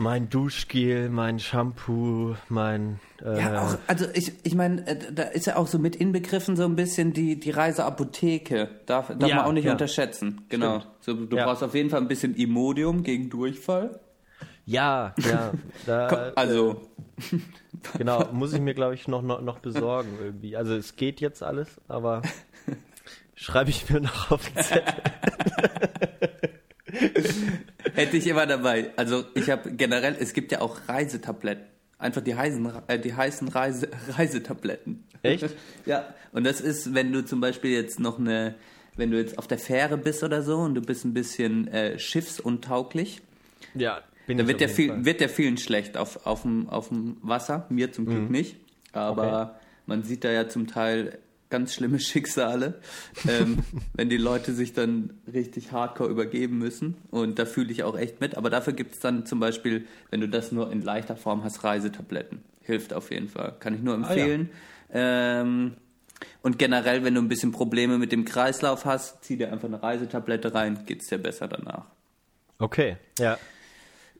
mein 0.00 0.28
Duschgel, 0.30 1.10
mein 1.10 1.38
Shampoo, 1.38 2.34
mein 2.48 2.98
äh, 3.22 3.38
Ja, 3.38 3.62
auch, 3.66 3.78
also 3.86 4.06
ich, 4.14 4.32
ich 4.44 4.54
meine, 4.54 4.86
äh, 4.86 5.12
da 5.12 5.24
ist 5.24 5.46
ja 5.46 5.56
auch 5.56 5.66
so 5.66 5.78
mit 5.78 5.94
inbegriffen 5.96 6.56
so 6.56 6.64
ein 6.64 6.74
bisschen 6.74 7.12
die, 7.12 7.38
die 7.38 7.50
Reiseapotheke. 7.50 8.68
Darf, 8.86 9.08
darf 9.16 9.28
Ja, 9.28 9.36
man 9.36 9.44
auch 9.44 9.52
nicht 9.52 9.66
ja. 9.66 9.72
unterschätzen. 9.72 10.40
Genau. 10.48 10.82
So, 11.00 11.12
du 11.14 11.36
Ja. 11.36 11.44
brauchst 11.44 11.62
auf 11.62 11.74
jeden 11.74 11.90
Fall 11.90 12.00
ein 12.00 12.08
bisschen 12.08 12.34
Imodium 12.34 13.02
gegen 13.02 13.28
Durchfall. 13.30 14.00
ja, 14.64 15.14
ja, 15.18 15.52
da, 15.86 16.08
Also, 16.34 16.80
Genau, 17.98 18.26
muss 18.32 18.52
ich 18.52 18.60
mir, 18.60 18.74
glaube 18.74 18.94
ich, 18.94 19.06
noch, 19.06 19.22
noch, 19.22 19.40
noch 19.42 19.58
besorgen 19.58 20.10
irgendwie. 20.20 20.56
Also 20.56 20.74
es 20.74 20.96
geht 20.96 21.20
jetzt 21.20 21.42
alles, 21.42 21.80
aber 21.88 22.22
schreibe 23.34 23.70
ich 23.70 23.88
mir 23.90 24.00
noch 24.00 24.30
auf 24.30 24.48
den 24.50 24.62
Zettel. 24.62 24.94
hätte 27.94 28.16
ich 28.16 28.26
immer 28.26 28.46
dabei. 28.46 28.90
Also 28.96 29.24
ich 29.34 29.50
habe 29.50 29.72
generell, 29.72 30.16
es 30.18 30.32
gibt 30.32 30.52
ja 30.52 30.60
auch 30.60 30.88
Reisetabletten. 30.88 31.64
Einfach 31.98 32.22
die 32.22 32.34
heißen, 32.34 32.72
äh, 32.88 32.98
die 32.98 33.14
heißen 33.14 33.48
Reise, 33.48 33.88
Reisetabletten. 34.16 35.04
Echt? 35.22 35.44
Ja, 35.86 36.14
und 36.32 36.44
das 36.44 36.60
ist, 36.60 36.94
wenn 36.94 37.12
du 37.12 37.24
zum 37.24 37.40
Beispiel 37.40 37.72
jetzt 37.72 38.00
noch 38.00 38.18
eine, 38.18 38.54
wenn 38.96 39.10
du 39.10 39.18
jetzt 39.18 39.38
auf 39.38 39.46
der 39.46 39.58
Fähre 39.58 39.98
bist 39.98 40.22
oder 40.22 40.42
so 40.42 40.56
und 40.58 40.74
du 40.74 40.80
bist 40.80 41.04
ein 41.04 41.12
bisschen 41.14 41.68
äh, 41.68 41.98
schiffsuntauglich, 41.98 43.20
Ja, 43.74 44.00
bin 44.26 44.38
Da 44.38 44.42
ich 44.44 44.48
wird 44.48 44.60
der, 44.60 44.68
viel, 44.68 44.88
Fall. 44.88 45.04
wird 45.04 45.20
der 45.20 45.28
vielen 45.28 45.58
schlecht 45.58 45.96
auf, 45.96 46.24
auf, 46.26 46.42
dem, 46.42 46.68
auf 46.68 46.88
dem 46.88 47.16
Wasser, 47.22 47.66
mir 47.68 47.92
zum 47.92 48.06
Glück 48.06 48.30
nicht. 48.30 48.56
Aber 48.92 49.60
man 49.86 50.02
sieht 50.02 50.24
da 50.24 50.30
ja 50.30 50.48
zum 50.48 50.66
Teil 50.68 51.18
ganz 51.50 51.74
schlimme 51.74 51.98
Schicksale, 52.00 52.80
ähm, 53.28 53.58
wenn 53.94 54.08
die 54.08 54.16
Leute 54.16 54.54
sich 54.54 54.72
dann 54.72 55.12
richtig 55.30 55.72
hardcore 55.72 56.08
übergeben 56.08 56.58
müssen. 56.58 56.96
Und 57.10 57.38
da 57.38 57.44
fühle 57.44 57.70
ich 57.70 57.82
auch 57.82 57.98
echt 57.98 58.20
mit. 58.20 58.36
Aber 58.36 58.48
dafür 58.50 58.72
gibt 58.72 58.94
es 58.94 59.00
dann 59.00 59.26
zum 59.26 59.40
Beispiel, 59.40 59.86
wenn 60.10 60.20
du 60.20 60.28
das 60.28 60.52
nur 60.52 60.72
in 60.72 60.82
leichter 60.82 61.16
Form 61.16 61.44
hast, 61.44 61.62
Reisetabletten. 61.64 62.42
Hilft 62.62 62.92
auf 62.92 63.10
jeden 63.10 63.28
Fall. 63.28 63.56
Kann 63.58 63.74
ich 63.74 63.82
nur 63.82 63.94
ja. 63.94 64.06
empfehlen. 64.06 64.50
ähm, 64.92 65.74
und 66.42 66.58
generell, 66.58 67.04
wenn 67.04 67.14
du 67.14 67.20
ein 67.20 67.28
bisschen 67.28 67.52
Probleme 67.52 67.98
mit 67.98 68.12
dem 68.12 68.24
Kreislauf 68.24 68.84
hast, 68.84 69.24
zieh 69.24 69.36
dir 69.36 69.52
einfach 69.52 69.68
eine 69.68 69.82
Reisetablette 69.82 70.54
rein, 70.54 70.84
geht's 70.86 71.06
dir 71.06 71.18
besser 71.18 71.48
danach. 71.48 71.86
Okay, 72.58 72.96
ja. 73.18 73.38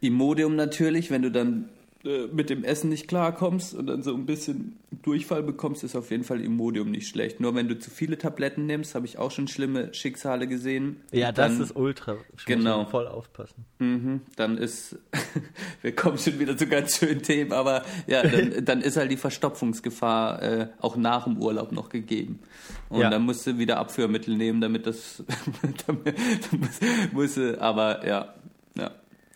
Imodium 0.01 0.57
natürlich, 0.57 1.11
wenn 1.11 1.23
du 1.23 1.31
dann 1.31 1.69
äh, 2.05 2.27
mit 2.33 2.49
dem 2.49 2.65
Essen 2.65 2.89
nicht 2.89 3.09
klarkommst 3.09 3.75
und 3.75 3.87
dann 3.87 4.03
so 4.03 4.15
ein 4.15 4.25
bisschen 4.25 4.79
Durchfall 5.03 5.43
bekommst, 5.43 5.85
ist 5.85 5.95
auf 5.97 6.11
jeden 6.11 6.25
Fall 6.25 6.41
Imodium 6.41 6.91
nicht 6.91 7.09
schlecht. 7.09 7.41
Nur 7.41 7.55
wenn 7.55 7.69
du 7.69 7.79
zu 7.79 7.91
viele 7.91 8.17
Tabletten 8.19 8.67
nimmst, 8.67 8.95
habe 8.95 9.07
ich 9.07 9.19
auch 9.19 9.31
schon 9.31 9.49
schlimme 9.49 9.93
Schicksale 9.93 10.47
gesehen. 10.49 10.97
Ja, 11.13 11.31
das 11.31 11.53
dann, 11.53 11.63
ist 11.63 11.77
ultra. 11.77 12.17
Genau. 12.47 12.87
Voll 12.87 13.07
aufpassen. 13.07 13.65
Mhm, 13.79 14.23
dann 14.37 14.57
ist, 14.59 14.99
wir 15.83 15.95
kommen 15.95 16.17
schon 16.19 16.39
wieder 16.39 16.57
zu 16.57 16.67
ganz 16.67 16.97
schönen 16.99 17.23
Themen, 17.23 17.53
aber 17.53 17.85
ja, 18.07 18.23
dann, 18.23 18.53
dann 18.65 18.81
ist 18.81 18.97
halt 18.97 19.11
die 19.11 19.17
Verstopfungsgefahr 19.17 20.43
äh, 20.43 20.69
auch 20.81 20.97
nach 20.97 21.25
dem 21.25 21.37
Urlaub 21.39 21.73
noch 21.73 21.89
gegeben. 21.91 22.41
Und 22.89 23.01
Ja. 23.01 23.11
dann 23.11 23.23
musst 23.23 23.47
du 23.47 23.59
wieder 23.59 23.79
Abführmittel 23.79 24.37
nehmen, 24.37 24.61
damit 24.61 24.87
das, 24.87 25.23
damit, 25.87 26.17
musst, 26.53 26.83
musst 27.13 27.59
aber 27.59 28.07
ja. 28.07 28.35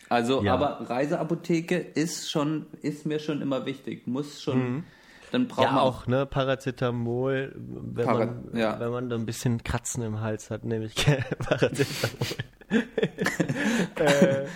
Also, 0.09 0.43
Ja. 0.43 0.55
aber 0.55 0.89
Reiseapotheke 0.89 1.77
ist 1.79 2.31
schon, 2.31 2.67
ist 2.83 3.07
mir 3.07 3.19
schon 3.19 3.41
immer 3.41 3.65
wichtig, 3.67 4.07
muss 4.07 4.43
schon, 4.43 4.85
dann 5.33 5.49
braucht 5.49 5.65
Ja, 5.67 5.73
man 5.73 5.81
auch, 5.83 6.07
ne, 6.07 6.27
Paracetamol, 6.27 7.55
wenn, 7.57 8.05
Para- 8.07 8.27
man, 8.27 8.51
ja. 8.57 8.79
wenn 8.79 8.91
man 8.91 9.09
da 9.09 9.17
ein 9.17 9.27
bisschen 9.27 9.63
Kratzen 9.65 10.03
im 10.03 10.21
Hals 10.21 10.51
hat, 10.51 10.65
nehme 10.65 10.85
ich 10.87 10.95
Paracetamol. 11.39 12.27
äh, 13.99 14.47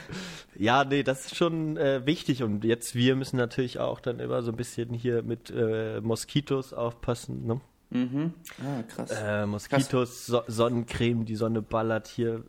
ja, 0.56 0.84
nee, 0.84 1.02
das 1.02 1.26
ist 1.26 1.36
schon 1.36 1.76
äh, 1.76 2.04
wichtig 2.06 2.42
und 2.42 2.64
jetzt, 2.64 2.94
wir 2.94 3.16
müssen 3.16 3.36
natürlich 3.36 3.78
auch 3.78 4.00
dann 4.00 4.18
immer 4.20 4.42
so 4.42 4.50
ein 4.52 4.56
bisschen 4.56 4.92
hier 4.92 5.22
mit 5.22 5.50
äh, 5.50 6.00
Moskitos 6.00 6.72
aufpassen, 6.72 7.46
ne? 7.46 7.60
Mhm. 7.90 8.34
Ah, 8.62 8.82
krass. 8.82 9.10
Äh, 9.10 9.46
Moskitos, 9.46 10.26
so 10.26 10.42
Sonnencreme, 10.46 11.24
die 11.24 11.36
Sonne 11.36 11.62
ballert 11.62 12.06
hier. 12.06 12.42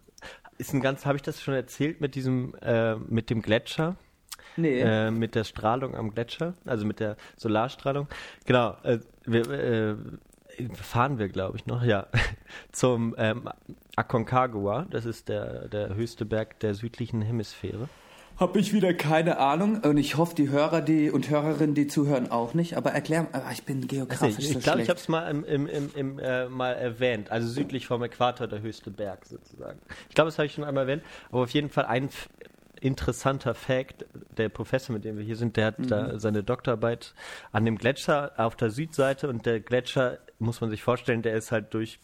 Ist 0.59 0.73
ein 0.73 0.81
ganz, 0.81 1.07
habe 1.07 1.15
ich 1.15 1.23
das 1.23 1.41
schon 1.41 1.55
erzählt 1.55 2.01
mit 2.01 2.13
diesem, 2.13 2.53
äh, 2.61 2.95
mit 2.95 3.31
dem 3.31 3.41
Gletscher? 3.41 3.95
nee. 4.59 4.79
äh, 4.79 5.11
mit 5.11 5.35
der 5.35 5.43
Strahlung 5.43 5.95
am 5.95 6.13
Gletscher, 6.13 6.53
also 6.65 6.85
mit 6.85 6.99
der 6.99 7.17
Solarstrahlung. 7.37 8.07
Genau, 8.45 8.75
äh, 8.83 8.99
wir, 9.25 9.49
äh, 9.49 9.95
fahren 10.73 11.17
wir, 11.19 11.29
glaube 11.29 11.57
ich, 11.57 11.65
noch, 11.65 11.83
ja, 11.83 12.07
zum 12.71 13.15
ähm, 13.17 13.49
Aconcagua. 13.95 14.85
Das 14.89 15.05
ist 15.05 15.29
der, 15.29 15.67
der 15.67 15.95
höchste 15.95 16.25
Berg 16.25 16.59
der 16.59 16.73
südlichen 16.73 17.21
Hemisphäre. 17.21 17.87
Habe 18.39 18.58
ich 18.60 18.71
wieder 18.71 18.93
keine 18.93 19.38
Ahnung 19.38 19.82
und 19.84 19.97
ich 19.97 20.15
hoffe, 20.15 20.34
die 20.34 20.49
Hörer 20.49 20.80
die 20.80 21.12
und 21.12 21.30
Hörerinnen, 21.30 21.75
die 21.75 21.88
zuhören, 21.88 22.32
auch 22.32 22.54
nicht. 22.54 22.78
Aber 22.78 22.91
erklär, 22.91 23.28
aber 23.34 23.52
ich 23.52 23.63
bin 23.63 23.86
geografisch 23.86 24.38
ich 24.39 24.54
so 24.54 24.60
glaube, 24.60 24.82
ich 24.82 24.89
habe 24.89 24.97
es 24.97 25.10
mal, 25.10 25.30
im, 25.30 25.43
im, 25.43 25.89
im, 25.93 26.19
äh, 26.19 26.47
mal 26.47 26.71
erwähnt. 26.71 27.32
Also 27.32 27.49
südlich 27.49 27.86
vom 27.86 28.02
Äquator 28.02 28.47
der 28.47 28.62
höchste 28.62 28.91
Berg 28.91 29.25
sozusagen. 29.25 29.80
Ich 30.08 30.15
glaube, 30.15 30.30
das 30.30 30.38
habe 30.38 30.45
ich 30.45 30.54
schon 30.54 30.63
einmal 30.63 30.86
erwähnt. 30.86 31.04
Aber 31.30 31.43
auf 31.43 31.49
jeden 31.49 31.69
Fall 31.69 31.86
ein 31.86 32.10
interessanter 32.80 33.56
Fact. 33.56 34.06
Der 34.38 34.47
Professor, 34.47 34.93
mit 34.93 35.04
dem 35.04 35.17
wir 35.17 35.25
hier 35.25 35.36
sind, 35.36 35.58
der 35.58 35.65
hat 35.65 35.75
da 35.91 36.17
seine 36.17 36.41
Doktorarbeit 36.41 37.13
an 37.52 37.65
dem 37.65 37.78
Gletscher 37.78 38.32
auf 38.38 38.56
der 38.56 38.69
Südseite 38.69 39.28
und 39.28 39.45
der 39.45 39.60
Gletscher, 39.60 40.19
muss 40.39 40.62
man 40.62 40.69
sich 40.69 40.82
vorstellen, 40.82 41.21
der 41.21 41.36
ist 41.36 41.52
halt 41.52 41.73
durch 41.73 41.99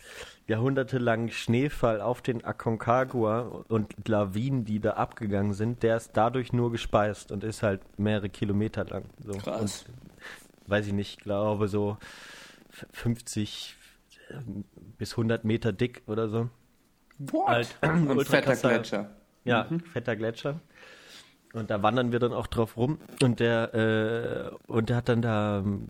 jahrhundertelangen 0.48 1.32
Schneefall 1.32 2.02
auf 2.02 2.22
den 2.22 2.44
Aconcagua 2.46 3.64
und 3.68 4.08
Lawinen, 4.08 4.64
die 4.66 4.80
da 4.80 4.92
abgegangen 4.92 5.54
sind, 5.54 5.82
der 5.84 5.98
ist 5.98 6.12
dadurch 6.14 6.54
nur 6.54 6.72
gespeist 6.72 7.32
und 7.32 7.44
ist 7.44 7.64
halt 7.64 7.82
mehrere 7.98 8.30
Kilometer 8.30 8.86
lang. 8.86 9.06
So. 9.24 9.34
Krass. 9.34 9.86
Und, 9.88 10.70
weiß 10.70 10.88
ich 10.88 10.94
nicht, 10.94 11.22
glaube 11.22 11.68
so 11.68 11.98
f- 12.72 12.86
50 12.92 13.76
bis 14.98 15.12
100 15.14 15.46
Meter 15.46 15.72
dick 15.74 16.04
oder 16.08 16.30
so. 16.30 16.50
What? 17.18 17.68
Ein 17.82 18.08
ultra 18.10 18.42
fetter 18.42 18.56
Gletscher. 18.56 19.10
Ja, 19.46 19.68
fetter 19.94 20.16
Gletscher. 20.16 20.60
Und 21.54 21.70
da 21.70 21.82
wandern 21.82 22.12
wir 22.12 22.20
dann 22.20 22.34
auch 22.34 22.48
drauf 22.48 22.76
rum. 22.76 22.98
Und 23.24 23.40
der, 23.40 23.74
äh, 23.74 24.72
und 24.72 24.90
der 24.90 24.98
hat 24.98 25.08
dann 25.08 25.22
da, 25.22 25.60
ähm, 25.60 25.88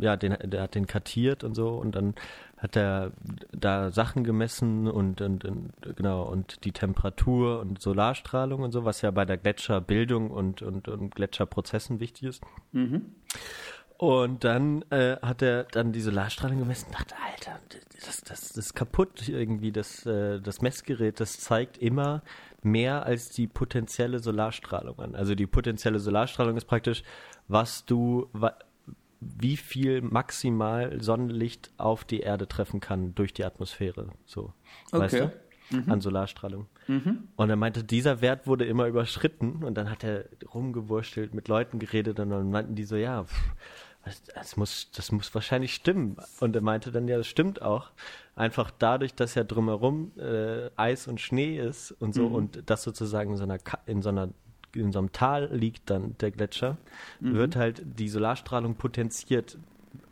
ja, 0.00 0.16
den, 0.16 0.36
der 0.50 0.62
hat 0.62 0.74
den 0.74 0.86
kartiert 0.86 1.44
und 1.44 1.54
so. 1.54 1.70
Und 1.70 1.94
dann 1.94 2.14
hat 2.56 2.76
er 2.76 3.12
da 3.64 3.90
Sachen 3.90 4.24
gemessen 4.24 4.88
und, 4.88 5.20
und, 5.20 5.44
und 5.44 5.72
genau, 5.96 6.22
und 6.24 6.64
die 6.64 6.72
Temperatur 6.72 7.60
und 7.60 7.80
Solarstrahlung 7.80 8.62
und 8.62 8.72
so, 8.72 8.84
was 8.84 9.02
ja 9.02 9.10
bei 9.10 9.24
der 9.24 9.38
Gletscherbildung 9.38 10.30
und, 10.30 10.62
und, 10.62 10.88
und 10.88 11.14
Gletscherprozessen 11.14 12.00
wichtig 12.00 12.24
ist. 12.24 12.42
Und 14.02 14.42
dann 14.42 14.82
äh, 14.90 15.16
hat 15.22 15.42
er 15.42 15.62
dann 15.62 15.92
die 15.92 16.00
Solarstrahlung 16.00 16.58
gemessen 16.58 16.86
und 16.86 16.94
dachte, 16.94 17.14
Alter, 17.24 17.60
das, 18.04 18.20
das, 18.22 18.48
das 18.48 18.56
ist 18.56 18.74
kaputt 18.74 19.28
irgendwie. 19.28 19.70
Das, 19.70 20.04
äh, 20.06 20.40
das 20.40 20.60
Messgerät, 20.60 21.20
das 21.20 21.38
zeigt 21.38 21.78
immer 21.78 22.22
mehr 22.62 23.06
als 23.06 23.30
die 23.30 23.46
potenzielle 23.46 24.18
Solarstrahlung 24.18 24.98
an. 24.98 25.14
Also 25.14 25.36
die 25.36 25.46
potenzielle 25.46 26.00
Solarstrahlung 26.00 26.56
ist 26.56 26.64
praktisch, 26.64 27.04
was 27.46 27.84
du, 27.84 28.28
wie 29.38 29.56
viel 29.56 30.02
maximal 30.02 31.00
Sonnenlicht 31.02 31.70
auf 31.76 32.04
die 32.04 32.20
Erde 32.20 32.48
treffen 32.48 32.80
kann 32.80 33.14
durch 33.14 33.32
die 33.32 33.44
Atmosphäre. 33.44 34.08
So, 34.26 34.52
weißt 34.90 35.14
Okay. 35.14 35.30
du? 35.70 35.82
An 35.90 36.02
Solarstrahlung. 36.02 36.66
Und 37.36 37.48
er 37.48 37.56
meinte, 37.56 37.82
dieser 37.82 38.20
Wert 38.20 38.46
wurde 38.46 38.66
immer 38.66 38.86
überschritten 38.88 39.64
und 39.64 39.74
dann 39.74 39.88
hat 39.88 40.04
er 40.04 40.26
rumgewurschtelt, 40.52 41.32
mit 41.32 41.48
Leuten 41.48 41.78
geredet 41.78 42.20
und 42.20 42.28
dann 42.28 42.50
meinten 42.50 42.74
die 42.74 42.84
so, 42.84 42.96
ja, 42.96 43.24
pff, 43.24 43.54
das, 44.34 44.56
muss, 44.58 44.90
das 44.94 45.12
muss 45.12 45.34
wahrscheinlich 45.34 45.72
stimmen. 45.72 46.16
Und 46.40 46.54
er 46.56 46.60
meinte 46.60 46.92
dann, 46.92 47.08
ja, 47.08 47.16
das 47.16 47.26
stimmt 47.26 47.62
auch. 47.62 47.90
Einfach 48.34 48.70
dadurch, 48.78 49.14
dass 49.14 49.34
ja 49.34 49.44
drumherum 49.44 50.12
äh, 50.18 50.68
Eis 50.76 51.06
und 51.08 51.20
Schnee 51.22 51.56
ist 51.58 51.92
und 51.92 52.14
so 52.14 52.26
und 52.26 52.64
das 52.66 52.82
sozusagen 52.82 53.30
in 53.30 53.36
so 53.38 53.44
einer, 53.44 53.58
in 53.86 54.02
so 54.02 54.08
einer 54.10 54.28
in 54.74 54.92
so 54.92 54.98
einem 54.98 55.12
Tal 55.12 55.48
liegt 55.52 55.90
dann 55.90 56.16
der 56.20 56.30
Gletscher, 56.30 56.78
wird 57.20 57.56
halt 57.56 57.82
die 57.84 58.08
Solarstrahlung 58.08 58.74
potenziert 58.74 59.58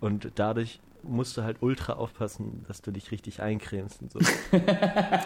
und 0.01 0.33
dadurch 0.35 0.81
musst 1.03 1.37
du 1.37 1.43
halt 1.43 1.59
ultra 1.61 1.95
aufpassen, 1.95 2.65
dass 2.69 2.83
du 2.83 2.91
dich 2.91 3.11
richtig 3.11 3.41
eincremst 3.41 4.03
und 4.03 4.13
so. 4.13 4.19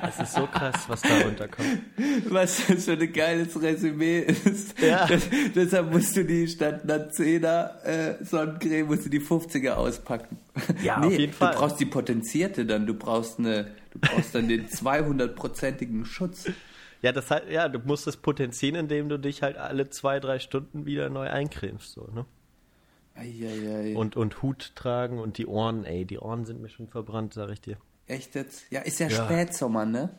Es 0.07 0.20
ist 0.20 0.35
so 0.35 0.47
krass, 0.47 0.85
was 0.88 1.03
da 1.03 1.18
runterkommt. 1.18 1.83
Was 2.29 2.66
das 2.66 2.85
für 2.85 2.92
ein 2.92 3.12
geiles 3.12 3.61
Resümee 3.61 4.20
ist. 4.20 4.79
Ja. 4.81 5.07
Das, 5.07 5.23
deshalb 5.55 5.92
musst 5.92 6.16
du 6.16 6.25
die 6.25 6.47
statt 6.47 6.83
einer 6.85 7.11
10er 7.11 7.83
äh, 7.85 8.25
Sonnencreme, 8.25 8.87
musst 8.87 9.07
du 9.07 9.11
die 9.11 9.20
50er 9.20 9.73
auspacken. 9.73 10.38
Ja, 10.83 11.01
auf 11.01 11.18
jeden 11.18 11.33
Fall. 11.33 11.53
Du 11.53 11.59
brauchst 11.59 11.81
die 11.81 11.87
potenzierte 11.87 12.64
dann, 12.66 12.87
du 12.87 12.94
brauchst 12.94 13.38
eine, 13.38 13.73
du 13.90 13.99
brauchst 14.01 14.35
dann 14.35 14.49
den 14.49 14.66
200-prozentigen 14.68 16.05
Schutz. 16.05 16.47
Ja, 17.05 17.12
das 17.12 17.31
halt, 17.31 17.51
ja, 17.51 17.69
du 17.69 17.81
musst 17.81 18.07
es 18.07 18.17
potenzieren, 18.17 18.77
indem 18.77 19.11
du 19.11 19.19
dich 19.19 19.43
halt 19.43 19.59
alle 19.59 19.90
zwei, 19.90 20.21
drei 20.21 20.38
Stunden 20.38 20.87
wieder 20.87 21.11
neu 21.11 21.29
eincremst, 21.29 21.93
so, 21.93 22.09
ne? 22.11 22.25
Eieiei. 23.14 23.95
Und, 23.95 24.17
und 24.17 24.40
Hut 24.40 24.73
tragen 24.75 25.19
und 25.19 25.37
die 25.37 25.47
Ohren, 25.47 25.85
ey, 25.85 26.07
die 26.07 26.19
Ohren 26.19 26.47
sind 26.47 26.62
mir 26.62 26.71
schon 26.71 26.88
verbrannt, 26.88 27.35
sag 27.35 27.51
ich 27.51 27.61
dir. 27.61 27.77
Echt 28.07 28.35
jetzt? 28.35 28.73
Ja, 28.73 28.81
ist 28.81 29.01
ja, 29.01 29.09
Ja. 29.09 29.23
Spätsommer, 29.23 29.85
ne? 29.85 30.14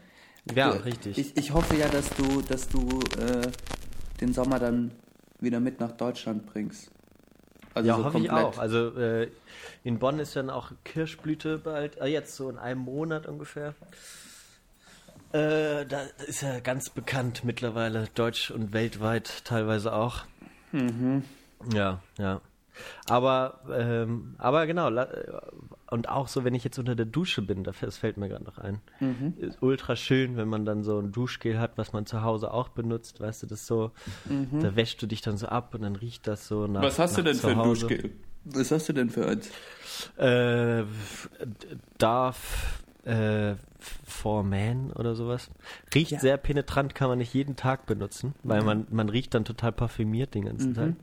Ja, 0.53 0.73
Du, 0.73 0.85
richtig. 0.85 1.17
Ich, 1.17 1.35
ich 1.35 1.53
hoffe 1.53 1.75
ja, 1.75 1.87
dass 1.89 2.07
du, 2.11 2.43
dass 2.43 2.67
du 2.67 2.87
äh, 3.19 3.49
den 4.21 4.31
Sommer 4.33 4.59
dann 4.59 4.91
wieder 5.39 5.59
mit 5.59 5.79
nach 5.79 5.93
Deutschland 5.93 6.45
bringst. 6.45 6.91
Also 7.73 7.89
ja, 7.89 7.97
so 7.97 8.03
hoffe 8.05 8.19
ich 8.19 8.27
komplett. 8.27 8.45
auch. 8.45 8.59
Also 8.59 8.95
äh, 8.95 9.31
in 9.83 9.97
Bonn 9.97 10.19
ist 10.19 10.35
dann 10.35 10.51
auch 10.51 10.71
Kirschblüte 10.83 11.57
bald, 11.57 11.97
äh, 11.97 12.05
jetzt 12.05 12.35
so 12.35 12.47
in 12.47 12.59
einem 12.59 12.81
Monat 12.81 13.25
ungefähr. 13.25 13.73
Äh, 15.35 15.85
da 15.85 16.01
ist 16.27 16.43
ja 16.43 16.61
ganz 16.61 16.89
bekannt 16.89 17.43
mittlerweile, 17.43 18.07
deutsch 18.15 18.51
und 18.51 18.71
weltweit 18.71 19.43
teilweise 19.43 19.91
auch. 19.91 20.23
Ja, 21.73 21.99
ja. 22.17 22.39
Aber, 23.05 23.59
ähm, 23.69 24.35
aber 24.37 24.65
genau, 24.65 24.89
und 25.89 26.07
auch 26.09 26.29
so, 26.29 26.45
wenn 26.45 26.53
ich 26.55 26.63
jetzt 26.63 26.79
unter 26.79 26.95
der 26.95 27.05
Dusche 27.05 27.41
bin, 27.41 27.65
das 27.65 27.97
fällt 27.97 28.15
mir 28.15 28.29
gerade 28.29 28.45
noch 28.45 28.57
ein. 28.57 28.81
Ist 29.37 29.61
ultra 29.61 29.97
schön, 29.97 30.37
wenn 30.37 30.47
man 30.47 30.65
dann 30.65 30.83
so 30.83 30.99
ein 30.99 31.11
Duschgel 31.11 31.59
hat, 31.59 31.77
was 31.77 31.91
man 31.91 32.05
zu 32.05 32.21
Hause 32.21 32.51
auch 32.51 32.69
benutzt, 32.69 33.19
weißt 33.19 33.43
du, 33.43 33.47
das 33.47 33.67
so, 33.67 33.91
da 34.61 34.75
wäschst 34.75 35.01
du 35.01 35.07
dich 35.07 35.21
dann 35.21 35.37
so 35.37 35.47
ab 35.47 35.73
und 35.75 35.81
dann 35.81 35.97
riecht 35.97 36.27
das 36.27 36.47
so 36.47 36.67
nach 36.67 36.81
Was 36.81 36.97
hast 36.97 37.17
du 37.17 37.23
nach 37.23 37.31
denn 37.31 37.39
für 37.39 37.49
ein. 37.49 37.57
Duschgel? 37.63 38.11
Was 38.45 38.71
hast 38.71 38.87
du 38.87 38.93
denn 38.93 39.09
für 39.09 39.27
eins? 39.27 39.49
Äh, 40.17 40.83
darf 41.97 42.83
äh, 43.05 43.55
for 43.79 44.43
Man 44.43 44.91
oder 44.91 45.15
sowas. 45.15 45.49
Riecht 45.93 46.11
Ja. 46.11 46.19
sehr 46.19 46.37
penetrant, 46.37 46.95
kann 46.95 47.09
man 47.09 47.19
nicht 47.19 47.33
jeden 47.33 47.55
Tag 47.55 47.85
benutzen, 47.85 48.33
weil 48.43 48.63
man, 48.63 48.87
man 48.89 49.09
riecht 49.09 49.33
dann 49.33 49.45
total 49.45 49.71
parfümiert 49.71 50.33
den 50.33 50.45
ganzen 50.45 50.73
Tag. 50.73 50.93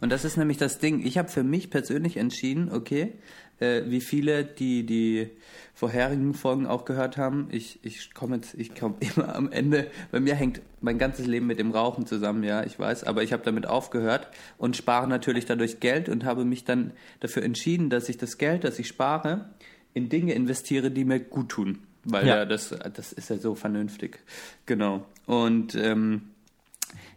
Und 0.00 0.10
das 0.10 0.24
ist 0.24 0.36
nämlich 0.36 0.56
das 0.56 0.78
Ding. 0.78 1.04
Ich 1.04 1.18
habe 1.18 1.28
für 1.28 1.44
mich 1.44 1.70
persönlich 1.70 2.16
entschieden, 2.16 2.70
okay, 2.72 3.12
äh, 3.60 3.82
wie 3.86 4.00
viele, 4.00 4.44
die 4.44 4.84
die 4.84 5.30
vorherigen 5.74 6.34
Folgen 6.34 6.66
auch 6.66 6.84
gehört 6.84 7.16
haben, 7.16 7.48
ich, 7.50 7.78
ich 7.82 8.12
komme 8.14 8.36
jetzt, 8.36 8.54
ich 8.54 8.74
komme 8.74 8.96
immer 9.16 9.34
am 9.34 9.50
Ende, 9.50 9.88
bei 10.10 10.20
mir 10.20 10.34
hängt 10.34 10.60
mein 10.80 10.98
ganzes 10.98 11.26
Leben 11.26 11.46
mit 11.46 11.58
dem 11.58 11.70
Rauchen 11.70 12.06
zusammen, 12.06 12.42
ja, 12.44 12.64
ich 12.64 12.78
weiß, 12.78 13.04
aber 13.04 13.22
ich 13.22 13.32
habe 13.32 13.42
damit 13.44 13.66
aufgehört 13.66 14.28
und 14.58 14.76
spare 14.76 15.08
natürlich 15.08 15.46
dadurch 15.46 15.80
Geld 15.80 16.08
und 16.08 16.24
habe 16.24 16.44
mich 16.44 16.64
dann 16.64 16.92
dafür 17.20 17.42
entschieden, 17.42 17.90
dass 17.90 18.08
ich 18.08 18.16
das 18.16 18.38
Geld, 18.38 18.64
das 18.64 18.78
ich 18.78 18.88
spare, 18.88 19.48
in 19.94 20.08
Dinge 20.08 20.32
investiere, 20.34 20.90
die 20.90 21.04
mir 21.04 21.20
gut 21.20 21.50
tun. 21.50 21.78
Weil 22.04 22.26
Ja. 22.26 22.36
ja. 22.38 22.44
das, 22.44 22.74
das 22.94 23.12
ist 23.12 23.30
ja 23.30 23.36
so 23.36 23.54
vernünftig. 23.54 24.20
Genau. 24.66 25.04
Und 25.26 25.74
ähm, 25.74 26.30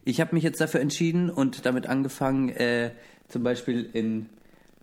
ich 0.03 0.19
habe 0.19 0.35
mich 0.35 0.43
jetzt 0.43 0.59
dafür 0.59 0.81
entschieden 0.81 1.29
und 1.29 1.65
damit 1.65 1.87
angefangen, 1.87 2.49
äh, 2.49 2.91
zum 3.27 3.43
Beispiel 3.43 3.89
in 3.93 4.27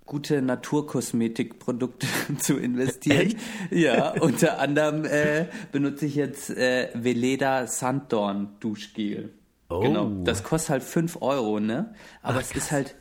gute 0.07 0.41
Naturkosmetikprodukte 0.41 2.07
zu 2.39 2.57
investieren. 2.57 3.21
Echt? 3.21 3.39
Ja, 3.71 4.13
unter 4.21 4.59
anderem 4.59 5.05
äh, 5.05 5.47
benutze 5.71 6.07
ich 6.07 6.15
jetzt 6.15 6.51
äh, 6.51 6.89
Veleda 6.95 7.67
Sanddorn 7.67 8.49
Duschgel. 8.61 9.31
Oh. 9.69 9.81
Genau. 9.81 10.11
Das 10.25 10.43
kostet 10.43 10.71
halt 10.71 10.83
5 10.83 11.21
Euro, 11.21 11.61
ne? 11.61 11.95
Aber 12.23 12.41
es 12.41 12.53
ist 12.53 12.73
halt. 12.73 12.95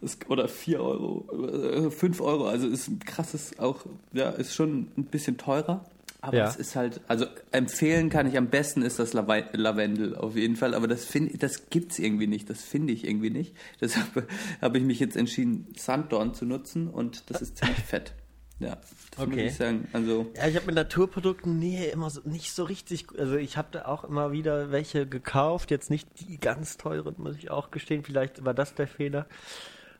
Es, 0.00 0.18
oder 0.28 0.48
4 0.48 0.80
Euro, 0.80 1.90
5 1.90 2.20
Euro, 2.20 2.46
also 2.48 2.66
ist 2.68 2.88
ein 2.88 2.98
krasses 3.00 3.58
auch, 3.58 3.84
ja, 4.12 4.30
ist 4.30 4.54
schon 4.54 4.88
ein 4.96 5.04
bisschen 5.04 5.36
teurer. 5.38 5.84
Aber 6.22 6.38
Ja. 6.38 6.48
es 6.48 6.56
ist 6.56 6.74
halt, 6.74 7.00
also 7.08 7.26
empfehlen 7.52 8.08
kann 8.10 8.26
ich 8.26 8.36
am 8.36 8.48
besten 8.48 8.82
ist 8.82 8.98
das 8.98 9.12
Lawe- 9.12 9.48
Lavendel 9.52 10.16
auf 10.16 10.34
jeden 10.34 10.56
Fall, 10.56 10.74
aber 10.74 10.88
das 10.88 11.06
das 11.38 11.70
gibt's 11.70 11.98
irgendwie 11.98 12.26
nicht, 12.26 12.50
das 12.50 12.62
finde 12.62 12.92
ich 12.92 13.06
irgendwie 13.06 13.30
nicht. 13.30 13.54
Deshalb 13.80 14.26
habe 14.60 14.78
ich 14.78 14.84
mich 14.84 14.98
jetzt 14.98 15.16
entschieden, 15.16 15.68
Sanddorn 15.76 16.34
zu 16.34 16.44
nutzen 16.46 16.88
und 16.88 17.30
das 17.30 17.42
ist 17.42 17.58
ziemlich 17.58 17.78
fett. 17.86 18.12
Ja, 18.58 18.78
das 19.10 19.26
muss 19.26 19.34
Okay. 19.34 19.46
ich 19.48 19.54
sagen. 19.54 19.86
Also 19.92 20.26
Ja, 20.34 20.48
ich 20.48 20.56
habe 20.56 20.64
mit 20.66 20.74
Naturprodukten 20.74 21.58
nee, 21.58 21.90
immer 21.90 22.08
so, 22.08 22.22
nicht 22.24 22.52
so 22.52 22.64
richtig, 22.64 23.04
also 23.18 23.36
ich 23.36 23.58
habe 23.58 23.68
da 23.70 23.84
auch 23.84 24.02
immer 24.02 24.32
wieder 24.32 24.70
welche 24.72 25.06
gekauft, 25.06 25.70
jetzt 25.70 25.90
nicht 25.90 26.08
die 26.20 26.38
ganz 26.40 26.78
teuren, 26.78 27.14
muss 27.18 27.36
ich 27.36 27.50
auch 27.50 27.70
gestehen, 27.70 28.02
vielleicht 28.02 28.44
war 28.44 28.54
das 28.54 28.74
der 28.74 28.88
Fehler. 28.88 29.26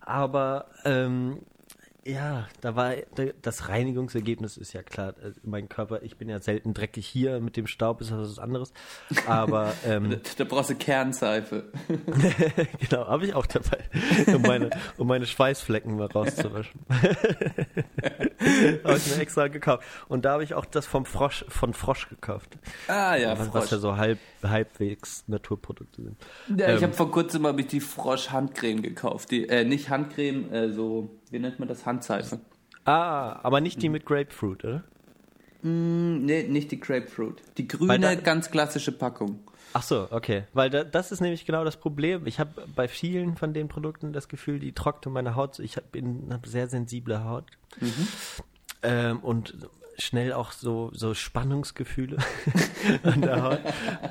Aber 0.07 0.67
ähm, 0.85 1.41
ja, 2.07 2.47
da 2.61 2.77
war 2.77 2.95
das 3.43 3.69
Reinigungsergebnis 3.69 4.57
ist 4.57 4.73
ja 4.73 4.83
klar. 4.83 5.15
äh, 5.23 5.33
Mein 5.43 5.69
Körper, 5.69 6.03
ich 6.03 6.17
bin 6.17 6.29
ja 6.29 6.39
selten 6.41 6.73
dreckig 6.73 7.07
hier, 7.07 7.41
mit 7.41 7.57
dem 7.57 7.67
Staub 7.67 8.01
ist 8.01 8.13
was 8.13 8.39
anderes. 8.39 8.73
Aber 9.27 9.73
ähm, 9.85 10.11
da, 10.11 10.17
da 10.39 10.45
brauchst 10.45 10.71
du 10.71 10.77
Kernseife. 10.77 11.73
genau, 12.79 13.09
habe 13.09 13.27
ich 13.27 13.35
auch 13.35 13.47
dabei, 13.47 13.79
um 14.29 14.43
meine, 14.43 14.71
um 14.97 15.09
meine 15.09 15.27
Schweißflecken 15.27 15.97
mal 15.97 16.07
rauszuwaschen. 16.07 16.81
habe 18.85 18.97
ich 18.97 19.07
mir 19.15 19.21
extra 19.23 19.49
gekauft. 19.49 19.85
Und 20.09 20.25
da 20.25 20.33
habe 20.33 20.45
ich 20.45 20.55
auch 20.55 20.65
das 20.65 20.87
vom 20.87 21.05
Frosch, 21.05 21.45
von 21.49 21.75
Frosch 21.75 22.09
gekauft. 22.09 22.57
Ah 22.89 23.17
ja, 23.17 23.39
was, 23.39 23.49
Frosch. 23.49 23.63
was 23.63 23.71
ja 23.73 23.79
so 23.79 23.97
halb, 23.97 24.19
halbwegs 24.43 25.25
Naturprodukte 25.27 26.03
sind. 26.03 26.17
Ja, 26.59 26.69
ich 26.69 26.77
Ähm, 26.77 26.83
habe 26.85 26.93
vor 26.93 27.11
kurzem 27.11 27.47
habe 27.47 27.61
ich 27.61 27.67
die 27.67 27.81
Frosch 27.81 28.31
Handcreme 28.31 28.83
gekauft. 28.83 29.31
Die, 29.31 29.49
äh, 29.49 29.65
nicht 29.65 29.89
Handcreme, 29.91 30.53
äh, 30.53 30.73
so, 30.73 31.11
wie 31.31 31.39
nennt 31.39 31.59
man 31.59 31.69
das? 31.69 31.85
Handseife. 31.87 32.41
Ah, 32.85 33.41
aber 33.43 33.61
nicht 33.61 33.83
die 33.83 33.89
mit 33.89 34.05
Grapefruit, 34.07 34.65
oder? 34.65 34.85
Hm, 35.63 36.25
nee, 36.25 36.45
nicht 36.45 36.71
die 36.71 36.79
Grapefruit. 36.81 37.43
Die 37.59 37.67
grüne, 37.67 37.99
da- 37.99 38.15
ganz 38.15 38.51
klassische 38.51 38.93
Packung. 38.93 39.41
Ach 39.77 39.83
so, 39.83 40.09
okay. 40.11 40.45
Weil 40.55 40.71
da, 40.71 40.85
das 40.85 41.13
ist 41.13 41.21
nämlich 41.21 41.45
genau 41.45 41.63
das 41.63 41.77
Problem. 41.77 42.27
Ich 42.27 42.41
habe 42.41 42.67
bei 42.75 42.89
vielen 42.89 43.37
von 43.37 43.53
den 43.53 43.69
Produkten 43.69 44.15
das 44.15 44.27
Gefühl, 44.27 44.59
die 44.59 44.73
trocknen 44.73 45.13
meine 45.13 45.35
Haut. 45.35 45.59
Ich 45.59 45.77
habe 45.77 45.87
hab 46.31 46.47
sehr 46.47 46.67
sensible 46.67 47.25
Haut. 47.25 47.45
Ähm, 48.83 49.21
und 49.21 49.55
schnell 49.99 50.33
auch 50.33 50.53
so, 50.53 50.91
so 50.95 51.13
Spannungsgefühle 51.13 52.17
an 53.03 53.21
der 53.21 53.43
Haut. 53.43 53.61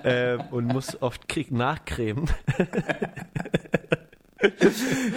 ähm, 0.04 0.42
und 0.52 0.68
muss 0.68 1.02
oft 1.02 1.28
krieg 1.28 1.52
nachcremen. 1.52 2.30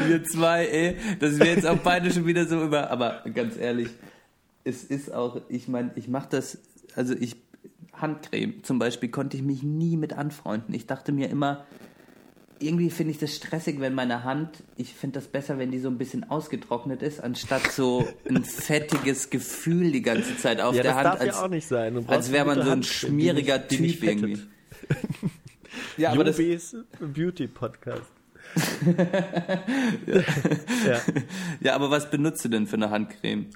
Wir 0.06 0.24
zwei, 0.24 0.66
ey, 0.66 0.96
dass 1.20 1.38
wir 1.38 1.44
jetzt 1.44 1.66
auch 1.66 1.80
beide 1.80 2.10
schon 2.10 2.24
wieder 2.24 2.46
so 2.46 2.62
über, 2.62 2.90
aber 2.90 3.22
ganz 3.34 3.58
ehrlich, 3.58 3.90
es 4.64 4.84
ist 4.84 5.12
auch, 5.12 5.42
ich 5.50 5.68
meine, 5.68 5.90
ich 5.96 6.08
mache 6.08 6.28
das, 6.30 6.56
also 6.94 7.12
ich 7.12 7.36
Handcreme 8.00 8.62
zum 8.62 8.78
Beispiel 8.78 9.08
konnte 9.10 9.36
ich 9.36 9.42
mich 9.42 9.62
nie 9.62 9.96
mit 9.96 10.12
anfreunden. 10.12 10.74
Ich 10.74 10.86
dachte 10.86 11.12
mir 11.12 11.28
immer, 11.30 11.64
irgendwie 12.60 12.90
finde 12.90 13.12
ich 13.12 13.18
das 13.18 13.36
stressig, 13.36 13.78
wenn 13.80 13.94
meine 13.94 14.24
Hand, 14.24 14.64
ich 14.76 14.92
finde 14.92 15.20
das 15.20 15.28
besser, 15.28 15.58
wenn 15.58 15.70
die 15.70 15.78
so 15.78 15.88
ein 15.88 15.96
bisschen 15.98 16.28
ausgetrocknet 16.28 17.02
ist, 17.02 17.20
anstatt 17.22 17.70
so 17.70 18.08
ein 18.28 18.42
fettiges 18.44 19.30
Gefühl 19.30 19.92
die 19.92 20.02
ganze 20.02 20.36
Zeit 20.36 20.60
auf 20.60 20.74
Ja, 20.74 20.82
der 20.82 20.92
das 20.94 20.96
Hand. 20.96 21.06
darf 21.06 21.20
als, 21.20 21.36
ja 21.36 21.44
auch 21.44 21.48
nicht 21.48 21.66
sein. 21.68 22.04
Als 22.08 22.32
wäre 22.32 22.44
man 22.46 22.56
so 22.56 22.62
ein 22.62 22.68
Handcreme, 22.70 23.10
schmieriger 23.10 23.58
die 23.60 23.78
nicht- 23.80 24.02
die 24.02 24.06
Typ 24.06 24.08
irgendwie. 24.08 24.42
Ja, 25.96 26.10
aber 26.12 26.24
das, 26.24 26.38
Jubis 26.38 26.76
Beauty 27.00 27.46
Podcast. 27.48 28.10
ja. 30.06 31.00
ja, 31.60 31.74
aber 31.74 31.90
was 31.90 32.10
benutzt 32.10 32.44
du 32.44 32.48
denn 32.48 32.66
für 32.66 32.76
eine 32.76 32.90
Handcreme? 32.90 33.46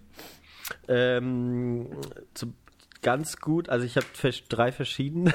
Ähm, 0.88 1.87
zu, 2.35 2.52
ganz 3.03 3.37
gut, 3.38 3.69
also 3.69 3.85
ich 3.85 3.97
habe 3.97 4.07
drei 4.49 4.73
verschiedene. 4.73 5.33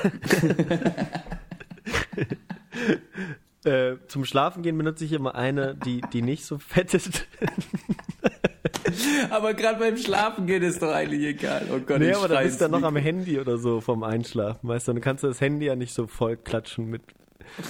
äh, 3.65 3.95
zum 4.07 4.25
Schlafen 4.25 4.63
gehen 4.63 4.77
benutze 4.77 5.05
ich 5.05 5.13
immer 5.13 5.35
eine, 5.35 5.75
die, 5.75 6.01
die 6.13 6.21
nicht 6.21 6.45
so 6.45 6.57
fett 6.57 6.93
ist. 6.93 7.27
Aber 9.29 9.53
gerade 9.53 9.79
beim 9.79 9.97
Schlafen 9.97 10.47
geht 10.47 10.63
es 10.63 10.79
doch 10.79 10.91
eigentlich 10.91 11.23
egal. 11.23 11.67
Oh 11.71 11.79
Gott, 11.79 11.99
nee, 11.99 12.13
aber 12.13 12.27
da 12.27 12.41
bist 12.41 12.61
du 12.61 12.65
ja 12.65 12.69
ins 12.69 12.79
noch 12.79 12.87
am. 12.87 12.95
Handy 12.95 13.39
oder 13.39 13.57
so 13.57 13.81
vom 13.81 14.03
Einschlafen, 14.03 14.67
weißt 14.67 14.87
du? 14.87 14.93
Dann 14.93 15.01
kannst 15.01 15.23
du 15.23 15.27
das 15.27 15.41
Handy 15.41 15.65
ja 15.65 15.75
nicht 15.75 15.93
so 15.93 16.07
voll 16.07 16.37
klatschen 16.37 16.89
mit. 16.89 17.01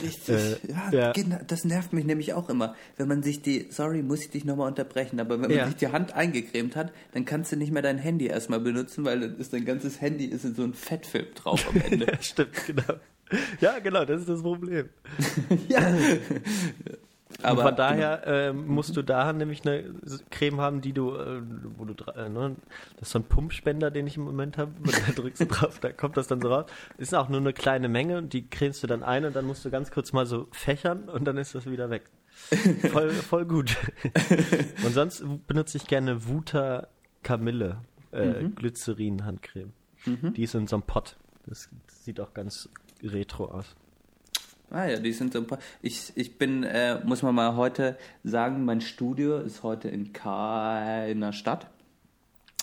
Richtig. 0.02 0.36
Äh, 0.36 0.58
ja, 0.72 0.90
ja. 0.92 1.12
genau, 1.14 1.38
das 1.48 1.64
nervt 1.66 1.94
mich 1.94 2.06
nämlich 2.06 2.34
auch 2.34 2.50
immer. 2.50 2.76
Wenn 2.98 3.08
man 3.08 3.24
sich 3.24 3.42
die, 3.42 3.68
sorry, 3.70 4.02
muss 4.04 4.22
ich 4.22 4.30
dich 4.30 4.46
nochmal 4.46 4.68
unterbrechen, 4.68 5.20
aber 5.20 5.36
wenn 5.42 5.50
man 5.50 5.58
Ja. 5.58 5.66
sich 5.68 5.76
die 5.76 5.88
Hand 5.88 6.14
eingecremt 6.14 6.76
hat, 6.76 6.92
dann 7.14 7.26
kannst 7.26 7.52
du 7.52 7.56
nicht 7.56 7.72
mehr 7.72 7.82
dein 7.82 7.98
Handy 7.98 8.28
erstmal 8.28 8.60
benutzen, 8.60 9.06
weil 9.06 9.20
dann 9.20 9.38
ist 9.38 9.54
dein 9.54 9.66
ganzes 9.66 10.02
Handy 10.02 10.26
ist 10.26 10.46
in 10.46 10.56
so 10.56 10.64
ein 10.64 10.74
Fettfilm 10.74 11.28
drauf 11.36 11.68
am 11.70 11.82
Ende. 11.82 12.06
Ja, 12.12 12.22
stimmt, 12.22 12.66
genau. 12.66 12.94
Ja, 13.60 13.80
genau, 13.80 14.06
das 14.06 14.22
ist 14.22 14.30
das 14.30 14.42
Problem. 14.42 14.90
ja. 15.68 15.82
Aber 17.44 17.62
von 17.62 17.76
daher 17.76 18.24
ähm, 18.26 18.68
musst 18.68 18.96
du 18.96 19.02
da 19.02 19.32
nämlich 19.34 19.66
eine 19.66 19.94
Creme 20.32 20.62
haben, 20.62 20.82
die 20.82 20.94
du, 20.94 21.14
äh, 21.16 21.42
wo 21.78 21.86
du, 21.86 21.94
äh, 22.12 22.30
ne, 22.30 22.56
das 22.96 23.10
ist 23.10 23.12
so 23.12 23.20
ein 23.20 23.26
Pumpspender, 23.26 23.92
den 23.92 24.08
ich 24.08 24.18
im 24.18 24.24
Moment 24.24 24.58
habe. 24.58 24.72
Und 24.80 24.94
da 24.94 25.12
drückst 25.14 25.42
du 25.42 25.46
drauf, 25.48 25.80
da 25.80 25.92
kommt 25.92 26.18
das 26.18 26.28
dann 26.28 26.42
so 26.42 26.50
raus. 26.50 26.66
Ist 26.98 27.14
auch 27.14 27.30
nur 27.30 27.40
eine 27.40 27.54
kleine 27.54 27.90
Menge 27.90 28.18
und 28.18 28.34
die 28.34 28.50
cremst 28.50 28.82
du 28.82 28.88
dann 28.88 29.04
ein 29.04 29.26
und 29.26 29.36
dann 29.36 29.46
musst 29.46 29.66
du 29.66 29.70
ganz 29.70 29.92
kurz 29.92 30.14
mal 30.14 30.26
so 30.26 30.48
fächern 30.52 31.10
und 31.10 31.26
dann 31.26 31.38
ist 31.38 31.54
das 31.54 31.70
wieder 31.70 31.90
weg. 31.90 32.10
Voll, 32.92 33.10
voll 33.10 33.46
gut. 33.46 33.76
und 34.86 34.94
sonst 34.94 35.26
benutze 35.48 35.78
ich 35.78 35.88
gerne 35.88 36.28
Wuta 36.28 36.88
Kamille 37.24 37.82
äh, 38.12 38.44
Glycerin-Handcreme. 38.44 39.74
Die 40.06 40.44
ist 40.44 40.54
in 40.54 40.68
so 40.68 40.76
einem 40.76 40.84
Pott. 40.84 41.18
Das 41.48 41.68
sieht 41.88 42.20
auch 42.20 42.36
ganz 42.36 42.70
retro 43.02 43.46
aus. 43.46 43.76
Ah 44.70 44.86
ja, 44.86 45.00
die 45.00 45.14
sind 45.14 45.34
so 45.34 45.40
ein 45.40 45.48
paar. 45.48 45.60
Ich, 45.82 46.12
ich 46.16 46.38
bin, 46.38 46.64
äh, 46.64 47.00
muss 47.04 47.22
man 47.22 47.34
mal 47.34 47.56
heute 47.56 47.98
sagen, 48.24 48.66
mein 48.66 48.82
Studio 48.82 49.38
ist 49.38 49.64
heute 49.64 49.88
in 49.88 50.12
keiner 50.12 51.32
Stadt. 51.32 51.68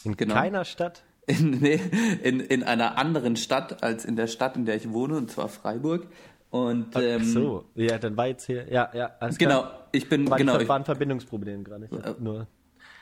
In 0.04 0.16
Genau. 0.16 0.34
keiner 0.34 0.64
Stadt. 0.64 1.02
In, 1.26 1.52
nee, 1.60 1.80
in, 2.22 2.40
in 2.40 2.62
einer 2.62 2.98
anderen 2.98 3.36
Stadt 3.36 3.82
als 3.82 4.04
in 4.04 4.16
der 4.16 4.26
Stadt, 4.26 4.56
in 4.56 4.66
der 4.66 4.76
ich 4.76 4.92
wohne, 4.92 5.16
und 5.16 5.30
zwar 5.30 5.48
Freiburg. 5.48 6.06
Und 6.50 6.94
ähm, 6.96 7.22
Ach 7.22 7.26
so, 7.26 7.64
ja, 7.74 7.98
dann 7.98 8.16
war 8.16 8.26
jetzt 8.26 8.44
hier, 8.44 8.70
ja, 8.70 8.90
ja, 8.94 9.12
alles 9.18 9.38
genau, 9.38 9.62
klar. 9.62 9.88
ich 9.90 10.08
bin, 10.08 10.30
War, 10.30 10.38
genau, 10.38 10.58
ich, 10.60 10.68
war 10.68 10.76
ein 10.76 10.84
Verbindungsproblem 10.84 11.64
gerade. 11.64 11.88
Hab 11.90 12.20
nur 12.20 12.46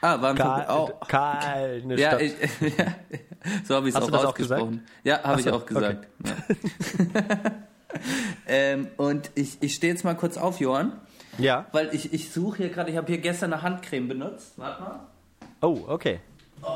ah, 0.01 0.23
war 0.23 0.31
ein 0.31 0.37
Karl, 0.37 0.67
oh, 0.71 0.91
keine 1.07 1.97
ja, 1.99 2.11
Stadt. 2.11 2.23
ich, 2.23 2.33
ja, 2.79 2.87
so 3.65 3.75
habe 3.75 3.89
ich 3.89 3.95
es 3.95 4.01
auch 4.01 4.11
das 4.11 4.21
auch 4.21 4.29
ausgesprochen. 4.29 4.87
ja, 5.05 5.23
habe 5.23 5.41
ich 5.41 5.51
auch 5.51 5.67
gesagt. 5.67 6.09
Ja. 6.25 7.53
ähm, 8.47 8.89
und 8.97 9.31
ich, 9.35 9.59
ich 9.63 9.75
stehe 9.75 9.93
jetzt 9.93 10.05
mal 10.05 10.15
kurz 10.15 10.37
auf, 10.37 10.61
Johann, 10.61 11.01
ja. 11.39 11.67
weil 11.73 11.95
ich, 11.95 12.13
ich 12.13 12.31
suche 12.33 12.59
hier 12.59 12.69
gerade, 12.71 12.91
ich 12.91 12.97
habe 12.97 13.07
hier 13.07 13.19
gestern 13.19 13.53
eine 13.53 13.63
Handcreme 13.63 14.09
benutzt. 14.09 14.55
Warte 14.57 14.83
mal. 14.83 15.07
Oh, 15.61 15.79
okay. 15.89 16.21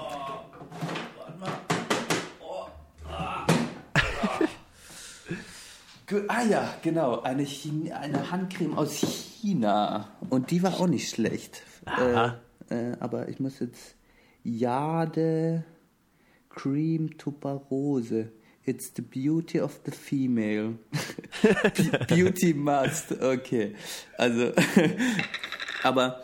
Ge- 6.07 6.24
Ah 6.29 6.42
ja, 6.44 6.74
genau, 6.83 7.20
eine, 7.22 7.44
Chine 7.44 7.96
eine 7.96 8.31
Handcreme 8.31 8.79
aus 8.79 8.92
China. 8.94 10.09
Und 10.31 10.50
die 10.50 10.62
war 10.62 10.74
auch 10.81 10.87
nicht 10.87 11.11
schlecht. 11.11 11.62
Aha. 11.85 12.38
Äh, 12.70 12.92
äh, 12.92 12.96
aber 13.00 13.29
ich 13.29 13.40
muss 13.40 13.59
jetzt 13.59 13.96
Jade 14.44 15.64
Cream 16.50 17.16
Tuberose. 17.18 18.31
It's 18.66 18.92
the 18.94 19.02
beauty 19.02 19.61
of 19.61 19.81
the 19.85 19.92
female. 19.92 20.74
Be- 21.42 22.05
beauty 22.09 22.52
must. 22.52 23.12
Okay. 23.12 23.74
Also, 24.18 24.52
aber 25.85 26.22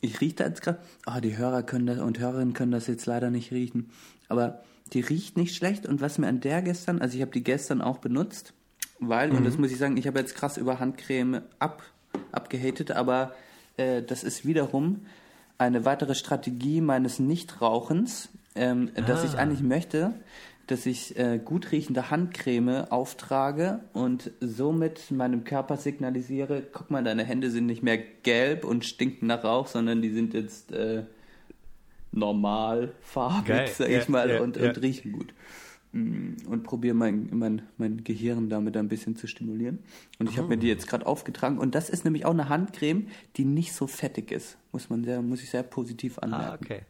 ich 0.00 0.20
rieche 0.20 0.34
da 0.34 0.46
jetzt 0.46 0.62
gerade. 0.62 0.80
Ah, 1.06 1.20
die 1.20 1.36
Hörer 1.36 1.62
können 1.62 1.86
das 1.86 2.00
und 2.00 2.18
Hörerinnen 2.18 2.54
können 2.54 2.72
das 2.72 2.88
jetzt 2.88 3.06
leider 3.06 3.30
nicht 3.30 3.52
riechen. 3.52 3.90
Aber 4.28 4.62
die 4.92 5.00
riecht 5.00 5.36
nicht 5.36 5.54
schlecht. 5.54 5.86
Und 5.86 6.00
was 6.00 6.18
mir 6.18 6.26
an 6.26 6.40
der 6.40 6.60
gestern, 6.62 7.00
also 7.00 7.14
ich 7.14 7.22
habe 7.22 7.30
die 7.30 7.44
gestern 7.44 7.80
auch 7.80 7.98
benutzt, 7.98 8.52
weil, 8.98 9.30
und 9.30 9.44
das 9.44 9.56
muss 9.56 9.70
ich 9.70 9.78
sagen, 9.78 9.96
ich 9.96 10.06
habe 10.06 10.18
jetzt 10.18 10.34
krass 10.34 10.58
über 10.58 10.78
Handcreme 10.78 11.42
ab, 11.58 11.82
abgehatet, 12.32 12.90
aber 12.90 13.34
äh, 13.76 14.02
das 14.02 14.24
ist 14.24 14.44
wiederum 14.44 15.06
eine 15.56 15.84
weitere 15.84 16.14
Strategie 16.14 16.80
meines 16.80 17.18
Nichtrauchens, 17.18 18.28
ähm, 18.54 18.90
dass 19.06 19.24
ich 19.24 19.36
eigentlich 19.38 19.62
möchte, 19.62 20.14
dass 20.70 20.86
ich 20.86 21.18
äh, 21.18 21.38
gut 21.44 21.72
riechende 21.72 22.10
Handcreme 22.10 22.86
auftrage 22.90 23.80
und 23.92 24.30
somit 24.40 25.10
meinem 25.10 25.44
Körper 25.44 25.76
signalisiere, 25.76 26.62
guck 26.72 26.90
mal, 26.90 27.02
deine 27.02 27.24
Hände 27.24 27.50
sind 27.50 27.66
nicht 27.66 27.82
mehr 27.82 27.98
gelb 27.98 28.64
und 28.64 28.84
stinken 28.84 29.26
nach 29.26 29.42
Rauch, 29.44 29.66
sondern 29.66 30.02
die 30.02 30.10
sind 30.10 30.34
jetzt 30.34 30.72
äh, 30.72 31.04
normal 32.12 32.92
farbig, 33.00 33.46
Geil, 33.46 33.68
sag 33.72 33.88
ich 33.90 34.08
mal, 34.08 34.30
ja, 34.30 34.40
und, 34.42 34.56
ja. 34.56 34.68
und 34.68 34.82
riechen 34.82 35.12
gut. 35.12 35.32
Mm, 35.92 36.34
Und 36.48 36.62
probiere 36.64 36.94
mein, 36.94 37.28
mein, 37.32 37.62
mein 37.76 38.04
Gehirn 38.04 38.48
damit 38.48 38.76
ein 38.76 38.88
bisschen 38.88 39.16
zu 39.16 39.26
stimulieren. 39.26 39.80
Und 40.18 40.30
ich 40.30 40.38
habe 40.38 40.48
mir 40.48 40.56
die 40.56 40.68
jetzt 40.68 40.86
gerade 40.86 41.06
aufgetragen. 41.06 41.58
Und 41.58 41.74
das 41.74 41.90
ist 41.90 42.04
nämlich 42.04 42.24
auch 42.26 42.30
eine 42.32 42.48
Handcreme, 42.48 43.08
die 43.36 43.44
nicht 43.44 43.72
so 43.72 43.86
fettig 43.86 44.30
ist. 44.30 44.56
Muss 44.72 44.88
man 44.88 45.02
sehr, 45.04 45.20
muss 45.22 45.42
ich 45.42 45.50
sehr 45.50 45.62
positiv 45.64 46.18
Ah, 46.18 46.22
anmerken. 46.22 46.64
okay. 46.64 46.80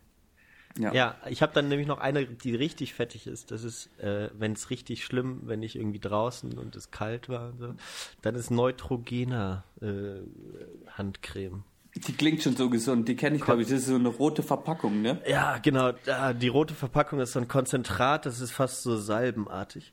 Ja. 0.79 0.93
Ja, 0.95 1.17
ich 1.29 1.43
habe 1.43 1.53
dann 1.53 1.69
nämlich 1.69 1.89
noch 1.89 1.99
eine, 1.99 2.27
die 2.27 2.55
richtig 2.55 2.95
fettig 2.95 3.27
ist. 3.27 3.51
Das 3.51 3.65
ist, 3.65 3.91
äh, 3.99 4.31
wenn 4.39 4.53
es 4.53 4.71
richtig 4.71 5.05
schlimm, 5.05 5.43
wenn 5.45 5.63
ich 5.63 5.77
irgendwie 5.77 5.99
draußen 5.99 6.57
und 6.59 6.77
es 6.77 6.91
kalt 6.91 7.29
war 7.29 7.51
und 7.51 7.59
so, 7.59 7.75
dann 8.23 8.35
ist 8.37 8.51
Neutrogena 8.51 9.65
äh, 9.81 10.21
Handcreme. 10.93 11.65
Die 11.97 12.13
klingt 12.13 12.43
schon 12.43 12.57
so 12.57 12.71
gesund. 12.71 13.09
Die 13.09 13.17
kenne 13.17 13.37
ich, 13.37 13.43
glaube 13.43 13.63
ich. 13.63 13.69
Das 13.69 13.79
ist 13.79 13.87
so 13.87 13.97
eine 13.97 14.09
rote 14.09 14.45
Verpackung, 14.45 15.03
ne? 15.03 15.21
Ja, 15.29 15.59
genau. 15.59 15.93
Die 16.41 16.49
rote 16.49 16.75
Verpackung 16.75 17.19
ist 17.19 17.33
so 17.33 17.41
ein 17.41 17.49
Konzentrat, 17.49 18.27
das 18.27 18.41
ist 18.41 18.53
fast 18.53 18.83
so 18.83 18.97
salbenartig. 18.97 19.93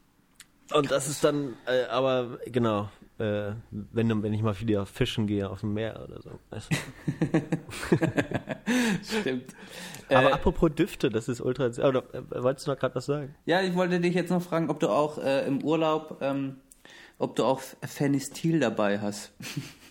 Und 0.74 0.92
das 0.92 1.08
ist 1.08 1.24
dann, 1.24 1.56
äh, 1.66 1.86
aber 1.86 2.40
genau, 2.46 2.90
äh, 3.20 3.54
wenn, 3.72 4.24
wenn 4.24 4.34
ich 4.34 4.42
mal 4.42 4.60
wieder 4.60 4.86
fischen 4.86 5.28
gehe 5.28 5.50
auf 5.50 5.62
dem 5.62 5.74
Meer 5.74 6.02
oder 6.04 6.22
so. 6.22 6.32
Weißt 6.50 6.70
du? 6.72 6.78
Stimmt. 9.22 9.56
Aber 10.10 10.30
äh, 10.30 10.34
apropos 10.34 10.72
Düfte, 10.76 11.10
das 11.10 11.28
ist 11.28 11.42
ultra. 11.42 11.66
Oder 11.66 12.04
äh, 12.14 12.44
wolltest 12.44 12.68
du 12.68 12.72
noch 12.72 12.80
gerade 12.80 12.96
was 12.96 13.06
sagen? 13.06 13.36
ja, 13.46 13.62
ich 13.62 13.76
wollte 13.76 14.00
dich 14.00 14.14
jetzt 14.14 14.30
noch 14.30 14.42
fragen, 14.42 14.70
ob 14.70 14.80
du 14.80 14.90
auch 14.90 15.18
äh, 15.18 15.46
im 15.48 15.64
Urlaub, 15.64 16.20
ähm, 16.22 16.58
ob 17.18 17.36
du 17.36 17.44
auch 17.44 17.62
Phenistil 17.86 18.60
dabei 18.60 19.00
hast. 19.00 19.34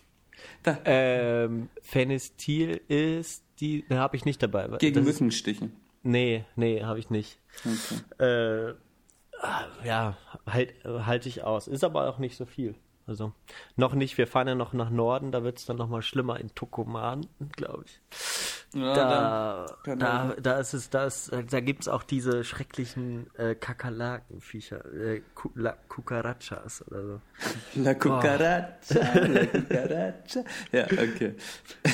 da, 0.63 0.79
Ähm, 0.85 1.69
Phenestil 1.83 2.81
ist 2.89 3.43
die, 3.61 3.85
da 3.89 3.97
habe 3.97 4.17
ich 4.17 4.25
nicht 4.25 4.43
dabei. 4.43 4.69
gegen 4.79 4.95
das 4.97 5.07
ist, 5.07 5.21
Mückenstiche. 5.21 5.71
Nee, 6.03 6.45
nee, 6.55 6.83
habe 6.85 6.99
ich 7.01 7.11
nicht. 7.11 7.39
Okay. 7.65 8.71
Äh, 8.71 8.75
ja, 9.87 10.17
halt, 10.47 10.75
halte 10.85 11.29
ich 11.29 11.43
aus. 11.43 11.69
Ist 11.69 11.85
aber 11.85 12.09
auch 12.09 12.19
nicht 12.19 12.37
so 12.37 12.47
viel. 12.47 12.75
Also 13.09 13.33
noch 13.77 13.95
nicht. 13.95 14.19
Wir 14.19 14.27
fahren 14.27 14.49
ja 14.49 14.55
noch 14.57 14.73
nach 14.73 14.91
Norden, 14.91 15.31
da 15.31 15.45
wird 15.45 15.59
es 15.59 15.65
dann 15.65 15.77
noch 15.77 15.89
mal 15.89 16.03
schlimmer 16.03 16.41
in 16.41 16.51
Tucumán, 16.51 17.27
glaube 17.53 17.85
ich. 17.87 18.01
Ja, 18.75 18.95
Da, 18.95 19.67
dann- 19.85 19.99
da, 20.01 20.35
da 20.43 20.59
ist 20.59 20.75
es, 20.75 20.91
da, 20.91 21.05
ist, 21.07 21.31
da 21.33 21.61
gibt 21.61 21.83
es 21.83 21.89
auch 21.89 22.03
diese 22.03 22.43
schrecklichen 22.43 23.31
äh, 23.37 23.55
Kakerlakenviecher, 23.55 24.85
äh, 24.93 25.23
La- 25.55 25.77
Cucarachas 25.89 26.85
oder 26.89 27.03
so. 27.07 27.21
La 27.77 27.95
cucaracha, 27.95 28.75
la 29.21 29.47
cucaracha. 29.47 30.41
Ja, 30.73 30.85
okay. 30.87 31.35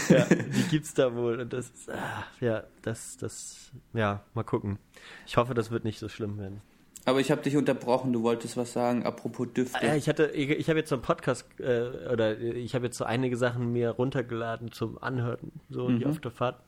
Ja, 0.09 0.25
die 0.31 0.63
gibt's 0.71 0.95
da 0.95 1.15
wohl 1.15 1.41
und 1.41 1.53
das 1.53 1.69
ist, 1.69 1.91
ah, 1.91 2.25
ja, 2.41 2.65
das, 2.81 3.19
das, 3.19 3.71
ja, 3.93 4.23
mal 4.33 4.45
gucken. 4.45 4.79
Ich 5.27 5.37
hoffe, 5.37 5.53
das 5.53 5.71
wird 5.71 5.85
nicht 5.85 5.99
so 5.99 6.09
schlimm 6.09 6.39
werden. 6.39 6.63
Aber 7.05 7.19
ich 7.21 7.31
habe 7.31 7.43
dich 7.43 7.57
unterbrochen, 7.57 8.13
du 8.13 8.23
wolltest 8.23 8.57
was 8.57 8.73
sagen, 8.73 9.05
apropos 9.05 9.49
Düfte. 9.53 9.85
Ja, 9.85 9.95
ich 9.97 10.09
hatte, 10.09 10.27
ich, 10.35 10.51
ich 10.51 10.69
habe 10.69 10.79
jetzt 10.79 10.89
so 10.89 10.95
einen 10.95 11.03
Podcast 11.03 11.47
äh, 11.59 12.09
oder 12.13 12.39
ich 12.39 12.75
habe 12.75 12.87
jetzt 12.87 12.97
so 12.97 13.05
einige 13.05 13.37
Sachen 13.37 13.73
mir 13.73 13.91
runtergeladen 13.91 14.71
zum 14.71 15.03
Anhören, 15.03 15.51
so 15.69 15.89
die 15.91 16.07
auf 16.07 16.21
der 16.21 16.31
Fahrt. 16.31 16.61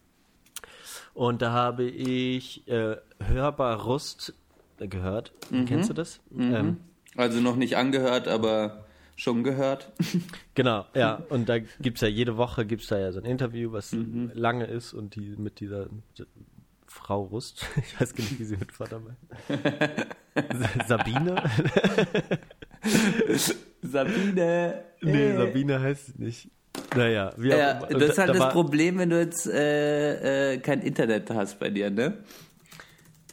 Und 1.14 1.40
da 1.42 1.52
habe 1.52 1.84
ich 1.84 2.66
äh, 2.66 2.96
Hörbar 3.20 3.82
Rust 3.84 4.34
gehört. 4.78 5.32
Kennst 5.66 5.88
du 5.90 5.94
das? 5.94 6.18
Ähm, 6.36 6.78
Also 7.16 7.40
noch 7.40 7.54
nicht 7.54 7.76
angehört, 7.76 8.26
aber 8.26 8.84
schon 9.16 9.44
gehört. 9.44 9.92
Genau, 10.56 10.84
ja. 10.94 11.20
Und 11.30 11.48
da 11.48 11.58
gibt's 11.58 12.00
ja 12.00 12.08
jede 12.08 12.36
Woche 12.36 12.64
gibt's 12.66 12.86
da 12.88 12.98
ja 12.98 13.10
so 13.12 13.18
ein 13.20 13.24
Interview, 13.24 13.72
was 13.72 13.94
lange 14.34 14.66
ist 14.66 14.92
und 14.94 15.14
die 15.16 15.34
mit 15.36 15.60
dieser 15.60 15.86
Frau 16.94 17.24
Rust, 17.24 17.66
ich 17.76 18.00
weiß 18.00 18.14
gar 18.14 18.22
nicht, 18.22 18.38
wie 18.38 18.44
sie 18.44 18.56
mit 18.56 18.70
Vornamen 18.70 19.16
heißt. 19.48 20.88
Sabine? 20.88 21.42
Sabine. 23.82 24.84
Nee, 25.02 25.30
äh. 25.30 25.36
Sabine 25.36 25.80
heißt 25.80 26.06
sie 26.06 26.22
nicht. 26.22 26.50
Naja, 26.96 27.32
wie 27.36 27.52
auch 27.52 27.58
Ja, 27.58 27.70
immer. 27.72 27.98
Das 27.98 28.10
ist 28.10 28.18
halt 28.18 28.28
da 28.30 28.34
das 28.34 28.52
Problem, 28.52 28.98
wenn 28.98 29.10
du 29.10 29.18
jetzt 29.18 29.46
äh, 29.46 30.54
äh, 30.54 30.58
kein 30.58 30.82
Internet 30.82 31.28
hast 31.30 31.58
bei 31.58 31.68
dir, 31.68 31.90
ne? 31.90 32.18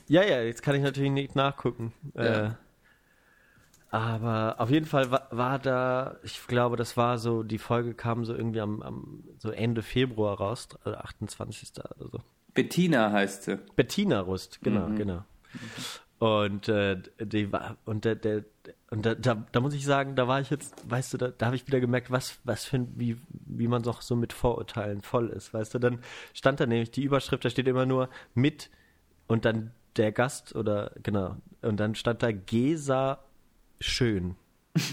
Ja, 0.08 0.24
ja, 0.24 0.42
jetzt 0.42 0.64
kann 0.64 0.76
ich 0.76 0.82
natürlich 0.82 1.12
nicht 1.12 1.36
nachgucken. 1.36 1.94
Ja. 2.16 2.48
Äh, 2.48 2.52
aber 3.92 4.56
auf 4.58 4.70
jeden 4.72 4.88
Fall 4.88 5.12
war, 5.12 5.28
war 5.32 5.60
da, 5.60 6.18
ich 6.24 6.48
glaube, 6.48 6.78
das 6.78 6.98
war 6.98 7.20
so, 7.20 7.44
die 7.44 7.60
Folge 7.60 7.94
kam 7.94 8.26
so 8.26 8.34
irgendwie 8.34 8.62
am, 8.62 8.82
am 8.82 9.24
so 9.38 9.52
Ende 9.52 9.84
Februar 9.84 10.38
raus, 10.38 10.68
also 10.84 10.98
28. 10.98 11.74
oder 12.00 12.10
so. 12.10 12.20
Bettina 12.54 13.12
heißt 13.12 13.44
sie. 13.44 13.60
Bettina 13.76 14.20
Rust, 14.22 14.60
genau, 14.62 14.90
genau. 14.90 15.24
Und 16.20 16.70
äh, 16.70 17.02
die 17.20 17.52
war 17.52 17.78
und 17.86 18.06
der, 18.06 18.16
der 18.16 18.44
und 18.92 19.06
da, 19.06 19.16
da, 19.16 19.44
da 19.52 19.60
muss 19.60 19.74
ich 19.74 19.86
sagen, 19.86 20.16
da 20.16 20.28
war 20.28 20.40
ich 20.40 20.50
jetzt, 20.52 20.90
weißt 20.90 21.14
du, 21.14 21.18
da, 21.18 21.30
da 21.30 21.48
habe 21.48 21.56
ich 21.56 21.66
wieder 21.66 21.80
gemerkt, 21.80 22.12
was 22.12 22.40
was 22.44 22.64
für 22.66 22.86
wie 22.96 23.18
wie 23.30 23.68
man 23.68 23.82
doch 23.82 24.02
so 24.02 24.16
mit 24.16 24.32
Vorurteilen 24.32 25.02
voll 25.02 25.30
ist, 25.30 25.54
weißt 25.54 25.74
du, 25.74 25.80
dann 25.80 26.00
stand 26.34 26.60
da 26.60 26.68
nämlich 26.68 26.92
die 26.92 27.04
Überschrift, 27.04 27.44
da 27.44 27.50
steht 27.50 27.68
immer 27.68 27.86
nur 27.86 28.10
mit 28.36 28.70
und 29.28 29.46
dann 29.46 29.72
der 29.96 30.12
Gast 30.12 30.56
oder 30.56 30.92
genau 31.02 31.38
und 31.62 31.80
dann 31.80 31.96
stand 31.96 32.22
da 32.22 32.32
Gesa 32.32 33.20
schön. 33.80 34.36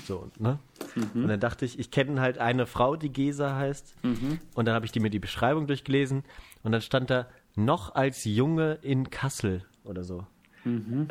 So, 0.07 0.29
ne? 0.39 0.59
Und 1.23 1.29
dann 1.29 1.39
dachte 1.39 1.65
ich, 1.65 1.79
ich 1.79 1.93
kenne 1.93 2.21
halt 2.21 2.39
eine 2.39 2.67
Frau, 2.67 2.97
die 2.97 3.13
Gesa 3.13 3.55
heißt. 3.55 3.95
Und 4.55 4.65
dann 4.67 4.75
habe 4.75 4.87
ich 4.87 4.93
die 4.93 4.99
mir 4.99 5.11
die 5.11 5.21
Beschreibung 5.21 5.69
durchgelesen 5.69 6.25
und 6.65 6.73
dann 6.73 6.81
stand 6.81 7.11
da 7.11 7.29
noch 7.59 7.95
als 7.95 8.25
Junge 8.25 8.79
in 8.83 9.11
Kassel 9.11 9.65
oder 9.85 10.05
so. 10.05 10.27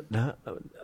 Ne? 0.10 0.38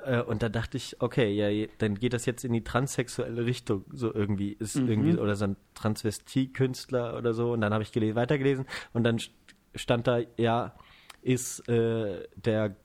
Äh, 0.06 0.22
Und 0.22 0.42
da 0.44 0.50
dachte 0.50 0.78
ich, 0.78 1.02
okay, 1.02 1.32
ja, 1.34 1.68
dann 1.78 1.96
geht 1.96 2.14
das 2.14 2.26
jetzt 2.26 2.44
in 2.46 2.54
die 2.54 2.64
transsexuelle 2.64 3.46
Richtung, 3.46 3.86
so 3.92 4.14
irgendwie 4.14 4.54
ist 4.54 4.76
irgendwie 4.76 5.12
oder 5.20 5.36
so 5.36 5.46
ein 5.46 5.56
Transvestie-Künstler 5.76 7.18
oder 7.18 7.34
so. 7.34 7.52
Und 7.54 7.62
dann 7.62 7.74
habe 7.74 7.84
ich 7.84 7.92
gelesen, 7.92 8.16
weitergelesen 8.16 8.66
und 8.94 9.04
dann 9.04 9.18
st- 9.18 9.32
stand 9.76 10.08
da, 10.08 10.20
ja, 10.38 10.74
ist 11.22 11.68
äh, 11.70 12.28
der 12.36 12.76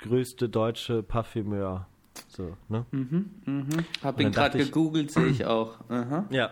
größte 0.00 0.48
deutsche 0.48 1.02
Parfümeur. 1.02 1.86
So, 2.28 2.56
ne? 2.68 2.84
Hab 4.02 4.16
dann 4.16 4.26
ihn 4.26 4.32
gerade 4.32 4.58
gegoogelt, 4.70 5.10
sehe 5.10 5.26
ich 5.26 5.44
auch. 5.46 5.78
Aha. 5.88 6.26
Ja. 6.30 6.50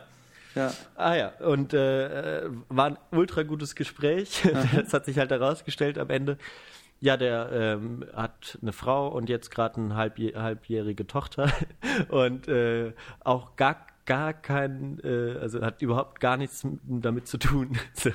Ja. 0.56 0.72
Ah 0.96 1.14
ja, 1.14 1.28
und 1.46 1.72
äh, 1.74 2.40
äh, 2.46 2.50
war 2.68 2.86
ein 2.86 2.98
ultra 3.12 3.42
gutes 3.44 3.74
Gespräch. 3.76 4.42
Das 4.74 4.92
hat 4.92 5.04
sich 5.04 5.18
halt 5.18 5.30
herausgestellt 5.30 5.98
am 5.98 6.10
Ende. 6.10 6.38
Ja, 6.98 7.16
der 7.18 7.50
ähm, 7.52 8.04
hat 8.14 8.58
eine 8.62 8.72
Frau 8.72 9.08
und 9.08 9.28
jetzt 9.28 9.50
gerade 9.50 9.76
eine 9.76 9.94
halbjäh 9.96 10.34
halbjährige 10.34 11.06
Tochter 11.06 11.52
und 12.08 12.48
äh, 12.48 12.92
auch 13.20 13.54
gar 13.56 13.86
gar 14.06 14.32
kein, 14.32 14.98
äh, 15.04 15.36
also 15.40 15.60
hat 15.62 15.82
überhaupt 15.82 16.20
gar 16.20 16.36
nichts 16.36 16.66
damit 16.84 17.26
zu 17.28 17.38
tun. 17.38 17.76
So. 17.94 18.10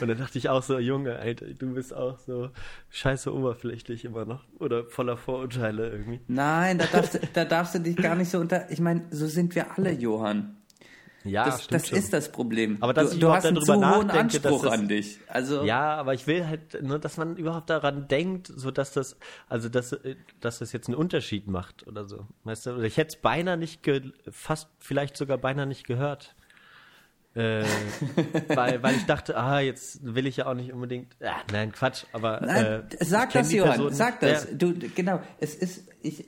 Und 0.00 0.06
dann 0.06 0.18
dachte 0.18 0.38
ich 0.38 0.48
auch 0.50 0.62
so, 0.62 0.78
Junge, 0.78 1.16
Alter, 1.18 1.46
du 1.46 1.74
bist 1.74 1.92
auch 1.92 2.16
so 2.20 2.50
scheiße 2.90 3.34
oberflächlich 3.34 4.04
immer 4.04 4.24
noch 4.24 4.44
oder 4.60 4.84
voller 4.84 5.16
Vorurteile 5.16 5.90
irgendwie. 5.90 6.20
Nein, 6.28 6.78
da 6.78 6.84
darfst, 6.86 7.14
du- 7.14 7.18
da 7.32 7.44
darfst 7.44 7.74
du 7.74 7.80
dich 7.80 7.96
gar 7.96 8.14
nicht 8.14 8.30
so 8.30 8.38
unter. 8.38 8.70
Ich 8.70 8.78
meine, 8.78 9.02
so 9.10 9.26
sind 9.26 9.56
wir 9.56 9.76
alle, 9.76 9.90
Johann. 9.90 10.58
Ja, 11.24 11.46
Das, 11.46 11.66
das 11.68 11.90
ist 11.90 12.12
das 12.12 12.30
Problem. 12.30 12.76
Aber 12.80 12.92
dass 12.92 13.08
du, 13.10 13.14
ich 13.14 13.20
du 13.20 13.26
überhaupt 13.26 13.36
hast 13.38 13.46
einen 13.46 13.54
darüber 13.56 13.74
zu 13.74 13.96
hohen 13.96 14.06
nachdenke, 14.08 14.36
Anspruch 14.36 14.62
das- 14.64 14.72
an 14.72 14.88
dich. 14.88 15.18
Also 15.26 15.64
Ja, 15.64 15.94
aber 15.96 16.12
ich 16.14 16.26
will 16.26 16.46
halt 16.46 16.82
nur, 16.82 16.98
dass 16.98 17.16
man 17.16 17.36
überhaupt 17.36 17.70
daran 17.70 18.08
denkt, 18.08 18.52
so 18.54 18.70
dass 18.70 18.92
das, 18.92 19.16
also 19.48 19.68
dass, 19.70 19.92
äh, 19.92 20.16
dass 20.40 20.58
das 20.58 20.72
jetzt 20.72 20.88
einen 20.88 20.96
Unterschied 20.96 21.48
macht 21.48 21.86
oder 21.86 22.04
so. 22.04 22.26
Weißt 22.44 22.66
du, 22.66 22.80
ich 22.82 22.96
hätte 22.98 23.16
es 23.16 23.22
beinahe 23.22 23.56
nicht, 23.56 23.82
ge 23.82 24.12
fast 24.30 24.68
vielleicht 24.78 25.16
sogar 25.16 25.38
beinahe 25.38 25.66
nicht 25.66 25.86
gehört. 25.86 26.34
Äh, 27.34 27.64
weil, 28.48 28.82
weil 28.82 28.94
ich 28.94 29.06
dachte, 29.06 29.36
ah, 29.36 29.58
jetzt 29.60 30.00
will 30.04 30.26
ich 30.26 30.36
ja 30.36 30.46
auch 30.46 30.54
nicht 30.54 30.72
unbedingt. 30.72 31.16
Ah, 31.20 31.40
nein, 31.50 31.72
Quatsch, 31.72 32.04
aber. 32.12 32.40
Nein, 32.42 32.64
äh, 32.90 33.04
sag 33.04 33.32
das, 33.32 33.50
Johann. 33.50 33.92
Sag 33.92 34.20
das. 34.20 34.44
Ja, 34.44 34.50
Du, 34.54 34.74
genau. 34.94 35.20
Es 35.40 35.54
ist, 35.54 35.88
ich, 36.02 36.26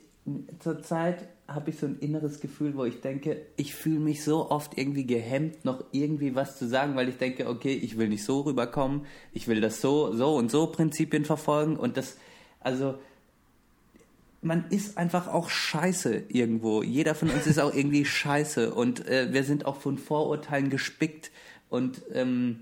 zurzeit 0.59 1.29
habe 1.47 1.69
ich 1.69 1.79
so 1.79 1.85
ein 1.85 1.97
inneres 1.99 2.41
Gefühl, 2.41 2.75
wo 2.75 2.83
ich 2.83 2.99
denke, 2.99 3.41
ich 3.55 3.73
fühle 3.73 3.99
mich 3.99 4.23
so 4.23 4.51
oft 4.51 4.77
irgendwie 4.77 5.05
gehemmt, 5.05 5.63
noch 5.63 5.83
irgendwie 5.91 6.35
was 6.35 6.57
zu 6.57 6.67
sagen, 6.67 6.95
weil 6.95 7.07
ich 7.07 7.17
denke, 7.17 7.47
okay, 7.47 7.73
ich 7.73 7.97
will 7.97 8.09
nicht 8.09 8.25
so 8.25 8.41
rüberkommen, 8.41 9.05
ich 9.31 9.47
will 9.47 9.61
das 9.61 9.79
so, 9.79 10.13
so 10.13 10.35
und 10.35 10.51
so 10.51 10.67
Prinzipien 10.67 11.23
verfolgen. 11.23 11.77
Und 11.77 11.95
das, 11.95 12.17
also, 12.59 12.95
man 14.41 14.65
ist 14.69 14.97
einfach 14.97 15.27
auch 15.27 15.49
scheiße 15.49 16.23
irgendwo. 16.27 16.83
Jeder 16.83 17.15
von 17.15 17.29
uns 17.29 17.47
ist 17.47 17.59
auch 17.59 17.73
irgendwie 17.73 18.05
scheiße. 18.05 18.73
Und 18.73 19.07
äh, 19.07 19.31
wir 19.31 19.43
sind 19.43 19.65
auch 19.65 19.77
von 19.77 19.97
Vorurteilen 19.97 20.69
gespickt. 20.69 21.31
Und 21.69 22.01
ähm, 22.13 22.61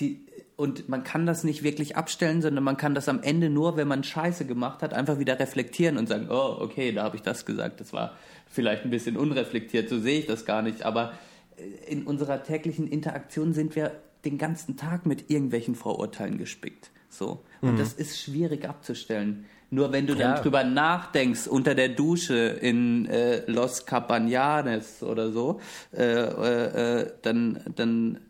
die, 0.00 0.26
und 0.56 0.88
man 0.88 1.02
kann 1.04 1.26
das 1.26 1.42
nicht 1.44 1.62
wirklich 1.62 1.96
abstellen, 1.96 2.40
sondern 2.42 2.62
man 2.62 2.76
kann 2.76 2.94
das 2.94 3.08
am 3.08 3.22
Ende 3.22 3.50
nur, 3.50 3.76
wenn 3.76 3.88
man 3.88 4.04
Scheiße 4.04 4.44
gemacht 4.46 4.82
hat, 4.82 4.94
einfach 4.94 5.18
wieder 5.18 5.38
reflektieren 5.38 5.98
und 5.98 6.08
sagen, 6.08 6.28
oh, 6.30 6.56
okay, 6.60 6.92
da 6.92 7.02
habe 7.04 7.16
ich 7.16 7.22
das 7.22 7.44
gesagt, 7.44 7.80
das 7.80 7.92
war 7.92 8.16
vielleicht 8.48 8.84
ein 8.84 8.90
bisschen 8.90 9.16
unreflektiert, 9.16 9.88
so 9.88 9.98
sehe 9.98 10.20
ich 10.20 10.26
das 10.26 10.44
gar 10.44 10.62
nicht, 10.62 10.84
aber 10.84 11.12
äh, 11.56 11.92
in 11.92 12.04
unserer 12.04 12.42
täglichen 12.42 12.86
Interaktion 12.86 13.52
sind 13.52 13.74
wir 13.74 13.92
den 14.24 14.38
ganzen 14.38 14.76
Tag 14.76 15.06
mit 15.06 15.28
irgendwelchen 15.30 15.74
Vorurteilen 15.74 16.38
gespickt. 16.38 16.90
So. 17.10 17.44
Und 17.60 17.78
das 17.78 17.92
ist 17.92 18.20
schwierig 18.20 18.68
abzustellen. 18.68 19.44
Nur 19.70 19.92
wenn 19.92 20.06
du 20.06 20.14
Ja. 20.14 20.32
dann 20.34 20.42
drüber 20.42 20.64
nachdenkst, 20.64 21.46
unter 21.46 21.74
der 21.74 21.90
Dusche 21.90 22.34
in 22.34 23.06
äh, 23.06 23.42
Los 23.50 23.86
Cabañanes 23.86 25.02
oder 25.04 25.30
so, 25.30 25.60
äh, 25.92 26.02
äh, 26.02 27.00
äh, 27.02 27.12
dann, 27.22 27.60
dann, 27.74 28.20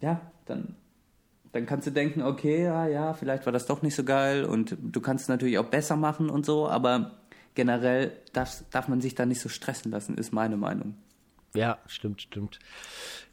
ja, 0.00 0.20
dann, 0.46 0.76
dann 1.52 1.66
kannst 1.66 1.86
du 1.86 1.90
denken, 1.90 2.22
okay, 2.22 2.64
ja, 2.64 2.86
ja, 2.86 3.12
vielleicht 3.14 3.46
war 3.46 3.52
das 3.52 3.66
doch 3.66 3.82
nicht 3.82 3.94
so 3.94 4.04
geil 4.04 4.44
und 4.44 4.76
du 4.80 5.00
kannst 5.00 5.24
es 5.24 5.28
natürlich 5.28 5.58
auch 5.58 5.66
besser 5.66 5.96
machen 5.96 6.30
und 6.30 6.46
so, 6.46 6.68
aber 6.68 7.18
generell 7.54 8.12
darf, 8.32 8.64
darf 8.70 8.88
man 8.88 9.00
sich 9.00 9.14
da 9.14 9.26
nicht 9.26 9.40
so 9.40 9.48
stressen 9.48 9.90
lassen, 9.92 10.16
ist 10.16 10.32
meine 10.32 10.56
Meinung. 10.56 10.94
Ja, 11.54 11.78
stimmt, 11.86 12.22
stimmt. 12.22 12.58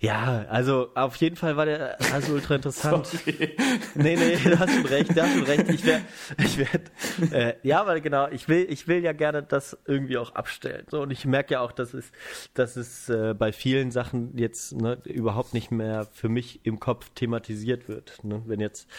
Ja, 0.01 0.45
also 0.49 0.89
auf 0.95 1.15
jeden 1.17 1.37
Fall 1.37 1.55
war 1.55 1.65
der 1.65 1.97
also 2.13 2.33
ultra 2.33 2.55
interessant. 2.55 3.07
Nee, 3.95 4.15
nee, 4.15 4.35
du 4.35 4.59
hast 4.59 4.73
schon 4.73 4.85
recht, 4.85 5.15
du 5.15 5.21
hast 5.21 5.33
schon 5.33 5.43
recht. 5.43 5.69
Ich 5.69 5.85
werde, 5.85 6.05
ich 6.37 6.57
werd, 6.57 6.91
äh, 7.33 7.55
ja, 7.63 7.85
weil 7.85 8.01
genau, 8.01 8.27
ich 8.29 8.47
will, 8.47 8.65
ich 8.69 8.87
will 8.87 9.03
ja 9.03 9.13
gerne 9.13 9.43
das 9.43 9.77
irgendwie 9.85 10.17
auch 10.17 10.35
abstellen. 10.35 10.85
So, 10.89 11.01
und 11.01 11.11
ich 11.11 11.25
merke 11.25 11.53
ja 11.55 11.61
auch, 11.61 11.71
dass 11.71 11.93
es, 11.93 12.11
dass 12.53 12.75
es 12.75 13.09
äh, 13.09 13.33
bei 13.37 13.51
vielen 13.51 13.91
Sachen 13.91 14.37
jetzt 14.37 14.73
ne, 14.73 14.97
überhaupt 15.05 15.53
nicht 15.53 15.71
mehr 15.71 16.05
für 16.11 16.29
mich 16.29 16.61
im 16.63 16.79
Kopf 16.79 17.09
thematisiert 17.15 17.87
wird. 17.87 18.23
Ne? 18.23 18.41
Wenn 18.45 18.59
jetzt, 18.59 18.89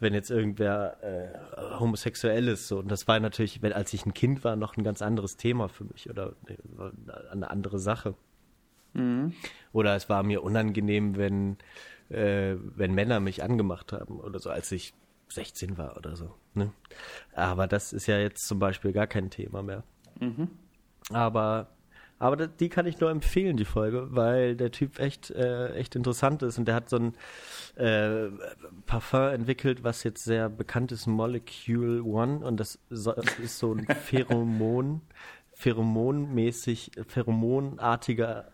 wenn 0.00 0.14
jetzt 0.14 0.30
irgendwer 0.30 0.96
äh, 1.02 1.78
homosexuell 1.78 2.48
ist, 2.48 2.68
so, 2.68 2.78
und 2.78 2.90
das 2.90 3.08
war 3.08 3.18
natürlich, 3.20 3.62
wenn, 3.62 3.72
als 3.72 3.92
ich 3.92 4.06
ein 4.06 4.14
Kind 4.14 4.44
war, 4.44 4.56
noch 4.56 4.76
ein 4.76 4.84
ganz 4.84 5.02
anderes 5.02 5.36
Thema 5.36 5.68
für 5.68 5.84
mich 5.84 6.08
oder 6.08 6.34
äh, 6.46 7.32
eine 7.32 7.50
andere 7.50 7.78
Sache. 7.78 8.14
Oder 9.72 9.94
es 9.96 10.08
war 10.08 10.22
mir 10.22 10.42
unangenehm, 10.42 11.16
wenn, 11.16 11.56
äh, 12.08 12.56
wenn 12.76 12.94
Männer 12.94 13.20
mich 13.20 13.42
angemacht 13.42 13.92
haben 13.92 14.18
oder 14.20 14.38
so, 14.38 14.50
als 14.50 14.72
ich 14.72 14.94
16 15.28 15.76
war 15.78 15.96
oder 15.96 16.16
so. 16.16 16.34
Ne? 16.54 16.72
Aber 17.34 17.66
das 17.66 17.92
ist 17.92 18.06
ja 18.06 18.18
jetzt 18.18 18.46
zum 18.48 18.58
Beispiel 18.58 18.92
gar 18.92 19.06
kein 19.06 19.30
Thema 19.30 19.62
mehr. 19.62 19.84
Aber, 21.10 21.68
aber 22.18 22.36
da- 22.36 22.46
die 22.46 22.68
kann 22.70 22.86
ich 22.86 22.98
nur 22.98 23.10
empfehlen, 23.10 23.56
die 23.56 23.64
Folge, 23.66 24.08
weil 24.10 24.56
der 24.56 24.70
Typ 24.72 24.98
echt, 24.98 25.30
äh, 25.30 25.74
echt 25.74 25.94
interessant 25.96 26.42
ist 26.42 26.58
und 26.58 26.66
der 26.66 26.74
hat 26.74 26.88
so 26.88 26.96
ein 26.96 27.14
äh, 27.76 28.30
Parfum 28.86 29.28
entwickelt, 29.28 29.84
was 29.84 30.02
jetzt 30.02 30.24
sehr 30.24 30.48
bekannt 30.48 30.92
ist, 30.92 31.06
Molecule 31.06 32.02
One 32.02 32.44
und 32.44 32.58
das 32.58 32.78
ist 32.90 33.58
so 33.58 33.74
ein 33.74 33.86
Pheromon, 34.04 35.02
pheromonmäßig, 35.52 36.92
pheromonartiger 37.06 38.50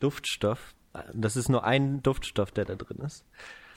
Duftstoff. 0.00 0.74
Das 1.12 1.36
ist 1.36 1.48
nur 1.48 1.64
ein 1.64 2.02
Duftstoff, 2.02 2.50
der 2.52 2.64
da 2.64 2.74
drin 2.76 2.98
ist. 2.98 3.24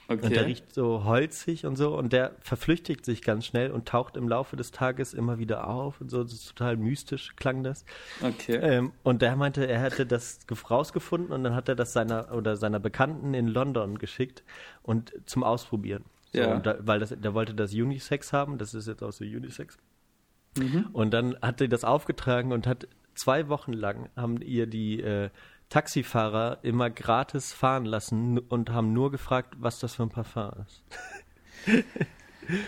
Und 0.10 0.24
der 0.24 0.30
Okay. 0.32 0.40
riecht 0.40 0.74
so 0.74 1.04
holzig 1.04 1.66
und 1.66 1.76
so 1.76 1.98
und 1.98 2.14
der 2.14 2.32
verflüchtigt 2.40 3.04
sich 3.04 3.22
ganz 3.22 3.46
schnell 3.46 3.72
und 3.72 3.90
taucht 3.90 4.16
im 4.16 4.30
Laufe 4.30 4.56
des 4.56 4.72
Tages 4.72 5.14
immer 5.14 5.38
wieder 5.38 5.68
auf 5.68 6.00
und 6.00 6.10
so. 6.10 6.24
Das 6.24 6.32
ist 6.32 6.48
total 6.48 6.78
mystisch 6.78 7.36
klang 7.36 7.62
das. 7.62 7.84
Okay. 8.22 8.56
Ähm, 8.56 8.94
und 9.04 9.22
der 9.22 9.36
meinte, 9.36 9.68
er 9.68 9.82
hätte 9.82 10.06
das 10.06 10.48
gef- 10.48 10.68
rausgefunden 10.70 11.34
und 11.34 11.44
dann 11.44 11.56
hat 11.56 11.68
er 11.68 11.76
das 11.76 11.92
seiner 11.92 12.32
oder 12.34 12.56
seiner 12.56 12.80
Bekannten 12.80 13.34
in 13.34 13.48
London 13.48 13.98
geschickt 13.98 14.44
und 14.82 15.12
zum 15.26 15.44
Ausprobieren. 15.44 16.06
So, 16.32 16.40
Ja. 16.40 16.60
da, 16.60 16.78
weil 16.80 17.00
das, 17.02 17.10
der 17.10 17.34
wollte 17.34 17.54
das 17.54 17.74
Unisex 17.74 18.32
haben, 18.32 18.58
das 18.58 18.74
ist 18.74 18.88
jetzt 18.88 19.04
auch 19.04 19.12
so 19.12 19.26
Unisex. 19.26 19.78
Und 20.94 21.12
dann 21.14 21.38
hat 21.42 21.60
sie 21.60 21.68
das 21.70 21.84
aufgetragen 21.84 22.52
und 22.54 22.66
hat 22.66 22.88
zwei 23.14 23.48
Wochen 23.50 23.74
lang 23.74 24.10
haben 24.16 24.42
ihr 24.42 24.66
die 24.68 25.02
äh, 25.02 25.30
Taxifahrer 25.70 26.60
immer 26.64 26.90
gratis 26.90 27.54
fahren 27.54 27.86
lassen 27.86 28.40
und 28.40 28.70
haben 28.70 28.94
nur 28.94 29.12
gefragt, 29.12 29.56
was 29.60 29.80
das 29.80 29.96
für 29.96 30.04
ein 30.04 30.10
Parfum 30.10 30.52
ist. 30.66 30.84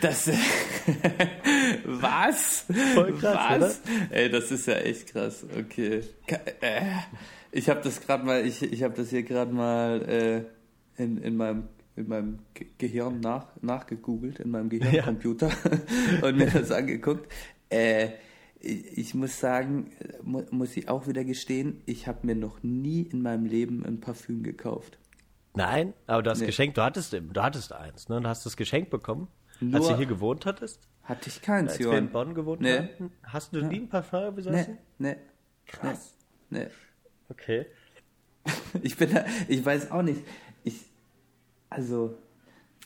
Das. 0.02 0.28
Was? 1.86 2.66
Voll 2.94 3.14
krass, 3.14 3.62
Was? 3.62 3.82
Ey, 4.10 4.30
das 4.30 4.52
ist 4.52 4.66
ja 4.68 4.76
echt 4.76 5.12
krass. 5.14 5.46
Okay. 5.58 6.02
Ka- 6.28 6.40
äh, 6.62 6.82
Ich 7.52 7.70
habe 7.70 7.82
das 7.82 8.02
gerade 8.02 8.26
mal, 8.26 8.46
ich, 8.46 8.62
ich 8.62 8.84
habe 8.84 8.94
das 8.96 9.10
hier 9.10 9.24
gerade 9.24 9.52
mal 9.54 10.02
äh, 10.98 11.02
in, 11.02 11.18
in 11.22 11.38
meinem 11.38 11.70
in 11.96 12.08
meinem 12.08 12.40
Ge- 12.54 12.68
Gehirn 12.78 13.20
nach, 13.20 13.48
nachgegoogelt, 13.62 14.40
in 14.40 14.52
meinem 14.52 14.70
Gehirncomputer 14.70 15.50
und 16.22 16.38
mir 16.38 16.48
das 16.50 16.72
angeguckt. 16.72 17.30
Äh, 17.70 18.10
ich, 18.60 19.14
muss 19.14 19.40
sagen, 19.40 19.92
mu 20.24 20.44
muss 20.52 20.76
ich 20.78 20.90
auch 20.90 21.08
wieder 21.08 21.24
gestehen, 21.24 21.82
ich 21.86 22.08
habe 22.08 22.26
mir 22.26 22.36
noch 22.36 22.62
nie 22.64 23.04
in 23.04 23.22
meinem 23.22 23.46
Leben 23.46 23.86
ein 23.86 24.00
Parfüm 24.00 24.44
gekauft. 24.44 24.98
Nein, 25.56 25.94
aber 26.08 26.24
du 26.24 26.30
hast 26.30 26.40
Nee. 26.42 26.46
geschenkt, 26.48 26.78
du 26.78 26.84
hattest, 26.84 27.14
du 27.14 27.42
hattest 27.42 27.74
eins, 27.74 28.08
ne? 28.10 28.22
Du 28.22 28.28
hast 28.28 28.46
das 28.46 28.56
Geschenk 28.58 28.90
bekommen, 28.90 29.28
als 29.62 29.62
Nur- 29.62 29.90
du 29.92 29.98
hier 29.98 30.06
gewohnt 30.06 30.46
hattest, 30.46 30.82
Hatte 31.04 31.28
ich 31.30 31.42
keins, 31.42 31.72
als 31.72 31.80
wir 31.80 31.88
in 31.88 31.92
Johann. 31.94 32.12
Bonn 32.12 32.34
gewohnt 32.36 32.62
Nee. 32.62 32.78
haben. 32.78 33.12
Hast 33.24 33.54
du 33.56 33.62
nie 33.66 33.80
ein 33.80 33.90
Parfum 33.90 34.26
Nee, 34.26 34.32
besessen? 34.32 34.78
nee. 35.00 35.16
Krass. 35.66 36.16
Nee. 36.50 36.66
nee. 36.66 36.68
Okay. 37.30 37.66
Ich 38.84 38.96
bin 38.98 39.12
da, 39.14 39.26
ich 39.48 39.66
weiß 39.66 39.90
auch 39.92 40.02
nicht. 40.04 40.22
Ich, 40.64 40.82
also, 41.70 42.16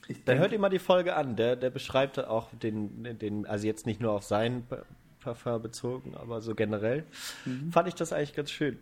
ich 0.08 0.24
Dann 0.24 0.38
hört 0.40 0.52
ihr 0.54 0.60
mal 0.60 0.70
die 0.70 0.80
Folge 0.80 1.16
an. 1.16 1.36
Der, 1.36 1.56
der 1.58 1.70
beschreibt 1.70 2.18
auch 2.20 2.50
den, 2.56 3.18
den, 3.20 3.46
also 3.46 3.68
jetzt 3.68 3.86
nicht 3.86 4.00
nur 4.02 4.12
auf 4.14 4.24
sein 4.24 4.64
Parfum 5.24 5.62
bezogen, 5.62 6.16
aber 6.16 6.42
so 6.42 6.56
generell. 6.56 7.06
Mhm. 7.46 7.72
Fand 7.72 7.88
ich 7.88 7.96
das 7.96 8.14
eigentlich 8.14 8.34
ganz 8.34 8.52
schön. 8.52 8.80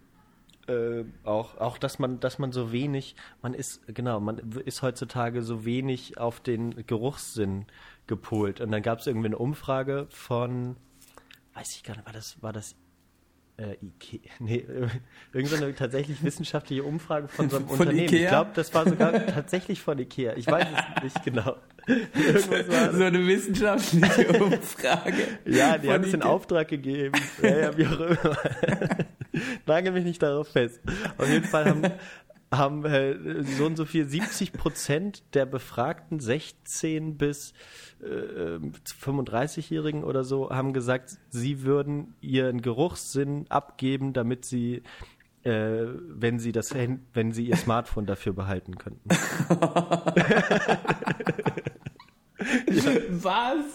Äh, 0.67 1.05
auch, 1.23 1.57
auch, 1.57 1.77
dass 1.77 1.97
man, 1.97 2.19
dass 2.19 2.37
man 2.37 2.51
so 2.51 2.71
wenig, 2.71 3.15
man 3.41 3.53
ist, 3.53 3.81
genau, 3.87 4.19
man 4.19 4.37
ist 4.65 4.81
heutzutage 4.81 5.41
so 5.41 5.65
wenig 5.65 6.17
auf 6.17 6.39
den 6.39 6.85
Geruchssinn 6.85 7.65
gepolt. 8.07 8.61
Und 8.61 8.71
dann 8.71 8.81
gab 8.81 8.99
es 8.99 9.07
irgendwie 9.07 9.27
eine 9.27 9.37
Umfrage 9.37 10.07
von, 10.09 10.75
weiß 11.55 11.75
ich 11.75 11.83
gar 11.83 11.95
nicht, 11.95 12.05
war 12.05 12.13
das, 12.13 12.41
war 12.43 12.53
das 12.53 12.75
äh, 13.57 13.75
Ikea, 13.81 14.31
nee, 14.39 14.65
irgendeine 15.33 15.73
tatsächlich 15.75 16.23
wissenschaftliche 16.23 16.83
Umfrage 16.83 17.27
von 17.27 17.49
so 17.49 17.57
einem 17.57 17.67
Von 17.67 17.79
Unternehmen. 17.79 18.07
Ikea? 18.07 18.23
Ich 18.23 18.27
glaube, 18.27 18.51
das 18.53 18.73
war 18.73 18.87
sogar 18.87 19.25
tatsächlich 19.27 19.81
von 19.81 19.97
Ikea. 19.97 20.35
Ich 20.35 20.47
weiß 20.47 20.67
es 20.67 21.03
nicht 21.03 21.23
genau. 21.23 21.57
So 22.93 23.03
eine 23.03 23.25
wissenschaftliche 23.27 24.27
Umfrage. 24.43 25.27
ja, 25.45 25.77
die 25.77 25.89
haben 25.89 26.03
es 26.03 26.13
in. 26.13 26.21
Auftrag 26.21 26.67
gegeben. 26.67 27.19
Ja, 27.41 27.57
ja, 27.57 27.77
wie 27.77 27.87
auch 27.87 27.99
immer. 27.99 28.37
Nagel 29.65 29.93
mich 29.93 30.03
nicht 30.03 30.21
darauf 30.21 30.49
fest. 30.49 30.79
Auf 31.17 31.29
jeden 31.29 31.45
Fall 31.45 31.65
haben, 31.65 31.83
haben 32.53 32.85
äh, 32.85 33.43
so 33.43 33.65
und 33.65 33.77
so 33.77 33.85
viel, 33.85 34.07
70 34.07 34.53
Prozent 34.53 35.23
der 35.33 35.45
Befragten, 35.45 36.19
16 36.19 37.17
bis 37.17 37.53
äh, 38.01 38.59
35-Jährigen 39.03 40.03
oder 40.03 40.23
so, 40.23 40.49
haben 40.49 40.73
gesagt, 40.73 41.17
sie 41.29 41.63
würden 41.63 42.13
ihren 42.21 42.61
Geruchssinn 42.61 43.45
abgeben, 43.49 44.13
damit 44.13 44.45
sie 44.45 44.83
äh, 45.43 45.85
wenn 46.07 46.39
sie 46.39 46.51
das 46.51 46.75
wenn 46.75 47.31
sie 47.31 47.47
ihr 47.47 47.57
Smartphone 47.57 48.05
dafür 48.05 48.33
behalten 48.33 48.77
könnten. 48.77 49.09
Was? 53.09 53.65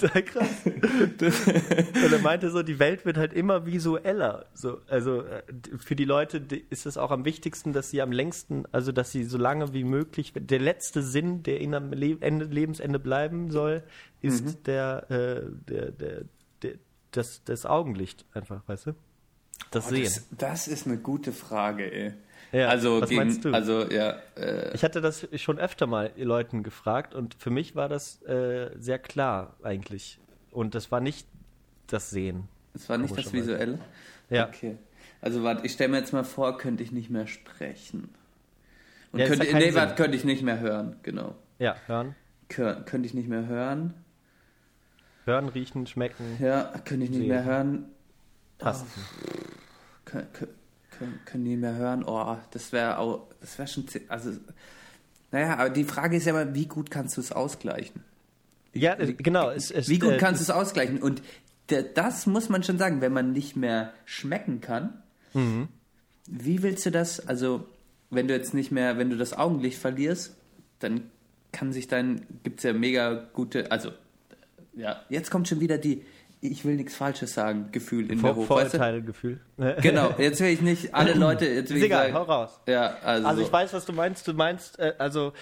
Total 0.00 0.22
krass. 0.22 0.66
Und 0.66 2.12
er 2.12 2.18
meinte 2.20 2.50
so, 2.50 2.62
die 2.62 2.78
Welt 2.78 3.04
wird 3.04 3.16
halt 3.16 3.32
immer 3.32 3.66
visueller. 3.66 4.46
So, 4.54 4.80
also 4.88 5.22
äh, 5.22 5.42
für 5.78 5.96
die 5.96 6.04
Leute 6.04 6.38
ist 6.70 6.86
es 6.86 6.96
auch 6.98 7.10
am 7.10 7.24
wichtigsten, 7.24 7.72
dass 7.72 7.90
sie 7.90 8.02
am 8.02 8.12
längsten, 8.12 8.64
also 8.72 8.92
dass 8.92 9.10
sie 9.10 9.24
so 9.24 9.38
lange 9.38 9.72
wie 9.72 9.84
möglich, 9.84 10.32
der 10.36 10.58
letzte 10.60 11.02
Sinn, 11.02 11.42
der 11.42 11.60
ihnen 11.60 11.74
am 11.74 11.92
Le 11.92 12.16
Ende, 12.20 12.44
Lebensende 12.46 12.98
bleiben 12.98 13.50
soll, 13.50 13.82
ist 14.20 14.44
Mhm. 14.44 14.62
der, 14.64 15.10
äh, 15.10 15.42
der, 15.68 15.90
der, 15.92 16.22
der, 16.62 16.72
das, 17.12 17.42
das 17.44 17.64
Augenlicht 17.66 18.24
einfach, 18.34 18.62
weißt 18.66 18.86
du? 18.88 18.92
Das 19.70 19.88
Sehen. 19.88 20.04
Das, 20.04 20.26
das 20.30 20.68
ist 20.68 20.86
eine 20.86 20.98
gute 20.98 21.32
Frage, 21.32 21.92
ey. 21.92 22.12
Ja, 22.52 22.68
also, 22.68 23.00
was 23.02 23.08
gegen, 23.10 23.20
meinst 23.22 23.44
du? 23.44 23.52
also, 23.52 23.90
ja, 23.90 24.16
äh, 24.36 24.74
Ich 24.74 24.82
hatte 24.82 25.00
das 25.00 25.28
schon 25.36 25.58
öfter 25.58 25.86
mal 25.86 26.12
Leuten 26.16 26.62
gefragt 26.62 27.14
und 27.14 27.34
für 27.34 27.50
mich 27.50 27.76
war 27.76 27.88
das 27.88 28.22
äh, 28.22 28.70
sehr 28.78 28.98
klar 28.98 29.54
eigentlich. 29.62 30.18
Und 30.50 30.74
das 30.74 30.90
war 30.90 31.00
nicht 31.00 31.26
das 31.88 32.10
Sehen. 32.10 32.48
es 32.74 32.88
war 32.88 32.96
nicht 32.98 33.16
das. 33.16 33.32
Visuelle. 33.32 33.78
Ja. 34.30 34.48
Okay. 34.48 34.76
Also, 35.20 35.42
warte, 35.42 35.66
ich 35.66 35.72
stelle 35.72 35.90
mir 35.90 35.98
jetzt 35.98 36.12
mal 36.12 36.24
vor, 36.24 36.56
könnte 36.58 36.82
ich 36.82 36.92
nicht 36.92 37.10
mehr 37.10 37.26
sprechen. 37.26 38.08
Und 39.12 39.20
Ja, 39.20 39.26
könnte, 39.26 39.46
nee, 39.52 39.74
warte, 39.74 39.94
könnte 39.94 40.16
ich 40.16 40.24
nicht 40.24 40.42
mehr 40.42 40.60
hören, 40.60 40.96
genau. 41.02 41.34
Ja, 41.58 41.76
hören. 41.86 42.14
Kö- 42.50 42.82
Könnte 42.84 43.06
ich 43.06 43.14
nicht 43.14 43.28
mehr 43.28 43.46
hören. 43.46 43.94
Hören, 45.24 45.48
riechen, 45.48 45.86
schmecken, 45.86 46.24
Ja, 46.40 46.72
könnte 46.84 47.04
ich 47.04 47.10
nicht 47.10 47.18
Sehen. 47.20 47.28
mehr 47.28 47.44
hören. 47.44 47.84
tasten. 48.58 48.88
Können, 50.06 50.26
können, 50.98 51.20
können 51.24 51.44
die 51.44 51.56
mehr 51.56 51.74
hören? 51.74 52.04
Oh, 52.04 52.36
das 52.50 52.72
wäre 52.72 52.98
auch, 52.98 53.26
das 53.40 53.58
wäre 53.58 53.68
schon, 53.68 53.84
also, 54.08 54.30
naja, 55.30 55.56
aber 55.56 55.70
die 55.70 55.84
Frage 55.84 56.16
ist 56.16 56.26
ja 56.26 56.32
mal, 56.32 56.54
wie 56.54 56.66
gut 56.66 56.90
kannst 56.90 57.16
du 57.16 57.20
es 57.20 57.32
ausgleichen? 57.32 58.02
Ja, 58.74 58.94
äh, 58.98 59.12
genau. 59.14 59.50
Es, 59.50 59.70
es, 59.70 59.88
Wie 59.88 59.98
gut 59.98 60.12
äh, 60.12 60.18
kannst 60.18 60.40
du 60.40 60.44
es 60.44 60.50
ausgleichen? 60.50 61.00
Und 61.02 61.22
das 61.94 62.26
muss 62.26 62.48
man 62.48 62.62
schon 62.62 62.78
sagen, 62.78 63.00
wenn 63.00 63.12
man 63.12 63.32
nicht 63.32 63.56
mehr 63.56 63.92
schmecken 64.04 64.60
kann, 64.60 65.02
Mhm. 65.34 65.68
wie 66.26 66.62
willst 66.62 66.86
du 66.86 66.90
das, 66.90 67.20
also, 67.28 67.66
wenn 68.08 68.26
du 68.28 68.34
jetzt 68.34 68.54
nicht 68.54 68.72
mehr, 68.72 68.96
wenn 68.96 69.10
du 69.10 69.16
das 69.16 69.34
Augenlicht 69.34 69.78
verlierst, 69.78 70.34
dann 70.78 71.02
kann 71.52 71.72
sich 71.74 71.86
dein, 71.88 72.26
gibt's 72.44 72.62
ja 72.62 72.72
mega 72.72 73.28
gute, 73.34 73.70
also, 73.70 73.90
ja, 74.74 75.02
jetzt 75.10 75.30
kommt 75.30 75.48
schon 75.48 75.60
wieder 75.60 75.76
die, 75.76 76.02
ich 76.40 76.64
will 76.64 76.76
nichts 76.76 76.94
Falsches 76.94 77.34
sagen, 77.34 77.70
Gefühl 77.72 78.10
in 78.10 78.18
Vor, 78.18 78.30
mir 78.30 78.36
hoch, 78.36 78.50
weißt 78.50 78.74
du? 78.74 78.78
Vorurteile-Gefühl. 78.78 79.40
Genau, 79.82 80.14
jetzt 80.18 80.40
will 80.40 80.48
ich 80.48 80.60
nicht 80.60 80.94
alle 80.94 81.14
Leute, 81.14 81.46
jetzt 81.46 81.70
will 81.70 81.78
Ist 81.78 81.84
egal, 81.84 82.12
hau 82.12 82.22
raus. 82.22 82.60
ja, 82.66 82.96
also, 83.02 83.26
Also 83.26 83.42
ich 83.42 83.52
weiß, 83.52 83.72
was 83.72 83.84
du 83.84 83.92
meinst. 83.92 84.26
Du 84.28 84.32
meinst, 84.34 84.78
äh, 84.78 84.94
also 84.98 85.32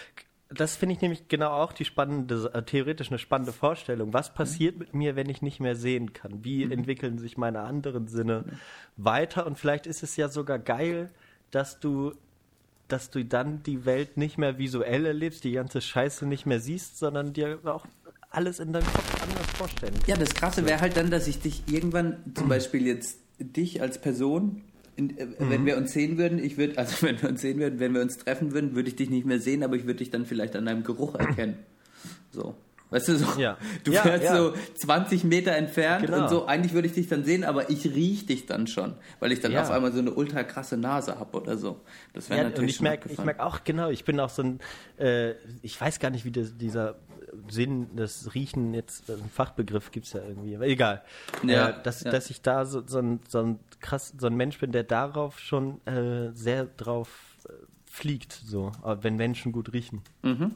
das 0.49 0.77
finde 0.77 0.95
ich 0.95 1.01
nämlich 1.01 1.29
genau 1.29 1.51
auch 1.51 1.73
die 1.73 1.85
spannende, 1.85 2.51
äh, 2.55 2.63
theoretisch 2.63 3.09
eine 3.09 3.19
spannende 3.19 3.53
Vorstellung. 3.53 4.13
Was 4.13 4.33
passiert 4.33 4.79
mit 4.79 4.95
mir, 4.95 5.17
wenn 5.17 5.29
ich 5.29 5.43
nicht 5.43 5.61
mehr 5.61 5.75
sehen 5.75 6.13
kann? 6.13 6.45
Wie 6.45 6.63
entwickeln 6.63 7.19
sich 7.19 7.37
meine 7.37 7.61
anderen 7.61 8.07
Sinne 8.09 8.45
weiter? 8.97 9.47
Und 9.47 9.59
vielleicht 9.59 9.87
ist 9.87 10.03
es 10.03 10.17
ja 10.17 10.29
sogar 10.29 10.59
geil, 10.59 11.11
dass 11.51 11.81
du 11.81 12.13
dass 12.89 13.11
du 13.11 13.25
dann 13.25 13.65
die 13.65 13.85
Welt 13.85 14.17
nicht 14.17 14.39
mehr 14.39 14.59
visuell 14.59 15.07
erlebst, 15.07 15.43
die 15.43 15.51
ganze 15.51 15.81
Scheiße 15.81 16.25
nicht 16.25 16.47
mehr 16.47 16.61
siehst, 16.61 16.99
sondern 16.99 17.33
dir 17.33 17.59
auch 17.65 17.85
alles 18.31 18.61
in 18.61 18.73
deinem 18.73 18.87
Kopf 18.87 19.16
anders 19.31 19.47
vorstellen. 19.57 19.95
Ja, 20.07 20.17
das 20.17 20.35
Krasse 20.35 20.65
wäre 20.65 20.81
halt 20.81 20.97
dann, 20.97 21.11
dass 21.11 21.27
ich 21.27 21.39
dich 21.41 21.63
irgendwann, 21.71 22.19
zum 22.35 22.49
Beispiel 22.49 22.87
jetzt 22.87 23.19
dich 23.39 23.81
als 23.83 24.01
Person, 24.01 24.63
in, 24.97 25.17
äh, 25.19 25.27
wenn 25.39 25.63
Mhm. 25.63 25.67
wir 25.67 25.77
uns 25.77 25.93
sehen 25.93 26.17
würden, 26.19 26.43
ich 26.43 26.57
würde, 26.57 26.79
also 26.79 26.97
wenn 27.07 27.21
wir 27.21 27.29
uns 27.29 27.41
sehen 27.41 27.59
würden, 27.59 27.79
wenn 27.81 27.95
wir 27.95 28.01
uns 28.03 28.17
treffen 28.17 28.53
würden, 28.53 28.75
würde 28.75 28.89
ich 28.89 28.97
dich 28.97 29.11
nicht 29.11 29.27
mehr 29.27 29.41
sehen, 29.41 29.63
aber 29.63 29.77
ich 29.77 29.83
würde 29.85 29.99
dich 29.99 30.11
dann 30.11 30.25
vielleicht 30.27 30.57
an 30.57 30.67
deinem 30.67 30.85
Geruch 30.85 31.15
erkennen. 31.17 31.57
So. 32.31 32.55
Weißt 32.89 33.09
du, 33.09 33.17
so, 33.17 33.27
Ja. 33.41 33.59
du 33.83 33.91
Ja, 33.93 34.05
wärst 34.05 34.25
ja. 34.27 34.37
so 34.37 34.55
20 34.77 35.25
Meter 35.25 35.51
entfernt 35.57 36.07
Genau. 36.07 36.23
und 36.23 36.29
so, 36.29 36.47
eigentlich 36.47 36.73
würde 36.73 36.87
ich 36.87 36.95
dich 36.95 37.09
dann 37.09 37.25
sehen, 37.25 37.43
aber 37.43 37.69
ich 37.69 37.85
riech 37.85 38.27
dich 38.27 38.47
dann 38.47 38.69
schon, 38.69 38.95
weil 39.19 39.33
ich 39.33 39.41
dann 39.41 39.51
Ja. 39.51 39.63
auf 39.63 39.73
einmal 39.73 39.93
so 39.93 39.99
eine 39.99 40.13
ultra 40.15 40.45
krasse 40.45 40.77
Nase 40.77 41.19
habe 41.19 41.37
oder 41.37 41.59
so. 41.59 41.81
Das 42.15 42.31
wäre 42.31 42.45
natürlich 42.45 42.61
und 42.61 42.69
ich 42.77 42.81
merke 42.81 43.09
ich 43.13 43.41
auch, 43.41 43.65
genau, 43.65 43.91
ich 43.91 44.05
bin 44.05 44.21
auch 44.21 44.31
so 44.31 44.43
ein, 44.45 44.61
äh, 44.99 45.33
ich 45.63 45.81
weiß 45.81 45.99
gar 45.99 46.11
nicht, 46.11 46.25
wie 46.25 46.31
das, 46.31 46.57
dieser 46.57 46.95
Sinn, 47.49 47.89
das 47.97 48.35
Riechen 48.35 48.75
jetzt, 48.75 49.11
ein 49.11 49.31
Fachbegriff 49.33 49.91
gibt 49.91 50.07
es 50.07 50.13
ja 50.13 50.21
irgendwie, 50.23 50.57
aber 50.57 50.67
egal. 50.67 51.03
Ja, 51.43 51.71
äh, 51.71 51.83
dass, 51.83 52.03
ja. 52.03 52.11
dass 52.11 52.31
ich 52.31 52.43
da 52.43 52.65
so, 52.65 52.83
so, 52.87 52.99
ein, 52.99 53.21
so 53.29 53.41
ein 53.41 53.59
krass, 53.81 54.15
so 54.19 54.27
ein 54.27 54.35
Mensch 54.37 54.59
bin, 54.59 54.73
der 54.73 54.85
darauf 54.85 55.39
schon 55.39 55.87
äh, 55.87 56.33
sehr 56.35 56.65
drauf 56.65 57.37
äh, 57.49 57.53
fliegt, 57.91 58.33
so, 58.33 58.73
äh, 58.85 58.97
wenn 59.01 59.17
Menschen 59.17 59.53
gut 59.53 59.73
riechen. 59.73 60.03
Mhm. 60.23 60.53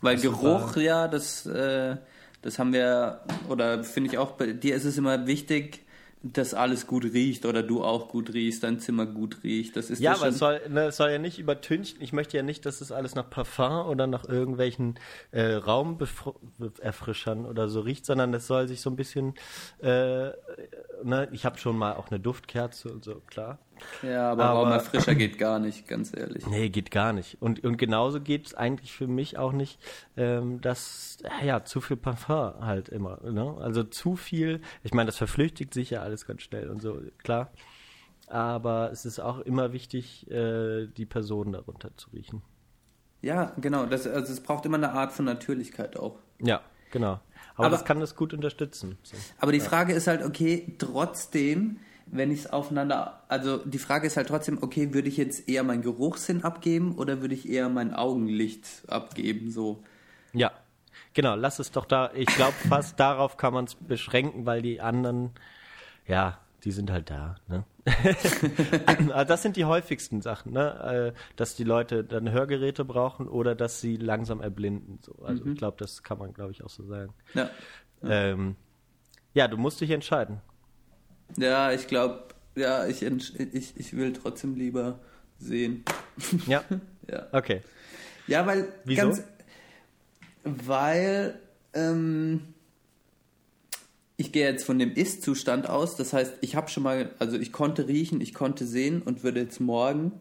Weil 0.00 0.16
Das 0.16 0.22
Geruch, 0.22 0.76
ja, 0.76 1.08
das, 1.08 1.46
äh, 1.46 1.96
das 2.42 2.58
haben 2.58 2.72
wir, 2.72 3.20
oder 3.48 3.84
finde 3.84 4.10
ich 4.10 4.18
auch, 4.18 4.32
bei 4.32 4.52
dir 4.52 4.74
ist 4.74 4.84
es 4.84 4.98
immer 4.98 5.26
wichtig, 5.26 5.83
dass 6.24 6.54
alles 6.54 6.86
gut 6.86 7.04
riecht 7.04 7.44
oder 7.44 7.62
du 7.62 7.84
auch 7.84 8.08
gut 8.08 8.32
riechst, 8.32 8.62
dein 8.62 8.80
Zimmer 8.80 9.04
gut 9.04 9.44
riecht. 9.44 9.76
Das 9.76 9.90
ist 9.90 10.00
Ja, 10.00 10.12
das 10.12 10.20
aber 10.22 10.30
es 10.30 10.38
soll, 10.38 10.60
ne, 10.70 10.86
es 10.86 10.96
soll 10.96 11.10
ja 11.10 11.18
nicht 11.18 11.38
übertünchen. 11.38 12.00
Ich 12.00 12.14
möchte 12.14 12.38
ja 12.38 12.42
nicht, 12.42 12.64
dass 12.64 12.80
es 12.80 12.90
alles 12.90 13.14
nach 13.14 13.28
Parfum 13.28 13.86
oder 13.86 14.06
nach 14.06 14.24
irgendwelchen 14.26 14.98
äh, 15.32 15.52
Raumerfrischern 15.52 17.44
oder 17.44 17.68
so 17.68 17.80
riecht, 17.80 18.06
sondern 18.06 18.32
es 18.32 18.46
soll 18.46 18.68
sich 18.68 18.80
so 18.80 18.88
ein 18.88 18.96
bisschen 18.96 19.34
äh, 19.82 20.30
ne, 21.04 21.28
ich 21.32 21.44
habe 21.44 21.58
schon 21.58 21.76
mal 21.76 21.94
auch 21.94 22.10
eine 22.10 22.18
Duftkerze 22.18 22.92
und 22.92 23.04
so, 23.04 23.20
klar. 23.26 23.58
Ja, 24.02 24.30
aber, 24.32 24.44
aber 24.44 24.64
mal 24.66 24.80
frischer 24.80 25.14
geht 25.14 25.38
gar 25.38 25.58
nicht, 25.58 25.86
ganz 25.86 26.16
ehrlich. 26.16 26.46
Nee, 26.46 26.68
geht 26.68 26.90
gar 26.90 27.12
nicht. 27.12 27.40
Und, 27.40 27.64
und 27.64 27.76
genauso 27.76 28.20
geht 28.20 28.46
es 28.46 28.54
eigentlich 28.54 28.92
für 28.92 29.06
mich 29.06 29.38
auch 29.38 29.52
nicht, 29.52 29.78
ähm, 30.16 30.60
dass, 30.60 31.18
ja, 31.44 31.64
zu 31.64 31.80
viel 31.80 31.96
Parfum 31.96 32.64
halt 32.64 32.88
immer. 32.88 33.20
Ne? 33.22 33.56
Also 33.60 33.84
zu 33.84 34.16
viel, 34.16 34.60
ich 34.82 34.94
meine, 34.94 35.06
das 35.06 35.16
verflüchtigt 35.16 35.74
sich 35.74 35.90
ja 35.90 36.02
alles 36.02 36.26
ganz 36.26 36.42
schnell 36.42 36.70
und 36.70 36.80
so, 36.80 37.00
klar. 37.18 37.50
Aber 38.26 38.90
es 38.90 39.04
ist 39.04 39.20
auch 39.20 39.40
immer 39.40 39.72
wichtig, 39.72 40.30
äh, 40.30 40.86
die 40.86 41.06
Person 41.06 41.52
darunter 41.52 41.90
zu 41.96 42.10
riechen. 42.10 42.42
Ja, 43.20 43.52
genau. 43.58 43.86
Das, 43.86 44.06
also 44.06 44.32
es 44.32 44.40
braucht 44.40 44.66
immer 44.66 44.76
eine 44.76 44.92
Art 44.92 45.12
von 45.12 45.24
Natürlichkeit 45.24 45.96
auch. 45.96 46.18
Ja, 46.40 46.60
genau. 46.90 47.20
Aber, 47.56 47.66
aber 47.66 47.76
das 47.76 47.84
kann 47.84 48.00
das 48.00 48.16
gut 48.16 48.34
unterstützen. 48.34 48.98
So. 49.02 49.16
Aber 49.38 49.52
die. 49.52 49.60
Frage 49.60 49.92
ist 49.92 50.06
halt, 50.06 50.24
okay, 50.24 50.74
trotzdem, 50.78 51.78
wenn 52.06 52.30
ich 52.30 52.40
es 52.40 52.52
aufeinander, 52.52 53.22
also 53.28 53.58
die 53.58 53.78
Frage 53.78 54.06
ist 54.06 54.16
halt 54.16 54.28
trotzdem, 54.28 54.62
okay, 54.62 54.92
würde 54.92 55.08
ich 55.08 55.16
jetzt 55.16 55.48
eher 55.48 55.62
meinen 55.62 55.82
Geruchssinn 55.82 56.42
abgeben 56.42 56.96
oder 56.96 57.20
würde 57.20 57.34
ich 57.34 57.48
eher 57.48 57.68
mein 57.68 57.94
Augenlicht 57.94 58.66
abgeben, 58.88 59.50
so? 59.50 59.82
Ja, 60.32 60.50
genau, 61.12 61.36
lass 61.36 61.60
es 61.60 61.70
doch 61.70 61.86
da, 61.86 62.10
ich 62.14 62.26
glaube 62.26 62.54
fast 62.68 62.98
darauf 62.98 63.36
kann 63.36 63.54
man 63.54 63.66
es 63.66 63.74
beschränken, 63.74 64.46
weil 64.46 64.60
die 64.60 64.80
anderen, 64.80 65.30
ja, 66.06 66.38
die 66.64 66.72
sind 66.72 66.90
halt 66.90 67.10
da. 67.10 67.36
Ne? 67.46 67.64
Also 68.86 69.24
das 69.28 69.42
sind 69.42 69.56
die 69.56 69.66
häufigsten 69.66 70.22
Sachen, 70.22 70.52
ne? 70.52 71.12
Äh, 71.14 71.18
dass 71.36 71.54
die 71.54 71.64
Leute 71.64 72.02
dann 72.02 72.30
Hörgeräte 72.30 72.84
brauchen 72.84 73.28
oder 73.28 73.54
dass 73.54 73.80
sie 73.80 73.96
langsam 73.96 74.40
erblinden. 74.40 74.98
So. 75.02 75.14
Also 75.22 75.44
mhm. 75.44 75.52
ich 75.52 75.58
glaube, 75.58 75.76
das 75.78 76.02
kann 76.02 76.18
man, 76.18 76.32
glaube 76.32 76.52
ich, 76.52 76.64
auch 76.64 76.70
so 76.70 76.84
sagen. 76.84 77.12
Ja. 77.34 77.50
Ja. 78.02 78.10
Ähm, 78.10 78.56
ja, 79.34 79.48
du 79.48 79.56
musst 79.56 79.80
dich 79.80 79.90
entscheiden. 79.90 80.40
Ja, 81.36 81.72
ich 81.72 81.86
glaube, 81.86 82.24
ja, 82.54 82.86
ich, 82.86 83.02
ich, 83.02 83.76
ich 83.76 83.96
will 83.96 84.12
trotzdem 84.12 84.54
lieber 84.54 85.00
sehen. 85.38 85.84
Ja. 86.46 86.64
ja. 87.10 87.26
Okay. 87.32 87.62
Ja, 88.26 88.46
weil 88.46 88.68
Wieso? 88.84 89.02
Ganz, 89.02 89.24
weil 90.44 91.38
ähm, 91.74 92.53
ich 94.16 94.32
gehe 94.32 94.48
jetzt 94.48 94.64
von 94.64 94.78
dem 94.78 94.92
Ist-Zustand 94.92 95.68
aus. 95.68 95.96
Das 95.96 96.12
heißt, 96.12 96.34
ich 96.40 96.56
habe 96.56 96.68
schon 96.68 96.82
mal, 96.82 97.10
also 97.18 97.38
ich 97.38 97.52
konnte 97.52 97.88
riechen, 97.88 98.20
ich 98.20 98.34
konnte 98.34 98.66
sehen 98.66 99.02
und 99.02 99.24
würde 99.24 99.40
jetzt 99.40 99.60
morgen 99.60 100.12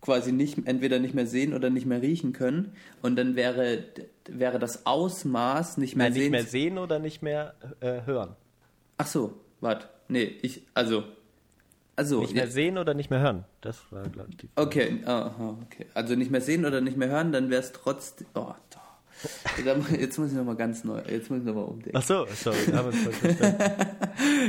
quasi 0.00 0.30
nicht, 0.30 0.66
entweder 0.66 1.00
nicht 1.00 1.14
mehr 1.14 1.26
sehen 1.26 1.52
oder 1.52 1.68
nicht 1.68 1.86
mehr 1.86 2.00
riechen 2.00 2.32
können. 2.32 2.72
Und 3.02 3.16
dann 3.16 3.34
wäre, 3.34 3.84
wäre 4.28 4.58
das 4.58 4.86
Ausmaß 4.86 5.78
nicht 5.78 5.96
mehr 5.96 6.06
Nein, 6.06 6.14
sehen. 6.14 6.22
Nicht 6.22 6.30
mehr 6.30 6.44
sehen 6.44 6.78
oder 6.78 6.98
nicht 6.98 7.22
mehr 7.22 7.54
äh, 7.80 8.02
hören. 8.06 8.36
Ach 8.98 9.06
so, 9.06 9.34
warte. 9.60 9.88
Nee, 10.08 10.36
ich, 10.42 10.62
also. 10.74 11.02
Also, 11.96 12.20
nicht 12.20 12.34
mehr 12.34 12.48
sehen 12.48 12.78
oder 12.78 12.94
nicht 12.94 13.10
mehr 13.10 13.20
hören? 13.20 13.44
Das 13.62 13.80
war, 13.90 14.06
glaube 14.08 14.28
ich, 14.30 14.36
die 14.36 14.48
Frage. 14.48 14.68
Okay, 14.68 15.00
aha, 15.06 15.58
okay. 15.62 15.86
Also 15.94 16.14
nicht 16.14 16.30
mehr 16.30 16.42
sehen 16.42 16.66
oder 16.66 16.82
nicht 16.82 16.96
mehr 16.96 17.08
hören, 17.08 17.32
dann 17.32 17.48
wäre 17.50 17.62
es 17.62 17.72
trotzdem. 17.72 18.26
Oh, 18.34 18.54
doch. 18.70 18.85
Jetzt 19.98 20.18
muss 20.18 20.30
ich 20.30 20.36
nochmal 20.36 20.56
ganz 20.56 20.84
neu, 20.84 21.00
jetzt 21.08 21.30
muss 21.30 21.40
ich 21.40 21.44
nochmal 21.44 21.64
umdenken. 21.64 21.96
Ach 21.96 22.02
so, 22.02 22.26
sorry, 22.34 22.58
haben 22.72 22.92
wir 22.92 23.10
verstanden. 23.10 23.96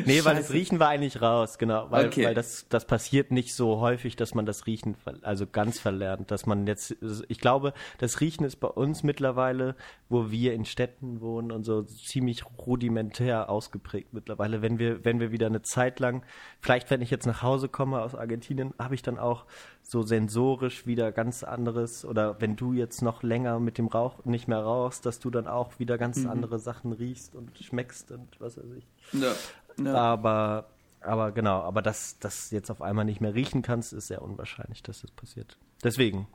nee, 0.05 0.23
weil 0.23 0.35
das 0.35 0.51
Riechen 0.51 0.79
war 0.79 0.89
eigentlich 0.89 1.21
raus, 1.21 1.57
genau, 1.57 1.89
weil, 1.89 2.07
okay. 2.07 2.25
weil 2.25 2.33
das, 2.33 2.65
das 2.69 2.85
passiert 2.85 3.31
nicht 3.31 3.55
so 3.55 3.79
häufig, 3.79 4.15
dass 4.15 4.35
man 4.35 4.45
das 4.45 4.67
Riechen 4.67 4.95
also 5.21 5.47
ganz 5.47 5.79
verlernt, 5.79 6.31
dass 6.31 6.45
man 6.45 6.67
jetzt, 6.67 6.95
ich 7.27 7.39
glaube, 7.39 7.73
das 7.99 8.19
Riechen 8.19 8.43
ist 8.45 8.57
bei 8.57 8.67
uns 8.67 9.03
mittlerweile, 9.03 9.75
wo 10.09 10.31
wir 10.31 10.53
in 10.53 10.65
Städten 10.65 11.21
wohnen 11.21 11.51
und 11.51 11.63
so 11.63 11.83
ziemlich 11.83 12.43
rudimentär 12.57 13.49
ausgeprägt 13.49 14.13
mittlerweile. 14.13 14.61
Wenn 14.61 14.79
wir, 14.79 15.05
wenn 15.05 15.19
wir 15.19 15.31
wieder 15.31 15.47
eine 15.47 15.61
Zeit 15.61 15.99
lang, 15.99 16.23
vielleicht 16.59 16.89
wenn 16.89 17.01
ich 17.01 17.09
jetzt 17.09 17.25
nach 17.25 17.41
Hause 17.41 17.69
komme 17.69 18.01
aus 18.01 18.15
Argentinien, 18.15 18.73
habe 18.79 18.95
ich 18.95 19.01
dann 19.01 19.17
auch 19.17 19.45
so 19.89 20.01
sensorisch 20.01 20.85
wieder 20.85 21.13
ganz 21.13 21.43
anderes 21.43 22.03
oder 22.03 22.41
wenn 22.41 22.57
du 22.57 22.73
jetzt 22.73 23.01
noch 23.01 23.23
länger 23.23 23.57
mit 23.61 23.77
dem 23.77 23.87
Rauch 23.87 24.25
nicht 24.25 24.49
mehr 24.49 24.59
rauchst, 24.59 25.05
dass 25.05 25.19
du 25.19 25.29
dann 25.29 25.47
auch 25.47 25.79
wieder 25.79 25.97
ganz 25.97 26.17
mhm. 26.17 26.29
andere 26.29 26.59
Sachen 26.59 26.91
riechst 26.91 27.35
und 27.35 27.57
schmeckst 27.57 28.11
und 28.11 28.27
was 28.39 28.57
weiß 28.57 28.65
ich. 28.77 28.85
Ja, 29.13 29.33
ja. 29.81 29.93
Aber 29.93 30.65
aber 30.99 31.31
genau, 31.31 31.61
aber 31.61 31.81
dass 31.81 32.19
das 32.19 32.51
jetzt 32.51 32.69
auf 32.69 32.81
einmal 32.81 33.05
nicht 33.05 33.21
mehr 33.21 33.33
riechen 33.33 33.61
kannst, 33.61 33.93
ist 33.93 34.07
sehr 34.07 34.21
unwahrscheinlich, 34.21 34.83
dass 34.83 35.01
das 35.01 35.11
passiert. 35.11 35.57
Deswegen. 35.81 36.27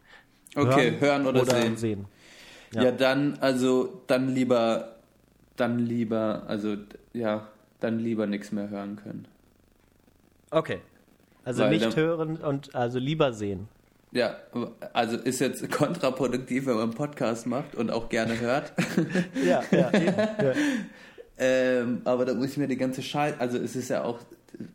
Okay, 0.55 0.92
hören, 0.92 1.00
hören 1.00 1.26
oder, 1.26 1.42
oder, 1.42 1.61
sehen. 1.61 1.76
sehen. 1.76 2.05
Ja. 2.72 2.84
ja, 2.84 2.90
dann 2.90 3.38
also 3.40 4.03
dann 4.07 4.28
lieber 4.28 4.96
dann 5.57 5.78
lieber 5.78 6.44
also 6.46 6.76
ja, 7.12 7.48
dann 7.80 7.98
lieber 7.98 8.26
nichts 8.26 8.50
mehr 8.50 8.70
hören 8.70 8.96
können. 8.96 9.28
Okay, 10.50 10.80
also 11.45 11.62
Weil 11.62 11.70
nicht 11.70 11.84
dann, 11.84 11.97
hören 11.97 12.36
und 12.36 12.74
also 12.74 12.99
lieber 12.99 13.32
sehen. 13.32 13.68
Ja, 14.12 14.36
also 14.93 15.16
ist 15.16 15.40
jetzt 15.40 15.70
kontraproduktiv, 15.70 16.66
wenn 16.66 16.74
man 16.74 16.82
einen 16.84 16.95
Podcast 16.95 17.47
macht 17.47 17.74
und 17.74 17.90
auch 17.90 18.09
gerne 18.09 18.38
hört. 18.38 18.72
ja, 19.45 19.62
ja, 19.70 19.90
ja. 19.93 20.53
Ähm, 21.38 22.03
aber 22.05 22.26
da 22.26 22.34
muss 22.34 22.51
ich 22.51 22.59
mir 22.59 22.68
die 22.68 22.76
ganze 22.76 23.03
Scheiße, 23.03 23.40
also 23.40 23.59
es 23.59 23.74
ist 23.74 23.88
ja 23.88 24.05
auch, 24.05 24.20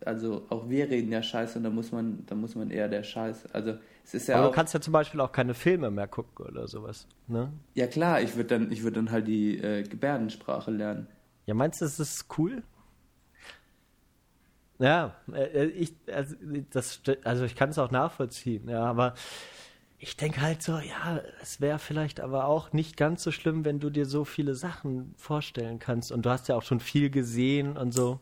also 0.03 0.43
auch 0.49 0.67
wir 0.67 0.89
reden 0.89 1.11
ja 1.11 1.21
Scheiße 1.21 1.59
und 1.59 1.63
da 1.63 1.69
muss 1.69 1.91
man, 1.91 2.25
da 2.25 2.35
muss 2.35 2.55
man 2.55 2.71
eher 2.71 2.89
der 2.89 3.03
Scheiß, 3.03 3.53
also 3.53 3.75
es 4.03 4.15
ist 4.15 4.27
ja 4.27 4.37
aber 4.37 4.47
auch, 4.47 4.49
du 4.49 4.55
kannst 4.55 4.73
ja 4.73 4.81
zum 4.81 4.91
Beispiel 4.91 5.21
auch 5.21 5.31
keine 5.31 5.53
Filme 5.53 5.91
mehr 5.91 6.07
gucken 6.07 6.47
oder 6.47 6.67
sowas, 6.67 7.07
ne? 7.27 7.53
Ja 7.75 7.85
klar, 7.85 8.21
ich 8.21 8.35
würde 8.35 8.49
dann, 8.57 8.71
ich 8.71 8.81
würde 8.83 8.95
dann 8.95 9.11
halt 9.11 9.27
die 9.27 9.59
äh, 9.59 9.83
Gebärdensprache 9.83 10.71
lernen. 10.71 11.07
Ja, 11.45 11.53
meinst 11.53 11.79
du, 11.79 11.85
das 11.85 11.99
ist 11.99 12.25
cool? 12.37 12.63
Ja, 14.79 15.15
äh, 15.33 15.43
äh, 15.43 15.65
ich, 15.65 15.93
also, 16.13 16.35
das, 16.69 17.01
also 17.23 17.45
ich 17.45 17.55
kann 17.55 17.69
es 17.69 17.79
auch 17.79 17.91
nachvollziehen, 17.91 18.69
ja, 18.69 18.83
aber 18.83 19.15
ich 19.99 20.15
denke 20.15 20.41
halt 20.41 20.61
so, 20.61 20.73
ja, 20.73 21.21
es 21.41 21.59
wäre 21.59 21.79
vielleicht 21.79 22.19
aber 22.19 22.45
auch 22.45 22.71
nicht 22.71 22.97
ganz 22.97 23.23
so 23.23 23.31
schlimm, 23.31 23.65
wenn 23.65 23.79
du 23.79 23.89
dir 23.89 24.05
so 24.05 24.25
viele 24.25 24.53
Sachen 24.53 25.15
vorstellen 25.17 25.79
kannst. 25.79 26.11
Und 26.11 26.25
du 26.25 26.29
hast 26.29 26.47
ja 26.47 26.55
auch 26.55 26.61
schon 26.61 26.79
viel 26.79 27.09
gesehen 27.09 27.77
und 27.77 27.93
so. 27.93 28.19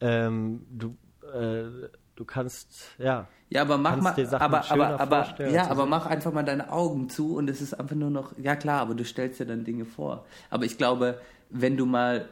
Ähm, 0.00 0.66
du, 0.70 0.96
äh, 1.32 1.88
du 2.16 2.24
kannst, 2.24 2.96
ja. 2.98 3.28
Ja, 3.48 3.62
aber 3.62 3.78
mach 3.78 4.00
mal, 4.00 4.12
aber, 4.34 4.68
aber, 4.68 5.00
aber, 5.00 5.48
ja, 5.48 5.68
aber 5.68 5.86
mach 5.86 6.06
einfach 6.06 6.32
mal 6.32 6.42
deine 6.42 6.72
Augen 6.72 7.08
zu 7.08 7.36
und 7.36 7.48
es 7.48 7.60
ist 7.60 7.74
einfach 7.74 7.94
nur 7.94 8.10
noch, 8.10 8.36
ja 8.36 8.56
klar, 8.56 8.80
aber 8.80 8.94
du 8.94 9.04
stellst 9.04 9.38
dir 9.38 9.46
dann 9.46 9.62
Dinge 9.62 9.84
vor. 9.84 10.26
Aber 10.50 10.64
ich 10.64 10.76
glaube, 10.76 11.20
wenn 11.50 11.76
du 11.76 11.86
mal. 11.86 12.28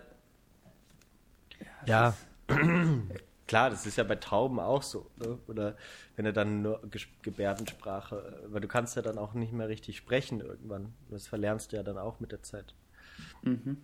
Ja. 1.86 2.14
ja 2.48 2.56
klar, 3.52 3.68
das 3.68 3.84
ist 3.84 3.96
ja 3.96 4.04
bei 4.04 4.16
Tauben 4.16 4.58
auch 4.58 4.82
so. 4.82 5.10
Ne? 5.18 5.38
Oder 5.46 5.76
wenn 6.16 6.24
er 6.24 6.32
dann 6.32 6.62
nur 6.62 6.80
Gebärdensprache, 7.20 8.40
weil 8.46 8.62
du 8.62 8.66
kannst 8.66 8.96
ja 8.96 9.02
dann 9.02 9.18
auch 9.18 9.34
nicht 9.34 9.52
mehr 9.52 9.68
richtig 9.68 9.98
sprechen 9.98 10.40
irgendwann. 10.40 10.94
Das 11.10 11.26
verlernst 11.26 11.70
du 11.70 11.76
ja 11.76 11.82
dann 11.82 11.98
auch 11.98 12.18
mit 12.18 12.32
der 12.32 12.42
Zeit. 12.42 12.74
Mhm. 13.42 13.76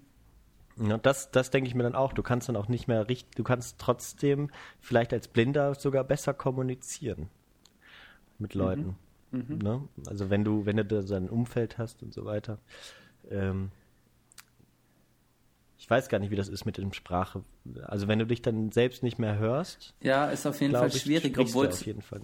Ja, 0.78 0.96
das, 0.96 1.30
das 1.32 1.50
denke 1.50 1.68
ich 1.68 1.74
mir 1.74 1.82
dann 1.82 1.94
auch. 1.94 2.14
Du 2.14 2.22
kannst 2.22 2.48
dann 2.48 2.56
auch 2.56 2.68
nicht 2.68 2.88
mehr 2.88 3.10
richtig, 3.10 3.36
du 3.36 3.44
kannst 3.44 3.78
trotzdem 3.78 4.48
vielleicht 4.80 5.12
als 5.12 5.28
Blinder 5.28 5.74
sogar 5.74 6.02
besser 6.02 6.32
kommunizieren 6.32 7.28
mit 8.38 8.54
mhm. 8.54 8.60
Leuten. 8.60 8.96
Mhm. 9.32 9.58
Ne? 9.58 9.88
Also 10.06 10.30
wenn 10.30 10.44
du, 10.44 10.64
wenn 10.64 10.78
du 10.78 10.84
da 10.86 11.02
sein 11.02 11.28
Umfeld 11.28 11.76
hast 11.76 12.02
und 12.02 12.14
so 12.14 12.24
weiter. 12.24 12.56
Ähm, 13.30 13.70
ich 15.88 15.90
weiß 15.90 16.10
gar 16.10 16.18
nicht, 16.18 16.30
wie 16.30 16.36
das 16.36 16.48
ist 16.48 16.66
mit 16.66 16.76
dem 16.76 16.92
Sprache. 16.92 17.42
Also 17.86 18.08
wenn 18.08 18.18
du 18.18 18.26
dich 18.26 18.42
dann 18.42 18.70
selbst 18.72 19.02
nicht 19.02 19.18
mehr 19.18 19.38
hörst. 19.38 19.94
Ja, 20.02 20.26
ist 20.26 20.46
auf 20.46 20.60
jeden 20.60 20.74
Fall 20.74 20.92
schwierig, 20.92 21.38
obwohl, 21.38 21.70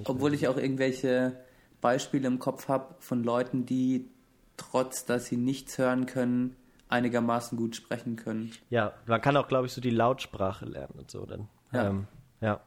obwohl 0.05 0.35
ich 0.35 0.49
auch 0.49 0.59
irgendwelche 0.59 1.35
Beispiele 1.81 2.27
im 2.27 2.39
Kopf 2.39 2.69
habe 2.69 2.95
von 2.99 3.25
Leuten, 3.25 3.65
die 3.65 4.11
trotz, 4.59 5.07
dass 5.07 5.25
sie 5.25 5.39
nichts 5.39 5.79
hören 5.79 6.05
können, 6.05 6.57
einigermaßen 6.91 7.57
gut 7.57 7.75
sprechen 7.75 8.17
können. 8.17 8.53
Ja, 8.69 8.93
man 9.07 9.23
kann 9.23 9.35
auch, 9.39 9.49
glaube 9.49 9.65
ich, 9.65 9.73
so 9.73 9.81
die 9.81 9.89
Lautsprache 9.89 10.67
lernen 10.67 10.99
und 10.99 11.11
so 11.11 11.25
dann. 11.25 11.49
Ja. 11.73 11.89
Ähm, 11.89 12.07
ja. 12.43 12.61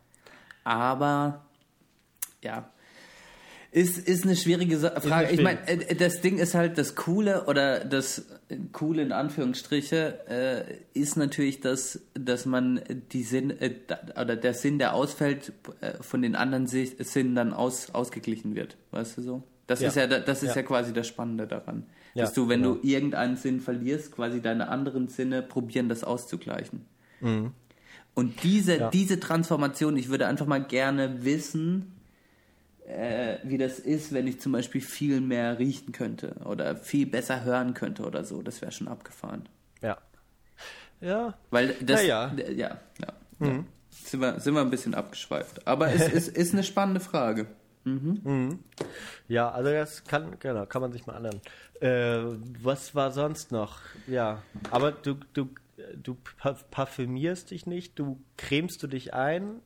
Aber 0.64 1.46
ja, 2.44 2.72
ist, 3.78 3.98
ist 4.00 4.24
eine 4.24 4.36
schwierige 4.36 4.80
Frage. 4.80 5.32
Ich 5.32 5.42
meine, 5.42 5.68
äh, 5.68 5.96
das 5.96 6.22
Ding 6.22 6.40
ist 6.40 6.56
halt 6.56 6.78
das 6.78 6.96
Coole 6.96 7.46
oder 7.46 7.86
das 7.86 8.26
Coole 8.72 9.04
in 9.04 9.12
Anführungsstriche 9.12 10.20
äh, 10.28 11.00
ist 11.00 11.16
natürlich, 11.16 11.62
dass, 11.62 12.00
dass 12.16 12.46
man 12.46 12.82
die 13.12 13.22
Sinn 13.22 13.52
äh, 13.52 13.76
oder 14.20 14.36
der 14.36 14.56
Sinn, 14.56 14.80
der 14.80 14.94
ausfällt, 14.94 15.54
äh, 15.82 15.94
von 16.02 16.24
den 16.24 16.36
anderen 16.36 16.66
Sinnen 16.66 17.36
dann 17.36 17.54
aus, 17.54 17.92
ausgeglichen 17.92 18.56
wird. 18.56 18.78
Weißt 18.92 19.18
du 19.18 19.22
so? 19.22 19.44
Das 19.68 19.82
ja. 19.82 19.90
ist 19.90 19.96
ja 19.96 20.08
das 20.08 20.42
ist 20.42 20.50
ja. 20.50 20.62
ja 20.62 20.64
quasi 20.64 20.92
das 20.94 21.08
Spannende 21.08 21.46
daran. 21.46 21.86
Ja, 22.16 22.24
dass 22.24 22.34
du, 22.34 22.50
wenn 22.50 22.64
genau. 22.64 22.76
du 22.76 22.88
irgendeinen 22.88 23.38
Sinn 23.38 23.60
verlierst, 23.60 24.12
quasi 24.12 24.42
deine 24.42 24.70
anderen 24.70 25.08
Sinne 25.08 25.44
probieren, 25.44 25.88
das 25.88 26.04
auszugleichen. 26.04 26.86
Mhm. 27.20 27.52
Und 28.16 28.44
diese, 28.44 28.90
diese 28.92 29.20
Transformation, 29.20 29.98
ich 29.98 30.10
würde 30.10 30.26
einfach 30.26 30.48
mal 30.48 30.64
gerne 30.64 31.24
wissen, 31.24 31.97
äh, 32.88 33.40
wie 33.44 33.58
das 33.58 33.80
ist, 33.80 34.14
wenn 34.14 34.28
ich 34.28 34.40
zum 34.40 34.54
Beispiel 34.54 34.82
viel 34.82 35.20
mehr 35.20 35.60
riechen 35.60 35.92
könnte 35.92 36.36
oder 36.46 36.76
viel 36.78 37.06
besser 37.06 37.44
hören 37.44 37.74
könnte 37.74 38.04
oder 38.04 38.24
so. 38.24 38.42
Das 38.42 38.62
wäre 38.62 38.72
schon 38.72 38.88
abgefahren. 38.88 39.48
Ja. 39.82 39.98
Ja. 41.02 41.34
Weil 41.52 41.76
das. 41.82 42.06
Ja, 42.06 42.34
ja. 42.34 42.50
ja, 42.50 42.80
ja. 43.00 43.14
Mhm. 43.40 43.66
sind 43.92 44.22
wir, 44.22 44.40
sind 44.40 44.54
wir 44.54 44.62
ein 44.62 44.70
bisschen 44.70 44.96
abgeschweift. 44.96 45.68
Aber 45.68 45.92
es 45.94 46.08
ist, 46.08 46.30
ist 46.30 46.54
eine 46.54 46.64
spannende 46.64 47.02
Frage. 47.02 47.48
Mhm. 47.84 48.60
Ja, 49.28 49.50
also 49.52 49.72
das 49.72 50.04
kann, 50.04 50.38
genau, 50.40 50.66
kann 50.66 50.82
man 50.82 50.92
sich 50.92 51.06
mal 51.06 51.16
anhören. 51.16 51.42
Äh, 51.80 52.38
was 52.62 52.96
war 52.96 53.12
sonst 53.12 53.52
noch? 53.52 53.80
Ja, 54.08 54.42
aber 54.72 54.92
du, 54.92 55.16
du, 55.34 55.50
du 56.02 56.18
parfümierst 56.72 57.52
dich 57.52 57.66
nicht, 57.66 57.98
du 58.00 58.20
cremst 58.36 58.82
du 58.84 58.88
dich 58.88 59.14
ein. 59.14 59.62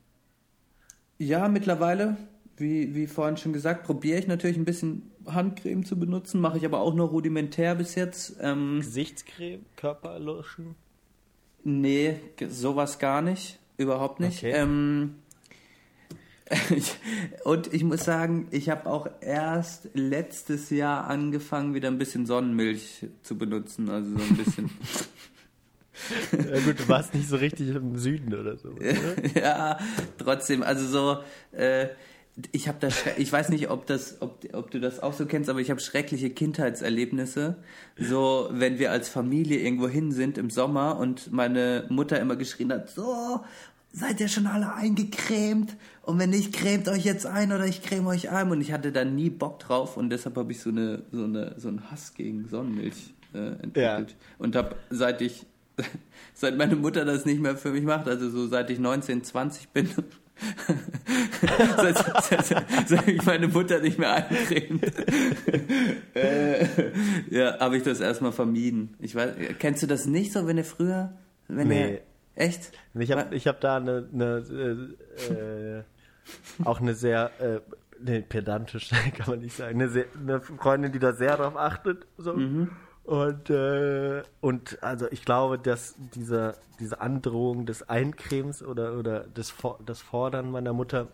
Ja, 1.18 1.48
mittlerweile, 1.48 2.16
wie, 2.62 2.94
wie 2.94 3.06
vorhin 3.06 3.36
schon 3.36 3.52
gesagt, 3.52 3.84
probiere 3.84 4.18
ich 4.18 4.26
natürlich 4.26 4.56
ein 4.56 4.64
bisschen 4.64 5.10
Handcreme 5.26 5.84
zu 5.84 5.98
benutzen, 5.98 6.40
mache 6.40 6.56
ich 6.56 6.64
aber 6.64 6.80
auch 6.80 6.94
nur 6.94 7.08
rudimentär 7.08 7.74
bis 7.74 7.94
jetzt. 7.94 8.36
Ähm, 8.40 8.78
Gesichtscreme, 8.78 9.64
Körperlotion? 9.76 10.74
Nee, 11.64 12.16
sowas 12.48 12.98
gar 12.98 13.20
nicht, 13.22 13.58
überhaupt 13.76 14.20
nicht. 14.20 14.38
Okay. 14.38 14.52
Ähm, 14.52 15.16
und 17.44 17.72
ich 17.72 17.84
muss 17.84 18.04
sagen, 18.04 18.48
ich 18.50 18.68
habe 18.68 18.86
auch 18.86 19.08
erst 19.20 19.90
letztes 19.94 20.70
Jahr 20.70 21.06
angefangen, 21.08 21.74
wieder 21.74 21.88
ein 21.88 21.98
bisschen 21.98 22.26
Sonnenmilch 22.26 23.06
zu 23.22 23.38
benutzen. 23.38 23.88
Also 23.88 24.16
so 24.16 24.22
ein 24.22 24.36
bisschen. 24.36 24.70
ja 26.50 26.60
gut, 26.60 26.80
du 26.80 26.88
warst 26.88 27.14
nicht 27.14 27.28
so 27.28 27.36
richtig 27.36 27.68
im 27.68 27.96
Süden 27.96 28.34
oder 28.34 28.56
so. 28.56 28.70
Oder? 28.70 28.94
ja, 29.40 29.78
trotzdem, 30.18 30.62
also 30.62 30.86
so, 30.86 31.56
äh, 31.56 31.88
ich 32.52 32.66
habe 32.66 32.78
das, 32.80 33.04
ich 33.18 33.30
weiß 33.30 33.50
nicht, 33.50 33.70
ob 33.70 33.86
das, 33.86 34.22
ob, 34.22 34.42
ob 34.54 34.70
du 34.70 34.80
das 34.80 35.00
auch 35.00 35.12
so 35.12 35.26
kennst, 35.26 35.50
aber 35.50 35.60
ich 35.60 35.70
habe 35.70 35.80
schreckliche 35.80 36.30
Kindheitserlebnisse. 36.30 37.56
So, 37.98 38.48
wenn 38.50 38.78
wir 38.78 38.90
als 38.90 39.10
Familie 39.10 39.60
irgendwo 39.60 39.86
hin 39.88 40.12
sind 40.12 40.38
im 40.38 40.48
Sommer 40.48 40.98
und 40.98 41.30
meine 41.30 41.84
Mutter 41.90 42.18
immer 42.20 42.36
geschrien 42.36 42.72
hat, 42.72 42.88
so, 42.88 43.40
seid 43.92 44.18
ihr 44.20 44.28
schon 44.28 44.46
alle 44.46 44.72
eingecremt? 44.74 45.76
Und 46.00 46.18
wenn 46.18 46.30
nicht, 46.30 46.54
cremt 46.54 46.88
euch 46.88 47.04
jetzt 47.04 47.26
ein 47.26 47.52
oder 47.52 47.66
ich 47.66 47.82
creme 47.82 48.06
euch 48.06 48.30
ein. 48.30 48.50
Und 48.50 48.62
ich 48.62 48.72
hatte 48.72 48.92
da 48.92 49.04
nie 49.04 49.28
Bock 49.28 49.58
drauf 49.58 49.98
und 49.98 50.08
deshalb 50.08 50.36
habe 50.36 50.52
ich 50.52 50.60
so 50.60 50.70
eine, 50.70 51.02
so 51.12 51.24
eine, 51.24 51.54
so 51.58 51.68
einen 51.68 51.90
Hass 51.90 52.14
gegen 52.14 52.48
Sonnenmilch 52.48 53.14
äh, 53.34 53.62
entwickelt. 53.62 54.10
Ja. 54.10 54.16
Und 54.38 54.56
habe, 54.56 54.76
seit 54.88 55.20
ich, 55.20 55.44
seit 56.34 56.56
meine 56.56 56.76
Mutter 56.76 57.04
das 57.04 57.26
nicht 57.26 57.42
mehr 57.42 57.58
für 57.58 57.72
mich 57.72 57.84
macht, 57.84 58.08
also 58.08 58.30
so 58.30 58.46
seit 58.46 58.70
ich 58.70 58.78
19, 58.78 59.22
20 59.22 59.68
bin, 59.68 59.90
seit, 61.76 61.98
seit, 62.24 62.88
seit, 62.88 63.08
ich 63.08 63.24
meine 63.24 63.48
Mutter 63.48 63.80
nicht 63.80 63.98
mehr 63.98 64.14
eincremt, 64.14 64.82
äh, 66.14 66.66
ja, 67.30 67.58
habe 67.60 67.76
ich 67.76 67.82
das 67.82 68.00
erstmal 68.00 68.32
vermieden. 68.32 68.96
Ich 68.98 69.14
weiß, 69.14 69.34
kennst 69.58 69.82
du 69.82 69.86
das 69.86 70.06
nicht 70.06 70.32
so, 70.32 70.46
wenn 70.46 70.56
du 70.56 70.64
früher, 70.64 71.12
wenn 71.48 71.68
nee. 71.68 71.90
du 71.92 72.02
Echt? 72.34 72.72
Ich 72.94 73.12
habe 73.12 73.34
ich 73.34 73.46
hab 73.46 73.60
da 73.60 73.76
eine, 73.76 74.08
eine 74.12 74.96
äh, 75.28 75.80
äh, 75.80 75.82
auch 76.64 76.80
eine 76.80 76.94
sehr 76.94 77.30
äh, 77.40 77.60
nee, 78.00 78.22
pedantisch 78.22 78.90
kann 79.16 79.30
man 79.30 79.40
nicht 79.40 79.56
sagen, 79.56 79.80
eine, 79.80 79.90
sehr, 79.90 80.06
eine 80.18 80.40
Freundin, 80.40 80.92
die 80.92 80.98
da 80.98 81.12
sehr 81.12 81.36
drauf 81.36 81.56
achtet. 81.56 82.06
So. 82.16 82.34
Mhm. 82.34 82.70
Und, 83.04 83.50
äh, 83.50 84.22
und 84.40 84.82
also 84.82 85.06
ich 85.10 85.24
glaube, 85.24 85.58
dass 85.58 85.96
diese, 86.14 86.54
diese 86.78 87.00
Androhung 87.00 87.66
des 87.66 87.88
Eincremes 87.88 88.62
oder, 88.62 88.96
oder 88.96 89.20
des, 89.20 89.54
das 89.84 90.00
Fordern 90.00 90.50
meiner 90.50 90.72
Mutter 90.72 91.08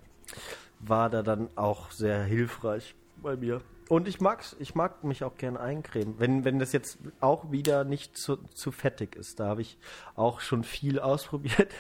war 0.81 1.09
da 1.11 1.23
dann 1.23 1.49
auch 1.57 1.91
sehr 1.91 2.23
hilfreich 2.23 2.95
bei 3.23 3.37
mir. 3.37 3.61
Und 3.89 4.07
ich 4.07 4.21
mag's, 4.21 4.55
ich 4.59 4.75
mag 4.75 5.03
mich 5.03 5.25
auch 5.25 5.37
gerne 5.37 5.59
eincremen. 5.61 6.17
Wenn, 6.19 6.45
wenn 6.45 6.59
das 6.59 6.73
jetzt 6.73 6.99
auch 7.21 7.51
wieder 7.51 7.85
nicht 7.85 8.19
zu, 8.19 8.37
zu 8.37 8.71
fettig 8.71 9.17
ist. 9.17 9.41
Da 9.41 9.47
habe 9.47 9.63
ich 9.63 9.79
auch 10.15 10.41
schon 10.41 10.63
viel 10.63 10.99
ausprobiert 11.01 11.73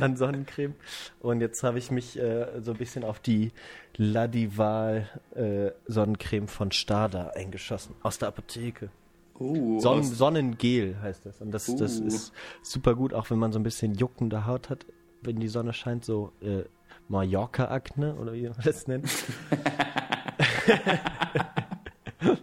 an 0.00 0.16
Sonnencreme. 0.16 0.74
Und 1.20 1.40
jetzt 1.40 1.62
habe 1.62 1.78
ich 1.78 1.90
mich 1.90 2.18
äh, 2.18 2.60
so 2.60 2.72
ein 2.72 2.76
bisschen 2.76 3.04
auf 3.04 3.20
die 3.20 3.52
Ladival 3.96 5.08
äh, 5.34 5.70
Sonnencreme 5.86 6.46
von 6.46 6.72
Stada 6.72 7.28
eingeschossen. 7.28 7.94
Aus 8.02 8.18
der 8.18 8.28
Apotheke. 8.28 8.90
Uh, 9.40 9.80
Sonnen, 9.80 10.04
Sonnengel 10.04 11.00
heißt 11.00 11.24
das. 11.24 11.40
Und 11.40 11.50
das, 11.50 11.68
uh. 11.68 11.78
das 11.78 11.98
ist 11.98 12.32
super 12.62 12.94
gut, 12.94 13.14
auch 13.14 13.30
wenn 13.30 13.38
man 13.38 13.52
so 13.52 13.58
ein 13.58 13.62
bisschen 13.62 13.94
juckende 13.94 14.46
Haut 14.46 14.68
hat, 14.68 14.84
wenn 15.22 15.40
die 15.40 15.48
Sonne 15.48 15.72
scheint, 15.72 16.04
so 16.04 16.32
äh, 16.42 16.64
Mallorca-Akne 17.08 18.16
oder 18.16 18.34
wie 18.34 18.42
man 18.42 18.54
das 18.62 18.86
nennt. 18.86 19.08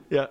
ja, 0.10 0.30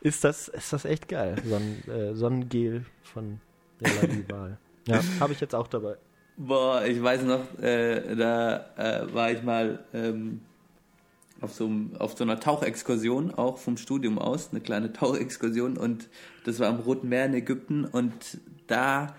ist 0.00 0.24
das, 0.24 0.48
ist 0.48 0.72
das 0.72 0.84
echt 0.84 1.08
geil. 1.08 1.36
Sonnen, 1.44 1.88
äh, 1.88 2.14
Sonnengel 2.14 2.84
von 3.02 3.40
der 3.80 3.94
Ladival. 3.96 4.58
Ja, 4.86 5.02
habe 5.20 5.32
ich 5.32 5.40
jetzt 5.40 5.54
auch 5.54 5.66
dabei. 5.66 5.96
Boah, 6.36 6.84
ich 6.84 7.02
weiß 7.02 7.24
noch, 7.24 7.58
äh, 7.60 8.14
da 8.14 8.66
äh, 8.76 9.12
war 9.12 9.32
ich 9.32 9.42
mal 9.42 9.84
ähm, 9.92 10.42
auf, 11.40 11.52
so, 11.54 11.70
auf 11.98 12.16
so 12.16 12.24
einer 12.24 12.40
Tauchexkursion, 12.40 13.34
auch 13.34 13.58
vom 13.58 13.76
Studium 13.76 14.18
aus, 14.18 14.48
eine 14.50 14.60
kleine 14.60 14.92
Tauchexkursion 14.92 15.76
und 15.76 16.08
das 16.44 16.60
war 16.60 16.68
am 16.68 16.80
Roten 16.80 17.08
Meer 17.08 17.26
in 17.26 17.34
Ägypten 17.34 17.84
und 17.84 18.38
da 18.66 19.16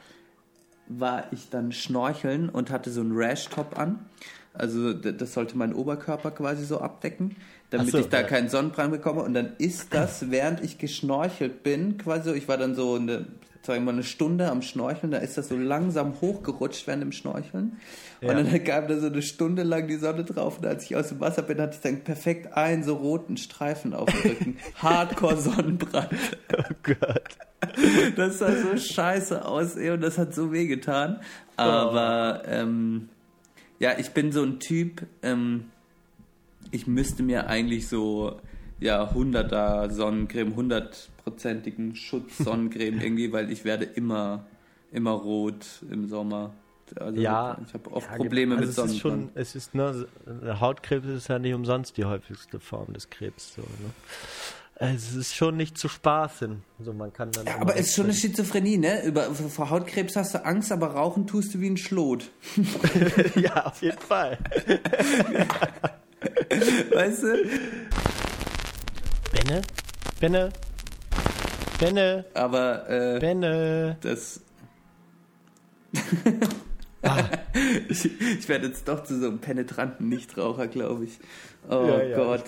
war 0.88 1.32
ich 1.32 1.49
dann 1.49 1.72
schnorcheln 1.72 2.49
und 2.49 2.72
hatte 2.72 2.91
so 2.91 3.01
einen 3.01 3.15
Rash-Top 3.15 3.78
an. 3.78 4.05
Also 4.53 4.93
das 4.93 5.34
sollte 5.34 5.55
mein 5.57 5.74
Oberkörper 5.74 6.32
quasi 6.32 6.65
so 6.65 6.82
abdecken 6.82 7.36
damit 7.70 7.91
so, 7.91 7.99
ich 7.99 8.09
da 8.09 8.22
ja. 8.22 8.28
keinen 8.28 8.49
Sonnenbrand 8.49 8.91
bekomme. 8.91 9.22
Und 9.22 9.34
dann 9.34 9.53
ist 9.57 9.93
das, 9.93 10.32
während 10.32 10.63
ich 10.63 10.78
geschnorchelt 10.78 11.63
bin, 11.63 11.97
quasi, 11.97 12.32
ich 12.32 12.47
war 12.47 12.57
dann 12.57 12.76
so 12.76 12.95
eine, 12.95 13.28
sagen 13.62 13.82
wir 13.82 13.86
mal, 13.86 13.93
eine 13.93 14.03
Stunde 14.03 14.49
am 14.49 14.62
Schnorcheln, 14.62 15.12
da 15.12 15.18
ist 15.18 15.38
das 15.38 15.49
so 15.49 15.57
langsam 15.57 16.22
hochgerutscht 16.22 16.88
während 16.88 17.03
dem 17.03 17.12
Schnorcheln. 17.12 17.78
Ja. 18.22 18.30
Und 18.30 18.51
dann 18.51 18.64
gab 18.64 18.88
da 18.88 18.97
so 18.99 19.07
eine 19.07 19.22
Stunde 19.22 19.64
lang 19.64 19.88
die 19.88 19.97
Sonne 19.97 20.24
drauf. 20.24 20.60
Und 20.60 20.66
als 20.66 20.86
ich 20.86 20.95
aus 20.95 21.10
dem 21.10 21.20
Wasser 21.20 21.41
bin, 21.41 21.60
hatte 21.60 21.76
ich 21.76 21.82
dann 21.82 22.03
perfekt 22.03 22.53
einen 22.53 22.84
so 22.84 22.95
roten 22.95 23.38
Streifen 23.38 23.93
auf 23.93 24.10
dem 24.10 24.32
Rücken. 24.32 24.57
Hardcore 24.76 25.38
Sonnenbrand. 25.38 26.14
Oh 26.57 26.74
Gott. 26.84 27.38
Das 28.16 28.39
sah 28.39 28.55
so 28.55 28.78
scheiße 28.78 29.45
aus, 29.45 29.76
ey, 29.76 29.91
und 29.91 30.01
das 30.01 30.18
hat 30.18 30.34
so 30.34 30.51
weh 30.51 30.68
getan. 30.68 31.20
Aber, 31.57 32.41
oh. 32.45 32.49
ähm, 32.49 33.10
ja, 33.80 33.97
ich 33.97 34.12
bin 34.12 34.32
so 34.32 34.43
ein 34.43 34.60
Typ, 34.60 35.05
ähm, 35.22 35.66
ich 36.72 36.88
müsste 36.88 37.24
mir 37.24 37.47
eigentlich 37.47 37.88
so 37.88 38.39
ja 38.80 39.10
100er 39.12 39.90
Sonnencreme, 39.92 40.54
100%igen 40.54 41.96
Schutz 41.96 42.38
Sonnencreme 42.38 43.00
irgendwie, 43.02 43.32
weil 43.32 43.52
ich 43.52 43.66
werde 43.66 43.86
immer 43.86 44.46
immer 44.92 45.12
rot 45.12 45.66
im 45.90 46.08
Sommer. 46.08 46.52
Also 46.96 47.22
ja, 47.22 47.58
ich 47.66 47.74
habe 47.74 47.92
oft 47.92 48.10
ja, 48.10 48.16
Probleme 48.16 48.56
also 48.56 48.68
mit 48.68 48.76
Sonnenbrand. 48.76 49.32
Es 49.36 49.56
ist 49.56 49.72
schon, 49.72 49.84
es 49.86 50.06
ist 50.06 50.46
ne, 50.46 50.60
Hautkrebs 50.60 51.08
ist 51.08 51.28
ja 51.28 51.38
nicht 51.38 51.54
umsonst 51.54 51.98
die 51.98 52.06
häufigste 52.06 52.60
Form 52.60 52.94
des 52.94 53.10
Krebs. 53.12 53.54
So, 53.56 53.62
ne? 53.62 53.92
Es 54.82 55.14
ist 55.14 55.36
schon 55.36 55.58
nicht 55.58 55.78
zu 55.78 55.90
spaßen. 55.90 56.64
Also 56.80 56.94
man 56.94 57.12
kann 57.14 57.32
dann 57.32 57.46
ja, 57.46 57.60
aber 57.60 57.76
es 57.76 57.90
ist 57.90 57.96
schon 57.96 58.06
eine 58.06 58.14
Schizophrenie, 58.14 58.78
ne? 58.78 59.06
Über, 59.06 59.24
vor 59.36 59.70
Hautkrebs 59.70 60.16
hast 60.16 60.34
du 60.34 60.46
Angst, 60.46 60.72
aber 60.72 60.88
rauchen 60.88 61.28
tust 61.28 61.54
du 61.54 61.60
wie 61.60 61.70
ein 61.70 61.78
Schlot. 61.78 62.32
ja, 63.36 63.66
auf 63.66 63.82
jeden 63.82 64.00
Fall. 64.00 64.38
weißt 66.92 67.24
du? 67.24 67.36
Benne? 69.50 69.62
Benne? 70.20 70.50
Benne? 71.80 72.26
Aber, 72.36 72.88
äh, 72.88 73.20
Benne? 73.20 73.97
Das. 74.02 74.41
ah. 77.02 77.24
ich, 77.89 78.06
ich, 78.22 78.47
werde 78.47 78.68
jetzt 78.68 78.88
doch 78.88 79.04
zu 79.04 79.20
so 79.20 79.26
einem 79.26 79.39
penetranten 79.39 80.08
Nichtraucher, 80.08 80.68
glaube 80.68 81.06
ich. 81.06 81.20
Oh 81.68 81.84
ja, 81.88 82.04
ja, 82.04 82.18
Gott, 82.18 82.43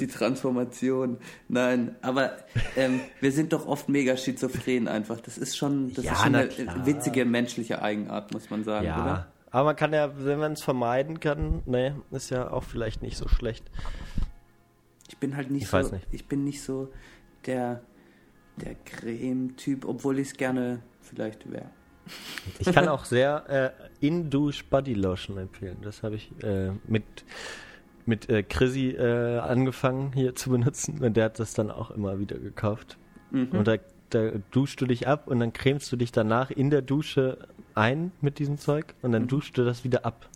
die 0.00 0.06
Transformation. 0.06 1.18
Nein, 1.48 1.94
aber 2.00 2.32
ähm, 2.74 3.00
wir 3.20 3.32
sind 3.32 3.52
doch 3.52 3.66
oft 3.66 3.90
mega 3.90 4.16
schizophren 4.16 4.88
einfach. 4.88 5.20
Das 5.20 5.36
ist 5.36 5.58
schon, 5.58 5.92
das 5.92 6.06
ja, 6.06 6.12
ist 6.12 6.22
schon 6.22 6.34
eine 6.34 6.48
klar. 6.48 6.86
witzige 6.86 7.26
menschliche 7.26 7.82
Eigenart, 7.82 8.32
muss 8.32 8.48
man 8.48 8.64
sagen, 8.64 8.86
ja. 8.86 9.02
oder? 9.02 9.26
Aber 9.50 9.64
man 9.64 9.76
kann 9.76 9.92
ja, 9.92 10.10
wenn 10.16 10.38
man 10.38 10.52
es 10.52 10.62
vermeiden 10.62 11.20
kann, 11.20 11.62
ne, 11.66 12.00
ist 12.12 12.30
ja 12.30 12.50
auch 12.50 12.64
vielleicht 12.64 13.02
nicht 13.02 13.18
so 13.18 13.28
schlecht. 13.28 13.70
Ich 15.16 15.20
bin 15.20 15.36
halt 15.36 15.50
nicht 15.50 15.62
ich 15.62 15.68
so, 15.68 15.76
weiß 15.78 15.92
nicht. 15.92 16.06
ich 16.12 16.26
bin 16.26 16.44
nicht 16.44 16.62
so 16.62 16.92
der, 17.46 17.80
der 18.56 18.74
Creme-Typ, 18.84 19.86
obwohl 19.86 20.18
ich 20.18 20.28
es 20.28 20.36
gerne 20.36 20.82
vielleicht 21.00 21.50
wäre. 21.50 21.70
Ich 22.58 22.70
kann 22.70 22.86
auch 22.88 23.06
sehr 23.06 23.74
äh, 24.00 24.06
In-Douche 24.06 24.62
Body 24.68 24.92
Lotion 24.92 25.38
empfehlen. 25.38 25.78
Das 25.82 26.02
habe 26.02 26.16
ich 26.16 26.30
äh, 26.42 26.70
mit 26.86 27.04
mit 28.04 28.28
äh, 28.28 28.42
Chrissy 28.42 28.90
äh, 28.90 29.38
angefangen 29.38 30.12
hier 30.12 30.34
zu 30.34 30.50
benutzen 30.50 31.02
und 31.02 31.16
der 31.16 31.24
hat 31.24 31.40
das 31.40 31.54
dann 31.54 31.70
auch 31.70 31.90
immer 31.90 32.18
wieder 32.18 32.38
gekauft. 32.38 32.98
Mhm. 33.30 33.48
Und 33.50 33.66
da, 33.66 33.76
da 34.10 34.30
duschst 34.52 34.80
du 34.80 34.86
dich 34.86 35.08
ab 35.08 35.26
und 35.26 35.40
dann 35.40 35.52
cremst 35.52 35.90
du 35.90 35.96
dich 35.96 36.12
danach 36.12 36.50
in 36.50 36.70
der 36.70 36.82
Dusche 36.82 37.48
ein 37.74 38.12
mit 38.20 38.38
diesem 38.38 38.58
Zeug 38.58 38.94
und 39.02 39.12
dann 39.12 39.22
mhm. 39.22 39.28
duscht 39.28 39.58
du 39.58 39.64
das 39.64 39.82
wieder 39.82 40.06
ab. 40.06 40.28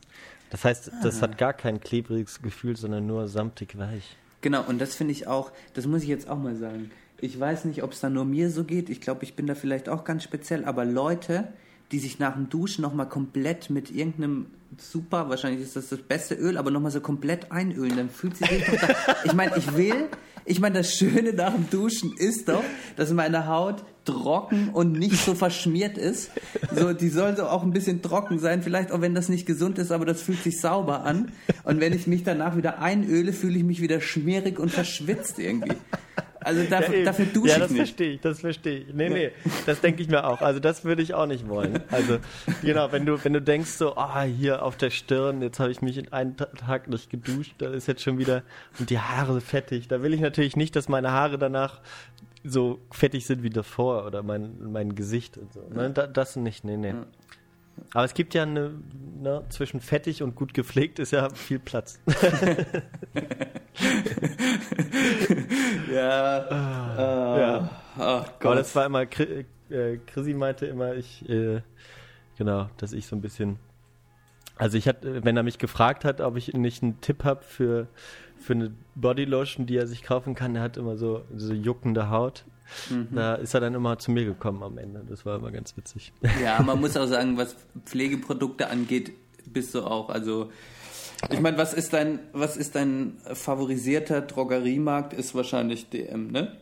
Das 0.51 0.65
heißt, 0.65 0.91
das 1.05 1.19
ah. 1.19 1.23
hat 1.23 1.39
gar 1.39 1.53
kein 1.53 1.81
klebriges 1.81 2.43
Gefühl, 2.43 2.77
sondern 2.77 3.07
nur 3.07 3.29
samtig 3.29 3.79
weich. 3.79 4.17
Genau, 4.41 4.65
und 4.67 4.81
das 4.81 4.95
finde 4.95 5.13
ich 5.13 5.27
auch, 5.27 5.53
das 5.75 5.87
muss 5.87 6.03
ich 6.03 6.09
jetzt 6.09 6.29
auch 6.29 6.39
mal 6.39 6.57
sagen. 6.57 6.91
Ich 7.21 7.39
weiß 7.39 7.67
nicht, 7.67 7.83
ob 7.83 7.93
es 7.93 8.01
da 8.01 8.09
nur 8.09 8.25
mir 8.25 8.51
so 8.51 8.65
geht. 8.65 8.89
Ich 8.89 9.01
glaube, 9.01 9.25
ich 9.25 9.35
bin 9.35 9.47
da 9.47 9.55
vielleicht 9.55 9.89
auch 9.89 10.05
ganz 10.05 10.25
speziell, 10.25 10.65
aber 10.65 10.85
Leute, 10.85 11.53
die 11.93 11.99
sich 11.99 12.19
nach 12.19 12.35
dem 12.35 12.49
Duschen 12.49 12.83
nochmal 12.83 13.09
komplett 13.09 13.71
mit 13.71 13.91
irgendeinem 13.91 14.47
super, 14.79 15.29
wahrscheinlich 15.29 15.63
ist 15.63 15.77
das 15.77 15.89
das 15.89 16.01
beste 16.01 16.35
Öl, 16.35 16.57
aber 16.57 16.71
nochmal 16.71 16.93
so 16.93 17.01
komplett 17.01 17.51
einölen, 17.51 17.97
dann 17.97 18.09
fühlt 18.09 18.37
sie 18.37 18.45
sich 18.45 18.65
doch 18.65 19.15
Ich 19.25 19.33
meine, 19.33 19.57
ich 19.57 19.75
will, 19.75 20.09
ich 20.45 20.61
meine, 20.61 20.79
das 20.79 20.95
Schöne 20.95 21.33
nach 21.33 21.53
dem 21.53 21.69
Duschen 21.71 22.17
ist 22.17 22.49
doch, 22.49 22.63
dass 22.97 23.13
meine 23.13 23.47
Haut 23.47 23.85
trocken 24.05 24.71
und 24.71 24.93
nicht 24.93 25.17
so 25.17 25.35
verschmiert 25.35 25.99
ist. 25.99 26.31
So, 26.75 26.93
die 26.93 27.09
soll 27.09 27.37
so 27.37 27.45
auch 27.47 27.63
ein 27.63 27.73
bisschen 27.73 28.01
trocken 28.03 28.39
sein, 28.39 28.63
vielleicht 28.63 28.93
auch 28.93 29.01
wenn 29.01 29.15
das 29.15 29.29
nicht 29.29 29.47
gesund 29.47 29.79
ist, 29.79 29.93
aber 29.93 30.07
das 30.07 30.23
fühlt 30.23 30.43
sich 30.43 30.61
sauber 30.61 31.05
an. 31.05 31.33
Und 31.65 31.81
wenn 31.81 31.93
ich 31.93 32.07
mich 32.07 32.23
danach 32.23 32.57
wieder 32.57 32.81
einöle, 32.81 33.33
fühle 33.33 33.59
ich 33.59 33.65
mich 33.65 33.81
wieder 33.81 34.01
schmierig 34.01 34.59
und 34.59 34.71
verschwitzt 34.71 35.39
irgendwie. 35.39 35.77
Also 36.43 36.63
dafür, 36.65 36.99
ja, 36.99 37.05
dafür 37.05 37.27
dusche 37.27 37.49
ja, 37.49 37.55
ich 37.57 37.63
das 37.63 37.73
verstehe 37.73 38.13
ich, 38.13 38.21
das 38.21 38.41
verstehe 38.41 38.79
ich. 38.79 38.95
Nee, 38.95 39.09
nee, 39.11 39.31
das 39.67 39.81
denke 39.81 40.03
ich 40.03 40.09
mir 40.09 40.27
auch. 40.27 40.41
Also 40.41 40.61
das 40.61 40.85
würde 40.85 41.03
ich 41.03 41.15
auch 41.15 41.27
nicht 41.27 41.49
wollen. 41.49 41.81
Also 41.91 42.19
genau, 42.63 42.93
wenn 42.93 43.05
du, 43.05 43.23
wenn 43.23 43.33
du 43.33 43.43
denkst 43.43 43.71
so, 43.71 43.97
ah, 43.97 44.23
oh, 44.25 44.27
hier 44.27 44.63
auf 44.63 44.77
der 44.77 44.91
Stirn, 44.91 45.43
jetzt 45.43 45.61
habe 45.61 45.71
ich 45.71 45.83
mich 45.83 45.99
in 45.99 46.13
einem 46.13 46.37
Tag 46.37 46.89
nicht 46.89 47.11
geduscht, 47.11 47.55
da 47.59 47.71
ist 47.71 47.89
jetzt 47.89 48.03
schon 48.03 48.19
wieder, 48.19 48.43
und 48.79 48.91
die 48.91 48.99
Haare 48.99 49.41
fettig. 49.41 49.89
Da 49.89 50.03
will 50.03 50.15
ich 50.15 50.21
natürlich 50.21 50.57
nicht, 50.57 50.77
dass 50.77 50.89
meine 50.89 51.11
Haare 51.13 51.39
danach 51.39 51.81
so 52.43 52.81
fettig 52.91 53.27
sind 53.27 53.43
wie 53.43 53.51
davor 53.51 54.07
oder 54.07 54.23
mein, 54.23 54.73
mein 54.73 54.95
Gesicht 54.95 55.37
und 55.37 55.53
so. 55.53 55.61
Ne? 55.75 55.91
Das 55.91 56.37
nicht, 56.37 56.65
nee, 56.65 56.77
nee. 56.77 56.95
Aber 57.93 58.05
es 58.05 58.15
gibt 58.15 58.35
ja 58.35 58.43
eine, 58.43 58.75
ne, 59.21 59.45
zwischen 59.49 59.81
fettig 59.81 60.23
und 60.23 60.35
gut 60.35 60.55
gepflegt 60.55 60.99
ist 60.99 61.13
ja 61.13 61.29
viel 61.31 61.59
Platz. 61.59 62.01
ja. 65.93 66.47
Ah, 66.51 67.35
uh, 67.35 67.39
ja. 67.39 67.71
Oh 67.99 68.23
Gott. 68.39 68.47
Aber 68.47 68.55
das 68.57 68.75
war 68.77 68.87
immer, 68.87 69.03
äh, 69.03 69.99
Chrissy 70.07 70.35
meinte 70.35 70.67
immer, 70.67 70.95
ich, 70.95 71.29
äh, 71.29 71.63
genau, 72.39 72.71
dass 72.77 72.93
ich 72.93 73.07
so 73.07 73.17
ein 73.17 73.21
bisschen, 73.21 73.59
also 74.57 74.79
ich 74.79 74.87
hatte, 74.89 75.25
wenn 75.25 75.37
er 75.37 75.43
mich 75.43 75.59
gefragt 75.59 76.05
hat, 76.05 76.21
ob 76.21 76.37
ich 76.37 76.53
nicht 76.55 76.83
einen 76.83 77.01
Tipp 77.01 77.25
habe 77.25 77.43
für, 77.43 77.89
für 78.39 78.53
eine 78.55 78.73
Bodylotion, 78.95 79.67
die 79.67 79.77
er 79.77 79.87
sich 79.87 80.03
kaufen 80.03 80.35
kann, 80.35 80.55
der 80.55 80.63
hat 80.63 80.77
immer 80.77 80.97
so, 80.97 81.25
so 81.35 81.53
juckende 81.53 82.11
Haut. 82.11 82.45
Mhm. 82.89 83.09
Da 83.15 83.35
ist 83.35 83.55
er 83.55 83.61
dann 83.61 83.75
immer 83.75 83.99
zu 83.99 84.11
mir 84.11 84.25
gekommen 84.25 84.63
am 84.63 84.79
Ende. 84.79 85.05
Das 85.09 85.27
war 85.27 85.37
immer 85.37 85.51
ganz 85.51 85.77
witzig. 85.77 86.13
Ja, 86.43 86.63
man 86.63 86.81
muss 86.81 86.97
auch 86.97 87.07
sagen, 87.07 87.37
was 87.37 87.57
Pflegeprodukte 87.85 88.69
angeht, 88.69 89.13
bist 89.47 89.75
du 89.75 89.83
auch. 89.83 90.09
Also 90.11 90.51
ich 91.29 91.41
meine, 91.41 91.59
was 91.59 91.75
ist 91.75 91.93
dein, 91.93 92.21
was 92.33 92.57
ist 92.57 92.75
dein 92.75 93.19
favorisierter 93.25 94.23
Drogeriemarkt? 94.23 95.13
Ist 95.13 95.35
wahrscheinlich 95.35 95.91
DM, 95.91 96.29
ne? 96.29 96.57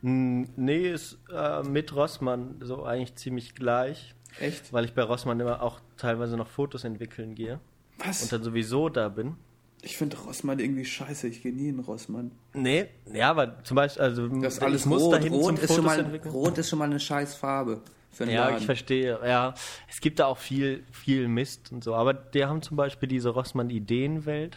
Nee, 0.00 0.90
ist 0.90 1.18
äh, 1.32 1.62
mit 1.62 1.94
Rossmann 1.94 2.56
so 2.60 2.84
eigentlich 2.84 3.14
ziemlich 3.16 3.54
gleich. 3.54 4.14
Echt? 4.38 4.72
Weil 4.72 4.84
ich 4.84 4.94
bei 4.94 5.02
Rossmann 5.02 5.40
immer 5.40 5.62
auch 5.62 5.80
teilweise 5.96 6.36
noch 6.36 6.48
Fotos 6.48 6.84
entwickeln 6.84 7.34
gehe. 7.34 7.60
Was? 7.98 8.22
Und 8.22 8.32
dann 8.32 8.42
sowieso 8.42 8.88
da 8.88 9.08
bin. 9.08 9.36
Ich 9.84 9.98
finde 9.98 10.16
Rossmann 10.16 10.58
irgendwie 10.58 10.84
scheiße. 10.84 11.28
Ich 11.28 11.42
gehe 11.42 11.52
nie 11.52 11.68
in 11.68 11.78
Rossmann. 11.80 12.30
Nee, 12.54 12.86
ja, 13.12 13.30
aber 13.30 13.62
zum 13.64 13.74
Beispiel, 13.74 14.02
also 14.02 14.28
das 14.28 14.58
alles 14.60 14.86
muss 14.86 15.02
rot. 15.02 15.30
Rot 15.30 15.58
ist, 15.58 15.74
schon 15.74 15.84
mal, 15.84 16.20
rot 16.24 16.58
ist 16.58 16.70
schon 16.70 16.78
mal 16.78 16.86
eine 16.86 16.98
scheiß 16.98 17.34
Farbe. 17.34 17.82
ja, 18.18 18.26
Laden. 18.26 18.58
ich 18.58 18.64
verstehe. 18.64 19.18
Ja, 19.26 19.54
es 19.90 20.00
gibt 20.00 20.20
da 20.20 20.26
auch 20.26 20.38
viel, 20.38 20.84
viel 20.90 21.28
Mist 21.28 21.70
und 21.70 21.84
so. 21.84 21.94
Aber 21.94 22.14
die 22.14 22.46
haben 22.46 22.62
zum 22.62 22.78
Beispiel 22.78 23.08
diese 23.08 23.28
Rossmann 23.28 23.68
Ideenwelt, 23.68 24.56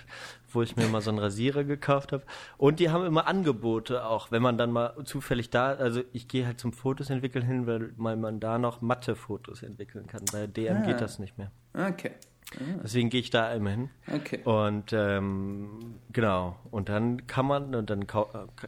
wo 0.54 0.62
ich 0.62 0.78
mir 0.78 0.88
mal 0.88 1.02
so 1.02 1.10
einen 1.10 1.20
Rasierer 1.20 1.66
gekauft 1.66 2.14
habe. 2.14 2.24
Und 2.58 2.80
die 2.80 2.90
haben 2.90 3.06
immer 3.06 3.28
Angebote 3.28 4.06
auch, 4.06 4.32
wenn 4.32 4.42
man 4.42 4.58
dann 4.58 4.72
mal 4.72 4.94
zufällig 5.04 5.50
da, 5.50 5.74
also 5.74 6.04
ich 6.14 6.30
gehe 6.30 6.46
halt 6.46 6.60
zum 6.60 6.72
Fotos 6.72 7.10
entwickeln 7.10 7.46
hin, 7.46 7.68
weil 7.68 8.16
man 8.16 8.40
da 8.40 8.60
noch 8.60 8.82
matte 8.82 9.18
Fotos 9.18 9.62
entwickeln 9.62 10.08
kann. 10.08 10.24
Bei 10.32 10.48
DM 10.48 10.78
ah. 10.78 10.86
geht 10.86 11.02
das 11.02 11.20
nicht 11.20 11.38
mehr. 11.38 11.52
Okay. 11.74 12.12
Ah. 12.56 12.80
Deswegen 12.84 13.10
gehe 13.10 13.20
ich 13.20 13.30
da 13.30 13.54
immer 13.54 13.72
hin. 13.72 13.90
Okay. 14.12 14.42
Und 14.44 14.94
ähm, 14.94 15.96
genau. 16.12 16.56
Und 16.72 16.90
dann 16.90 17.28
kann 17.28 17.46
man, 17.46 17.76
und 17.76 17.90
dann 17.90 18.04
äh, 18.04 18.06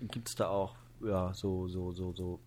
gibt 0.01 0.29
es 0.29 0.35
da 0.35 0.49
auch, 0.49 0.75
ja, 1.03 1.33
so, 1.33 1.67
so, 1.67 1.91
so, 1.91 2.13
so, 2.13 2.39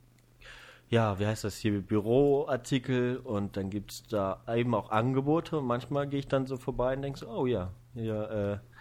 ja, 0.88 1.18
wie 1.18 1.26
heißt 1.26 1.44
das 1.44 1.56
hier, 1.56 1.80
Büroartikel 1.80 3.16
und 3.16 3.56
dann 3.56 3.70
gibt 3.70 3.92
es 3.92 4.06
da 4.06 4.42
eben 4.54 4.74
auch 4.74 4.90
Angebote 4.90 5.58
und 5.58 5.66
manchmal 5.66 6.06
gehe 6.06 6.18
ich 6.18 6.28
dann 6.28 6.46
so 6.46 6.58
vorbei 6.58 6.94
und 6.94 7.02
denke 7.02 7.18
so, 7.18 7.28
oh 7.28 7.46
ja, 7.46 7.70
hier, 7.94 8.60
äh, 8.62 8.72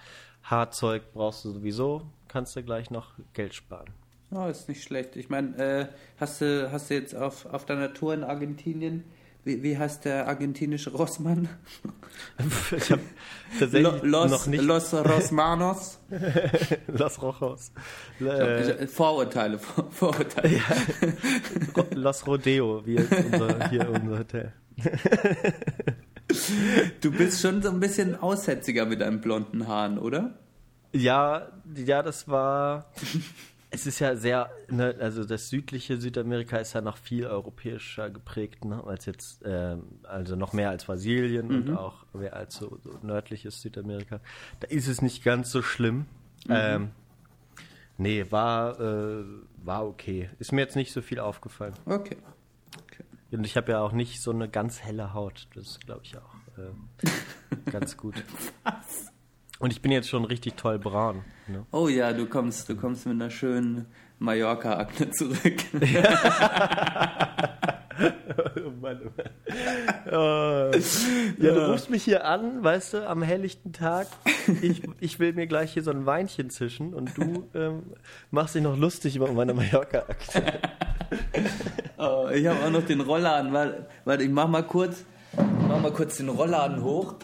Haarzeug 0.43 1.13
brauchst 1.13 1.45
du 1.45 1.51
sowieso, 1.51 2.01
kannst 2.27 2.55
du 2.55 2.63
gleich 2.63 2.91
noch 2.91 3.13
Geld 3.33 3.53
sparen. 3.53 3.91
Oh, 4.31 4.45
ist 4.45 4.69
nicht 4.69 4.83
schlecht. 4.83 5.15
Ich 5.17 5.29
meine, 5.29 5.57
äh, 5.57 5.87
hast, 6.17 6.41
du, 6.41 6.71
hast 6.71 6.89
du 6.89 6.93
jetzt 6.93 7.15
auf, 7.15 7.45
auf 7.45 7.65
deiner 7.65 7.93
Tour 7.93 8.13
in 8.13 8.23
Argentinien 8.23 9.03
wie, 9.43 9.63
wie 9.63 9.77
heißt 9.77 10.05
der 10.05 10.27
argentinische 10.27 10.91
Rossmann? 10.91 11.49
ich 12.77 12.91
habe 12.91 13.01
tatsächlich 13.59 14.03
Los, 14.03 14.31
noch 14.31 14.47
nicht. 14.47 14.63
Los 14.63 14.93
Rosmanos. 14.93 15.99
Los 16.87 17.21
Rojos. 17.21 17.71
Äh, 18.19 18.87
Vorurteile, 18.87 19.57
Vorurteile. 19.57 20.57
Ja. 20.57 21.83
Los 21.95 22.27
Rodeo, 22.27 22.85
wie 22.85 22.97
unser, 22.97 23.69
hier 23.69 23.89
unser 23.89 24.19
Hotel. 24.19 24.53
du 27.01 27.11
bist 27.11 27.41
schon 27.41 27.61
so 27.61 27.69
ein 27.69 27.79
bisschen 27.79 28.15
aussätziger 28.15 28.85
mit 28.85 29.01
deinen 29.01 29.21
blonden 29.21 29.67
Haaren, 29.67 29.97
oder? 29.97 30.37
Ja, 30.93 31.47
ja, 31.75 32.03
das 32.03 32.27
war 32.27 32.91
es 33.73 33.87
ist 33.87 33.99
ja 33.99 34.15
sehr, 34.17 34.51
ne, 34.69 34.95
also 34.99 35.23
das 35.23 35.49
südliche 35.49 35.99
Südamerika 35.99 36.57
ist 36.57 36.73
ja 36.73 36.81
noch 36.81 36.97
viel 36.97 37.25
europäischer 37.25 38.09
geprägt, 38.09 38.65
ne, 38.65 38.83
als 38.85 39.05
jetzt, 39.05 39.43
äh, 39.43 39.77
also 40.03 40.35
noch 40.35 40.51
mehr 40.51 40.69
als 40.69 40.85
Brasilien 40.85 41.47
mhm. 41.47 41.55
und 41.55 41.77
auch 41.77 42.05
mehr 42.13 42.35
als 42.35 42.55
so, 42.55 42.77
so, 42.83 42.99
nördliches 43.01 43.61
Südamerika. 43.61 44.19
Da 44.59 44.67
ist 44.67 44.87
es 44.87 45.01
nicht 45.01 45.23
ganz 45.23 45.51
so 45.51 45.61
schlimm. 45.61 46.05
Mhm. 46.45 46.49
Ähm, 46.49 46.91
nee, 47.97 48.25
war, 48.29 48.79
äh, 48.79 49.23
war 49.63 49.87
okay. 49.87 50.29
Ist 50.37 50.51
mir 50.51 50.61
jetzt 50.61 50.75
nicht 50.75 50.91
so 50.91 51.01
viel 51.01 51.19
aufgefallen. 51.19 51.73
Okay. 51.85 52.17
okay. 52.83 53.05
Und 53.31 53.45
ich 53.45 53.55
habe 53.55 53.71
ja 53.71 53.79
auch 53.79 53.93
nicht 53.93 54.21
so 54.21 54.31
eine 54.31 54.49
ganz 54.49 54.81
helle 54.81 55.13
Haut. 55.13 55.47
Das 55.55 55.79
glaube 55.79 56.01
ich, 56.03 56.17
auch 56.17 56.35
äh, 56.57 57.71
ganz 57.71 57.95
gut. 57.95 58.21
Was? 58.63 59.13
Und 59.61 59.71
ich 59.71 59.81
bin 59.81 59.91
jetzt 59.91 60.09
schon 60.09 60.25
richtig 60.25 60.55
toll 60.55 60.79
braun. 60.79 61.23
Ne? 61.47 61.65
Oh 61.71 61.87
ja, 61.87 62.13
du 62.13 62.25
kommst, 62.25 62.67
du 62.67 62.75
kommst 62.75 63.05
mit 63.05 63.15
einer 63.15 63.29
schönen 63.29 63.85
Mallorca-Akne 64.19 65.11
zurück. 65.11 65.63
oh 68.65 68.71
Mann, 68.81 68.99
oh 69.05 69.11
Mann. 69.17 69.29
Oh. 70.11 70.71
Ja, 71.37 71.53
du 71.53 71.71
rufst 71.71 71.89
mich 71.89 72.03
hier 72.03 72.25
an, 72.25 72.63
weißt 72.63 72.93
du, 72.93 73.07
am 73.07 73.21
helllichten 73.21 73.73
Tag. 73.73 74.07
Ich, 74.61 74.81
ich 74.99 75.19
will 75.19 75.33
mir 75.33 75.47
gleich 75.47 75.73
hier 75.73 75.83
so 75.83 75.91
ein 75.91 76.05
Weinchen 76.05 76.49
zischen 76.49 76.93
und 76.93 77.17
du 77.17 77.47
ähm, 77.53 77.83
machst 78.31 78.55
dich 78.55 78.63
noch 78.63 78.77
lustig 78.77 79.15
über 79.15 79.31
meine 79.31 79.53
Mallorca-Akne. 79.53 80.59
Oh, 81.97 82.29
ich 82.33 82.47
habe 82.47 82.65
auch 82.65 82.71
noch 82.71 82.85
den 82.85 83.01
Rollladen. 83.01 83.53
Warte, 83.53 83.85
warte, 84.05 84.23
ich 84.23 84.29
mach 84.29 84.47
mal 84.47 84.63
kurz, 84.63 85.05
mach 85.67 85.81
mal 85.81 85.91
kurz 85.91 86.17
den 86.17 86.29
Rollladen 86.29 86.83
hoch. 86.83 87.15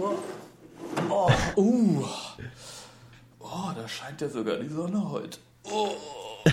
Oh, 0.00 1.30
uh. 1.56 2.04
Oh, 3.40 3.72
da 3.74 3.88
scheint 3.88 4.20
ja 4.20 4.28
sogar 4.28 4.58
die 4.58 4.68
Sonne 4.68 5.10
heute. 5.10 5.38
Oh. 5.64 5.90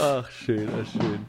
Ach, 0.00 0.30
schön, 0.30 0.68
ach, 0.68 0.86
schön. 0.90 1.26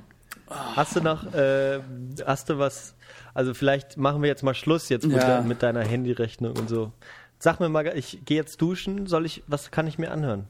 Hast 0.47 0.95
du 0.95 1.01
noch, 1.01 1.33
äh, 1.33 1.79
hast 2.25 2.49
du 2.49 2.59
was, 2.59 2.93
also 3.33 3.53
vielleicht 3.53 3.97
machen 3.97 4.21
wir 4.21 4.29
jetzt 4.29 4.43
mal 4.43 4.53
Schluss 4.53 4.89
jetzt 4.89 5.07
mit, 5.07 5.17
ja. 5.17 5.39
de, 5.39 5.47
mit 5.47 5.63
deiner 5.63 5.83
Handyrechnung 5.83 6.55
und 6.55 6.69
so. 6.69 6.91
Sag 7.39 7.59
mir 7.59 7.69
mal, 7.69 7.87
ich 7.97 8.23
gehe 8.25 8.37
jetzt 8.37 8.61
duschen, 8.61 9.07
soll 9.07 9.25
ich, 9.25 9.43
was 9.47 9.71
kann 9.71 9.87
ich 9.87 9.97
mir 9.97 10.11
anhören? 10.11 10.47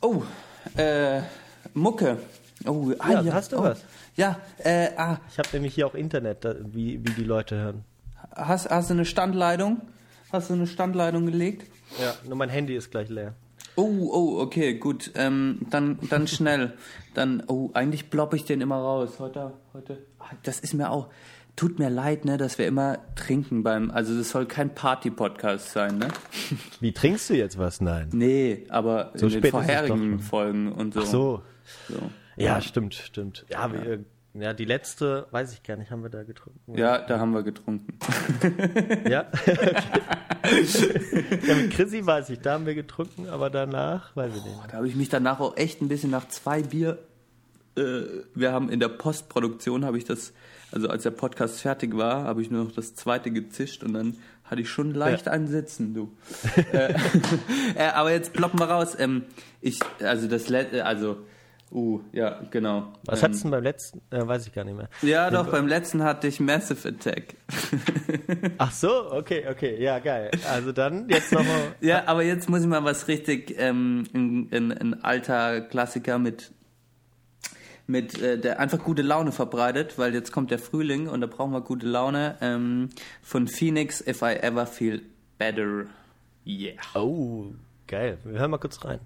Oh, 0.00 0.22
äh, 0.76 1.20
Mucke. 1.74 2.18
Oh, 2.64 2.92
ah, 2.98 3.10
ja, 3.10 3.20
ja. 3.20 3.32
hast 3.34 3.52
du 3.52 3.58
oh. 3.58 3.62
was? 3.62 3.84
Ja, 4.16 4.40
äh, 4.58 4.88
ah. 4.96 5.18
Ich 5.30 5.38
habe 5.38 5.48
nämlich 5.52 5.74
hier 5.74 5.86
auch 5.86 5.94
Internet, 5.94 6.46
wie, 6.72 6.98
wie 7.04 7.12
die 7.12 7.24
Leute 7.24 7.56
hören. 7.56 7.84
Hast, 8.34 8.70
hast 8.70 8.90
du 8.90 8.94
eine 8.94 9.04
Standleitung? 9.04 9.82
Hast 10.32 10.50
du 10.50 10.54
eine 10.54 10.66
Standleitung 10.66 11.26
gelegt? 11.26 11.70
Ja, 12.00 12.14
nur 12.26 12.36
mein 12.36 12.48
Handy 12.48 12.74
ist 12.74 12.90
gleich 12.90 13.08
leer. 13.08 13.34
Oh, 13.76 14.08
oh, 14.10 14.40
okay, 14.40 14.74
gut. 14.74 15.12
Ähm, 15.14 15.60
dann, 15.70 15.98
dann 16.08 16.26
schnell. 16.26 16.72
Dann, 17.14 17.42
oh, 17.46 17.70
eigentlich 17.74 18.08
bloppe 18.08 18.36
ich 18.36 18.44
den 18.44 18.60
immer 18.60 18.76
raus. 18.76 19.18
Heute, 19.18 19.52
heute. 19.74 19.98
Ah, 20.18 20.30
das 20.42 20.60
ist 20.60 20.74
mir 20.74 20.90
auch. 20.90 21.08
Tut 21.56 21.78
mir 21.78 21.88
leid, 21.88 22.24
ne, 22.24 22.36
dass 22.36 22.58
wir 22.58 22.66
immer 22.66 22.98
trinken 23.14 23.62
beim. 23.62 23.90
Also 23.90 24.16
das 24.16 24.30
soll 24.30 24.46
kein 24.46 24.74
Party-Podcast 24.74 25.72
sein, 25.72 25.98
ne? 25.98 26.08
Wie 26.80 26.92
trinkst 26.92 27.30
du 27.30 27.34
jetzt 27.34 27.58
was? 27.58 27.80
Nein. 27.80 28.08
Nee, 28.12 28.66
aber 28.68 29.12
so 29.14 29.26
in 29.26 29.40
den 29.40 29.50
vorherigen 29.50 30.18
Folgen 30.20 30.72
und 30.72 30.94
so. 30.94 31.00
Ach 31.00 31.06
so. 31.06 31.42
so. 31.88 31.94
Ja, 32.36 32.56
ja, 32.56 32.60
stimmt, 32.60 32.94
stimmt. 32.94 33.46
Ja, 33.48 33.66
ja. 33.66 33.72
Wir, 33.72 34.04
Ja, 34.38 34.52
die 34.52 34.64
letzte, 34.64 35.26
weiß 35.30 35.52
ich 35.54 35.62
gar 35.62 35.76
nicht, 35.76 35.90
haben 35.90 36.02
wir 36.02 36.10
da 36.10 36.22
getrunken? 36.24 36.76
Ja, 36.76 36.98
da 36.98 37.18
haben 37.18 37.32
wir 37.32 37.42
getrunken. 37.42 37.98
Ja? 39.08 39.26
ja, 41.46 41.54
mit 41.54 41.70
Chrissy 41.72 42.04
weiß 42.04 42.30
ich, 42.30 42.40
da 42.40 42.52
haben 42.54 42.66
wir 42.66 42.74
getrunken, 42.74 43.28
aber 43.28 43.50
danach 43.50 44.14
weiß 44.16 44.32
ich 44.36 44.44
nicht. 44.44 44.56
Da 44.68 44.76
habe 44.76 44.88
ich 44.88 44.96
mich 44.96 45.08
danach 45.08 45.40
auch 45.40 45.56
echt 45.56 45.80
ein 45.80 45.88
bisschen 45.88 46.10
nach 46.10 46.28
zwei 46.28 46.62
Bier. 46.62 46.98
Äh, 47.76 48.02
wir 48.34 48.52
haben 48.52 48.68
in 48.70 48.80
der 48.80 48.88
Postproduktion 48.88 49.84
habe 49.84 49.98
ich 49.98 50.04
das, 50.04 50.32
also 50.72 50.88
als 50.88 51.02
der 51.04 51.10
Podcast 51.10 51.60
fertig 51.60 51.96
war, 51.96 52.24
habe 52.24 52.42
ich 52.42 52.50
nur 52.50 52.64
noch 52.64 52.72
das 52.72 52.94
zweite 52.94 53.30
gezischt 53.30 53.82
und 53.84 53.92
dann 53.94 54.16
hatte 54.44 54.60
ich 54.62 54.68
schon 54.68 54.94
leicht 54.94 55.26
Ja. 55.26 55.32
einen 55.32 55.48
Sitzen, 55.48 55.94
du. 55.94 56.12
äh, 56.72 56.94
äh, 57.76 57.88
aber 57.94 58.12
jetzt 58.12 58.32
ploppen 58.32 58.58
wir 58.60 58.66
raus. 58.66 58.96
Ähm, 58.98 59.24
ich, 59.60 59.80
also 60.00 60.28
das 60.28 60.48
letzte, 60.48 60.84
also, 60.86 61.18
uh, 61.72 62.00
ja, 62.12 62.40
genau. 62.50 62.92
Was 63.04 63.20
ähm, 63.20 63.24
hattest 63.24 63.40
du 63.40 63.44
denn 63.44 63.50
beim 63.52 63.64
letzten? 63.64 64.02
Äh, 64.10 64.26
weiß 64.26 64.46
ich 64.46 64.52
gar 64.52 64.64
nicht 64.64 64.76
mehr. 64.76 64.88
Ja, 65.02 65.30
doch, 65.30 65.50
beim 65.50 65.66
letzten 65.66 66.02
hatte 66.02 66.28
ich 66.28 66.40
Massive 66.40 66.88
Attack. 66.88 67.34
Ach 68.58 68.70
so, 68.72 69.12
okay, 69.12 69.46
okay, 69.50 69.82
ja, 69.82 69.98
geil. 69.98 70.30
Also 70.50 70.72
dann 70.72 71.08
jetzt 71.08 71.32
nochmal. 71.32 71.74
Ja, 71.80 72.04
aber 72.06 72.22
jetzt 72.22 72.48
muss 72.48 72.62
ich 72.62 72.66
mal 72.66 72.84
was 72.84 73.08
richtig, 73.08 73.54
ähm, 73.58 74.04
ein, 74.14 74.48
ein, 74.52 74.72
ein 74.72 75.04
alter 75.04 75.60
Klassiker 75.60 76.18
mit, 76.18 76.52
mit 77.86 78.20
äh, 78.20 78.38
der 78.38 78.60
einfach 78.60 78.82
gute 78.82 79.02
Laune 79.02 79.32
verbreitet, 79.32 79.98
weil 79.98 80.14
jetzt 80.14 80.32
kommt 80.32 80.50
der 80.50 80.58
Frühling 80.58 81.08
und 81.08 81.20
da 81.20 81.26
brauchen 81.26 81.52
wir 81.52 81.60
gute 81.60 81.86
Laune. 81.86 82.36
Ähm, 82.40 82.90
von 83.22 83.48
Phoenix, 83.48 84.00
If 84.06 84.22
I 84.22 84.36
Ever 84.36 84.66
Feel 84.66 85.02
Better. 85.38 85.86
Yeah. 86.46 86.76
Oh, 86.94 87.46
geil. 87.86 88.18
Wir 88.24 88.38
hören 88.38 88.52
mal 88.52 88.58
kurz 88.58 88.84
rein. 88.84 89.00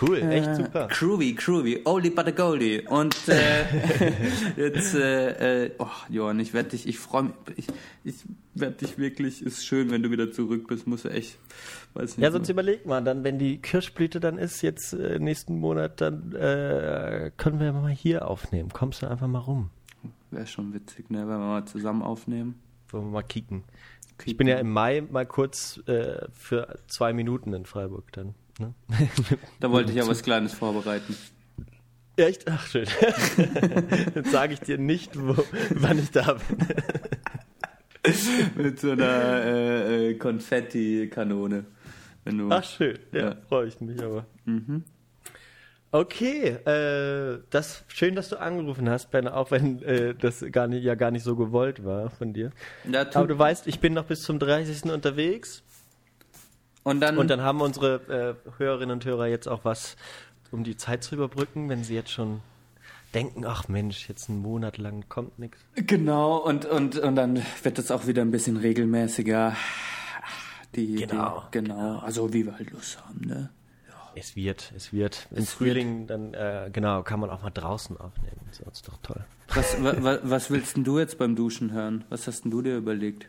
Cool, 0.00 0.18
echt 0.22 0.56
super. 0.56 0.88
Groovy, 0.88 1.34
groovy, 1.34 1.82
oldie 1.84 2.10
but 2.10 2.26
a 2.26 2.30
goldie. 2.30 2.80
Und 2.88 3.16
äh, 3.28 3.64
jetzt, 4.56 4.94
äh, 4.94 5.64
äh, 5.64 5.70
oh, 5.78 5.86
Johann, 6.08 6.40
ich 6.40 6.54
werde 6.54 6.70
dich, 6.70 6.86
ich 6.86 6.98
freue 6.98 7.24
mich, 7.24 7.34
ich, 7.56 7.66
ich 8.04 8.14
werde 8.54 8.76
dich 8.76 8.98
wirklich, 8.98 9.42
ist 9.44 9.64
schön, 9.64 9.90
wenn 9.90 10.02
du 10.02 10.10
wieder 10.10 10.32
zurück 10.32 10.68
bist, 10.68 10.86
musst 10.86 11.04
du 11.04 11.08
echt, 11.08 11.38
weiß 11.94 12.16
nicht. 12.16 12.24
Ja, 12.24 12.30
sonst 12.30 12.48
überleg 12.48 12.86
mal, 12.86 13.02
dann, 13.02 13.24
wenn 13.24 13.38
die 13.38 13.58
Kirschblüte 13.58 14.20
dann 14.20 14.38
ist, 14.38 14.62
jetzt 14.62 14.92
äh, 14.92 15.18
nächsten 15.18 15.58
Monat, 15.58 16.00
dann 16.00 16.32
äh, 16.32 17.30
können 17.36 17.60
wir 17.60 17.72
mal 17.72 17.90
hier 17.90 18.28
aufnehmen. 18.28 18.70
Kommst 18.72 19.02
du 19.02 19.06
einfach 19.08 19.28
mal 19.28 19.38
rum. 19.38 19.70
Wäre 20.30 20.46
schon 20.46 20.72
witzig, 20.72 21.10
ne, 21.10 21.20
wenn 21.20 21.28
wir 21.28 21.38
mal 21.38 21.64
zusammen 21.66 22.02
aufnehmen. 22.02 22.58
Wollen 22.90 23.06
wir 23.06 23.10
mal 23.10 23.22
kicken. 23.22 23.64
Ich 24.24 24.36
bin 24.36 24.46
ja 24.46 24.56
im 24.58 24.70
Mai 24.72 25.02
mal 25.10 25.26
kurz 25.26 25.80
äh, 25.86 26.26
für 26.32 26.78
zwei 26.86 27.12
Minuten 27.12 27.52
in 27.54 27.64
Freiburg 27.66 28.12
dann. 28.12 28.34
Ne? 28.58 28.74
Da 29.60 29.70
wollte 29.70 29.90
ich 29.90 29.96
ja 29.96 30.06
was 30.06 30.22
Kleines 30.22 30.52
vorbereiten. 30.54 31.16
Echt? 32.16 32.46
Ach, 32.50 32.66
schön. 32.66 32.86
Jetzt 34.14 34.30
sage 34.32 34.52
ich 34.54 34.60
dir 34.60 34.76
nicht, 34.78 35.18
wo, 35.18 35.34
wann 35.70 35.98
ich 35.98 36.10
da 36.10 36.34
bin. 36.34 36.58
Mit 38.64 38.80
so 38.80 38.90
einer 38.90 39.42
äh, 39.44 40.10
äh, 40.10 40.14
Konfetti-Kanone. 40.14 41.64
Ach, 42.50 42.64
schön. 42.64 42.98
Ja, 43.12 43.18
Ja. 43.20 43.36
freue 43.48 43.68
ich 43.68 43.80
mich 43.80 44.02
aber. 44.02 44.26
Okay, 45.94 46.48
äh, 46.64 47.40
das 47.50 47.84
schön, 47.86 48.14
dass 48.14 48.30
du 48.30 48.40
angerufen 48.40 48.88
hast, 48.88 49.10
Ben, 49.10 49.28
auch 49.28 49.50
wenn 49.50 49.82
äh, 49.82 50.14
das 50.14 50.42
gar 50.50 50.66
nicht, 50.66 50.82
ja 50.82 50.94
gar 50.94 51.10
nicht 51.10 51.22
so 51.22 51.36
gewollt 51.36 51.84
war 51.84 52.08
von 52.08 52.32
dir. 52.32 52.50
Ja, 52.90 53.06
Aber 53.12 53.26
du 53.26 53.38
weißt, 53.38 53.66
ich 53.66 53.78
bin 53.78 53.92
noch 53.92 54.06
bis 54.06 54.22
zum 54.22 54.38
30. 54.38 54.90
unterwegs 54.90 55.62
und 56.82 57.00
dann, 57.00 57.18
und 57.18 57.28
dann 57.28 57.42
haben 57.42 57.60
unsere 57.60 58.38
äh, 58.48 58.58
Hörerinnen 58.58 58.94
und 58.94 59.04
Hörer 59.04 59.26
jetzt 59.26 59.46
auch 59.46 59.66
was, 59.66 59.96
um 60.50 60.64
die 60.64 60.78
Zeit 60.78 61.04
zu 61.04 61.14
überbrücken, 61.14 61.68
wenn 61.68 61.84
sie 61.84 61.94
jetzt 61.94 62.10
schon 62.10 62.40
denken, 63.12 63.44
ach 63.44 63.68
Mensch, 63.68 64.08
jetzt 64.08 64.30
einen 64.30 64.40
Monat 64.40 64.78
lang 64.78 65.04
kommt 65.10 65.38
nichts. 65.38 65.58
genau, 65.74 66.38
und, 66.38 66.64
und, 66.64 66.98
und 66.98 67.16
dann 67.16 67.42
wird 67.62 67.78
es 67.78 67.90
auch 67.90 68.06
wieder 68.06 68.22
ein 68.22 68.30
bisschen 68.30 68.56
regelmäßiger. 68.56 69.54
Die, 70.74 70.94
Genau, 70.94 71.44
die, 71.52 71.58
genau. 71.58 71.98
Also 71.98 72.32
wie 72.32 72.46
wir 72.46 72.56
halt 72.56 72.70
Lust 72.70 72.98
haben, 73.04 73.20
ne? 73.26 73.50
Es 74.14 74.36
wird, 74.36 74.72
es 74.76 74.92
wird. 74.92 75.26
Im 75.34 75.46
Frühling 75.46 76.06
dann, 76.06 76.34
äh, 76.34 76.70
genau, 76.72 77.02
kann 77.02 77.20
man 77.20 77.30
auch 77.30 77.42
mal 77.42 77.50
draußen 77.50 77.96
aufnehmen. 77.96 78.40
Das 78.48 78.60
ist 78.60 78.88
doch 78.88 78.98
toll. 79.02 79.24
Was, 79.54 79.82
wa, 79.82 79.94
wa, 80.02 80.18
was 80.22 80.50
willst 80.50 80.76
denn 80.76 80.84
du 80.84 80.98
jetzt 80.98 81.18
beim 81.18 81.36
Duschen 81.36 81.72
hören? 81.72 82.04
Was 82.08 82.26
hast 82.26 82.44
denn 82.44 82.50
du 82.50 82.62
dir 82.62 82.76
überlegt? 82.76 83.26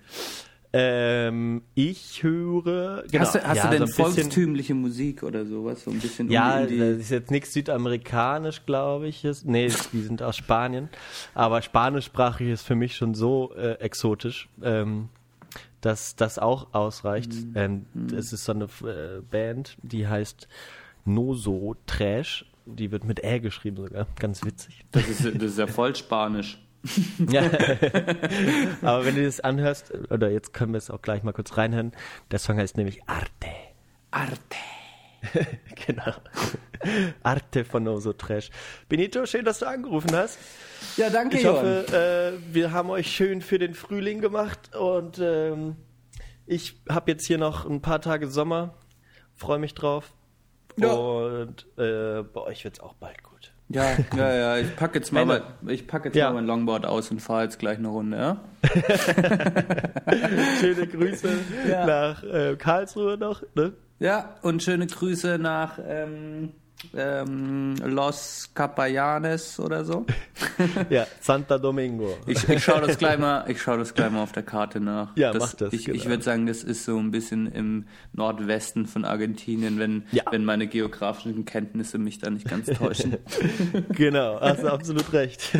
Ähm, 0.75 1.61
ich 1.75 2.23
höre. 2.23 3.03
Genau, 3.11 3.25
hast 3.25 3.35
du, 3.35 3.43
hast 3.47 3.57
ja, 3.57 3.63
du 3.65 3.69
denn 3.77 3.79
so 3.81 3.85
bisschen- 3.85 4.05
volkstümliche 4.23 4.73
Musik 4.73 5.21
oder 5.21 5.45
sowas? 5.45 5.83
So 5.83 5.91
ein 5.91 5.99
bisschen 5.99 6.31
Ja, 6.31 6.61
das 6.61 6.71
ist 6.71 7.11
jetzt 7.11 7.29
nichts 7.29 7.53
südamerikanisch, 7.53 8.65
glaube 8.65 9.07
ich. 9.07 9.23
Ist, 9.23 9.45
nee, 9.45 9.71
die 9.91 10.01
sind 10.01 10.23
aus 10.23 10.35
Spanien. 10.35 10.89
Aber 11.35 11.61
spanischsprachig 11.61 12.47
ist 12.49 12.63
für 12.63 12.73
mich 12.75 12.95
schon 12.95 13.13
so 13.13 13.53
äh, 13.55 13.73
exotisch, 13.81 14.49
ähm, 14.63 15.09
dass 15.83 16.15
das 16.15 16.39
auch 16.39 16.73
ausreicht. 16.73 17.33
Mhm. 17.33 17.53
Ähm, 17.55 17.85
Es 18.15 18.33
ist 18.33 18.45
so 18.45 18.53
eine 18.53 18.65
äh, 18.65 19.21
Band, 19.29 19.77
die 19.83 20.07
heißt 20.07 20.47
Noso 21.05 21.75
Trash. 21.85 22.45
Die 22.65 22.91
wird 22.91 23.03
mit 23.03 23.21
Ä 23.23 23.39
geschrieben 23.39 23.77
sogar. 23.77 24.07
Ganz 24.17 24.45
witzig. 24.45 24.85
das, 24.91 25.07
ist, 25.09 25.25
das 25.25 25.43
ist 25.43 25.59
ja 25.59 25.67
voll 25.67 25.95
Spanisch. 25.95 26.57
Ja. 27.29 27.43
Aber 28.81 29.05
wenn 29.05 29.15
du 29.15 29.23
das 29.23 29.39
anhörst, 29.39 29.93
oder 30.09 30.29
jetzt 30.29 30.53
können 30.53 30.73
wir 30.73 30.77
es 30.79 30.89
auch 30.89 31.01
gleich 31.01 31.23
mal 31.23 31.31
kurz 31.31 31.55
reinhören, 31.55 31.93
der 32.31 32.39
Song 32.39 32.57
heißt 32.57 32.75
nämlich 32.75 33.07
Arte. 33.07 33.29
Arte. 34.11 34.35
Genau. 35.85 36.13
Arte 37.23 37.63
von 37.65 37.87
Oso 37.87 38.13
Trash. 38.13 38.49
Benito, 38.89 39.25
schön, 39.25 39.45
dass 39.45 39.59
du 39.59 39.65
angerufen 39.67 40.11
hast. 40.13 40.37
Ja, 40.97 41.09
danke, 41.09 41.37
Ich 41.37 41.45
hoffe, 41.45 42.33
äh, 42.37 42.53
wir 42.53 42.71
haben 42.71 42.89
euch 42.89 43.09
schön 43.09 43.41
für 43.41 43.57
den 43.57 43.73
Frühling 43.73 44.19
gemacht 44.21 44.75
und 44.75 45.19
ähm, 45.19 45.75
ich 46.45 46.81
habe 46.89 47.11
jetzt 47.11 47.25
hier 47.25 47.37
noch 47.37 47.65
ein 47.65 47.81
paar 47.81 48.01
Tage 48.01 48.27
Sommer. 48.27 48.73
Freue 49.35 49.59
mich 49.59 49.73
drauf. 49.73 50.13
Ja. 50.77 50.91
Und 50.91 51.67
äh, 51.77 52.21
bei 52.23 52.41
euch 52.41 52.63
wird 52.65 52.75
es 52.75 52.79
auch 52.81 52.93
bald 52.95 53.23
gut. 53.23 53.53
Ja, 53.69 53.95
ja, 54.15 54.33
ja, 54.35 54.57
ich 54.57 54.75
packe 54.75 54.99
jetzt 54.99 55.13
mal, 55.13 55.25
mein, 55.25 55.41
ich 55.67 55.87
pack 55.87 56.03
jetzt 56.05 56.15
Ja. 56.15 56.27
mal 56.29 56.35
mein 56.35 56.45
Longboard 56.47 56.85
aus 56.85 57.09
und 57.11 57.21
fahre 57.21 57.43
jetzt 57.43 57.59
gleich 57.59 57.77
eine 57.77 57.87
Runde, 57.87 58.17
ja? 58.17 58.41
Schöne 60.59 60.87
Grüße 60.87 61.29
Ja. 61.69 61.85
nach 61.85 62.23
äh, 62.23 62.55
Karlsruhe 62.57 63.17
noch. 63.17 63.41
Ne? 63.55 63.73
Ja, 63.99 64.35
und 64.41 64.61
schöne 64.63 64.87
Grüße 64.87 65.37
nach 65.39 65.79
ähm, 65.87 66.51
ähm, 66.93 67.75
Los 67.85 68.49
Capayanes 68.53 69.57
oder 69.59 69.85
so. 69.85 70.05
Ja, 70.89 71.07
Santa 71.21 71.57
Domingo. 71.57 72.17
Ich, 72.27 72.47
ich 72.49 72.63
schaue 72.63 72.81
das 72.81 72.97
gleich 72.97 73.17
mal, 73.17 73.45
ich 73.49 73.61
schaue 73.61 73.77
das 73.77 73.93
gleich 73.93 74.11
mal 74.11 74.21
auf 74.21 74.31
der 74.33 74.43
Karte 74.43 74.79
nach. 74.81 75.15
Ja, 75.15 75.31
mach 75.33 75.53
das, 75.53 75.71
Ich, 75.73 75.85
genau. 75.85 75.95
ich 75.97 76.05
würde 76.07 76.21
sagen, 76.23 76.45
das 76.45 76.63
ist 76.63 76.83
so 76.85 76.97
ein 76.97 77.11
bisschen 77.11 77.47
im 77.51 77.85
Nordwesten 78.11 78.85
von 78.85 79.05
Argentinien, 79.05 79.79
wenn, 79.79 80.03
Ja. 80.11 80.23
wenn 80.31 80.43
meine 80.45 80.67
geografischen 80.67 81.45
Kenntnisse 81.45 81.97
mich 81.97 82.19
da 82.19 82.29
nicht 82.29 82.47
ganz 82.49 82.67
täuschen. 82.67 83.17
Genau, 83.89 84.39
hast 84.41 84.63
du 84.63 84.67
absolut 84.71 85.11
recht. 85.13 85.41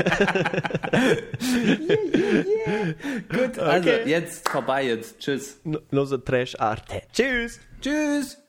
Gut, 3.29 3.59
also 3.59 3.89
Okay. 3.89 4.01
jetzt 4.09 4.47
vorbei 4.49 4.85
jetzt. 4.87 5.19
Tschüss. 5.19 5.59
Noso 5.91 6.17
Trash 6.17 6.59
Arte. 6.59 7.01
Tschüss. 7.13 7.59
Tschüss. 7.83 8.42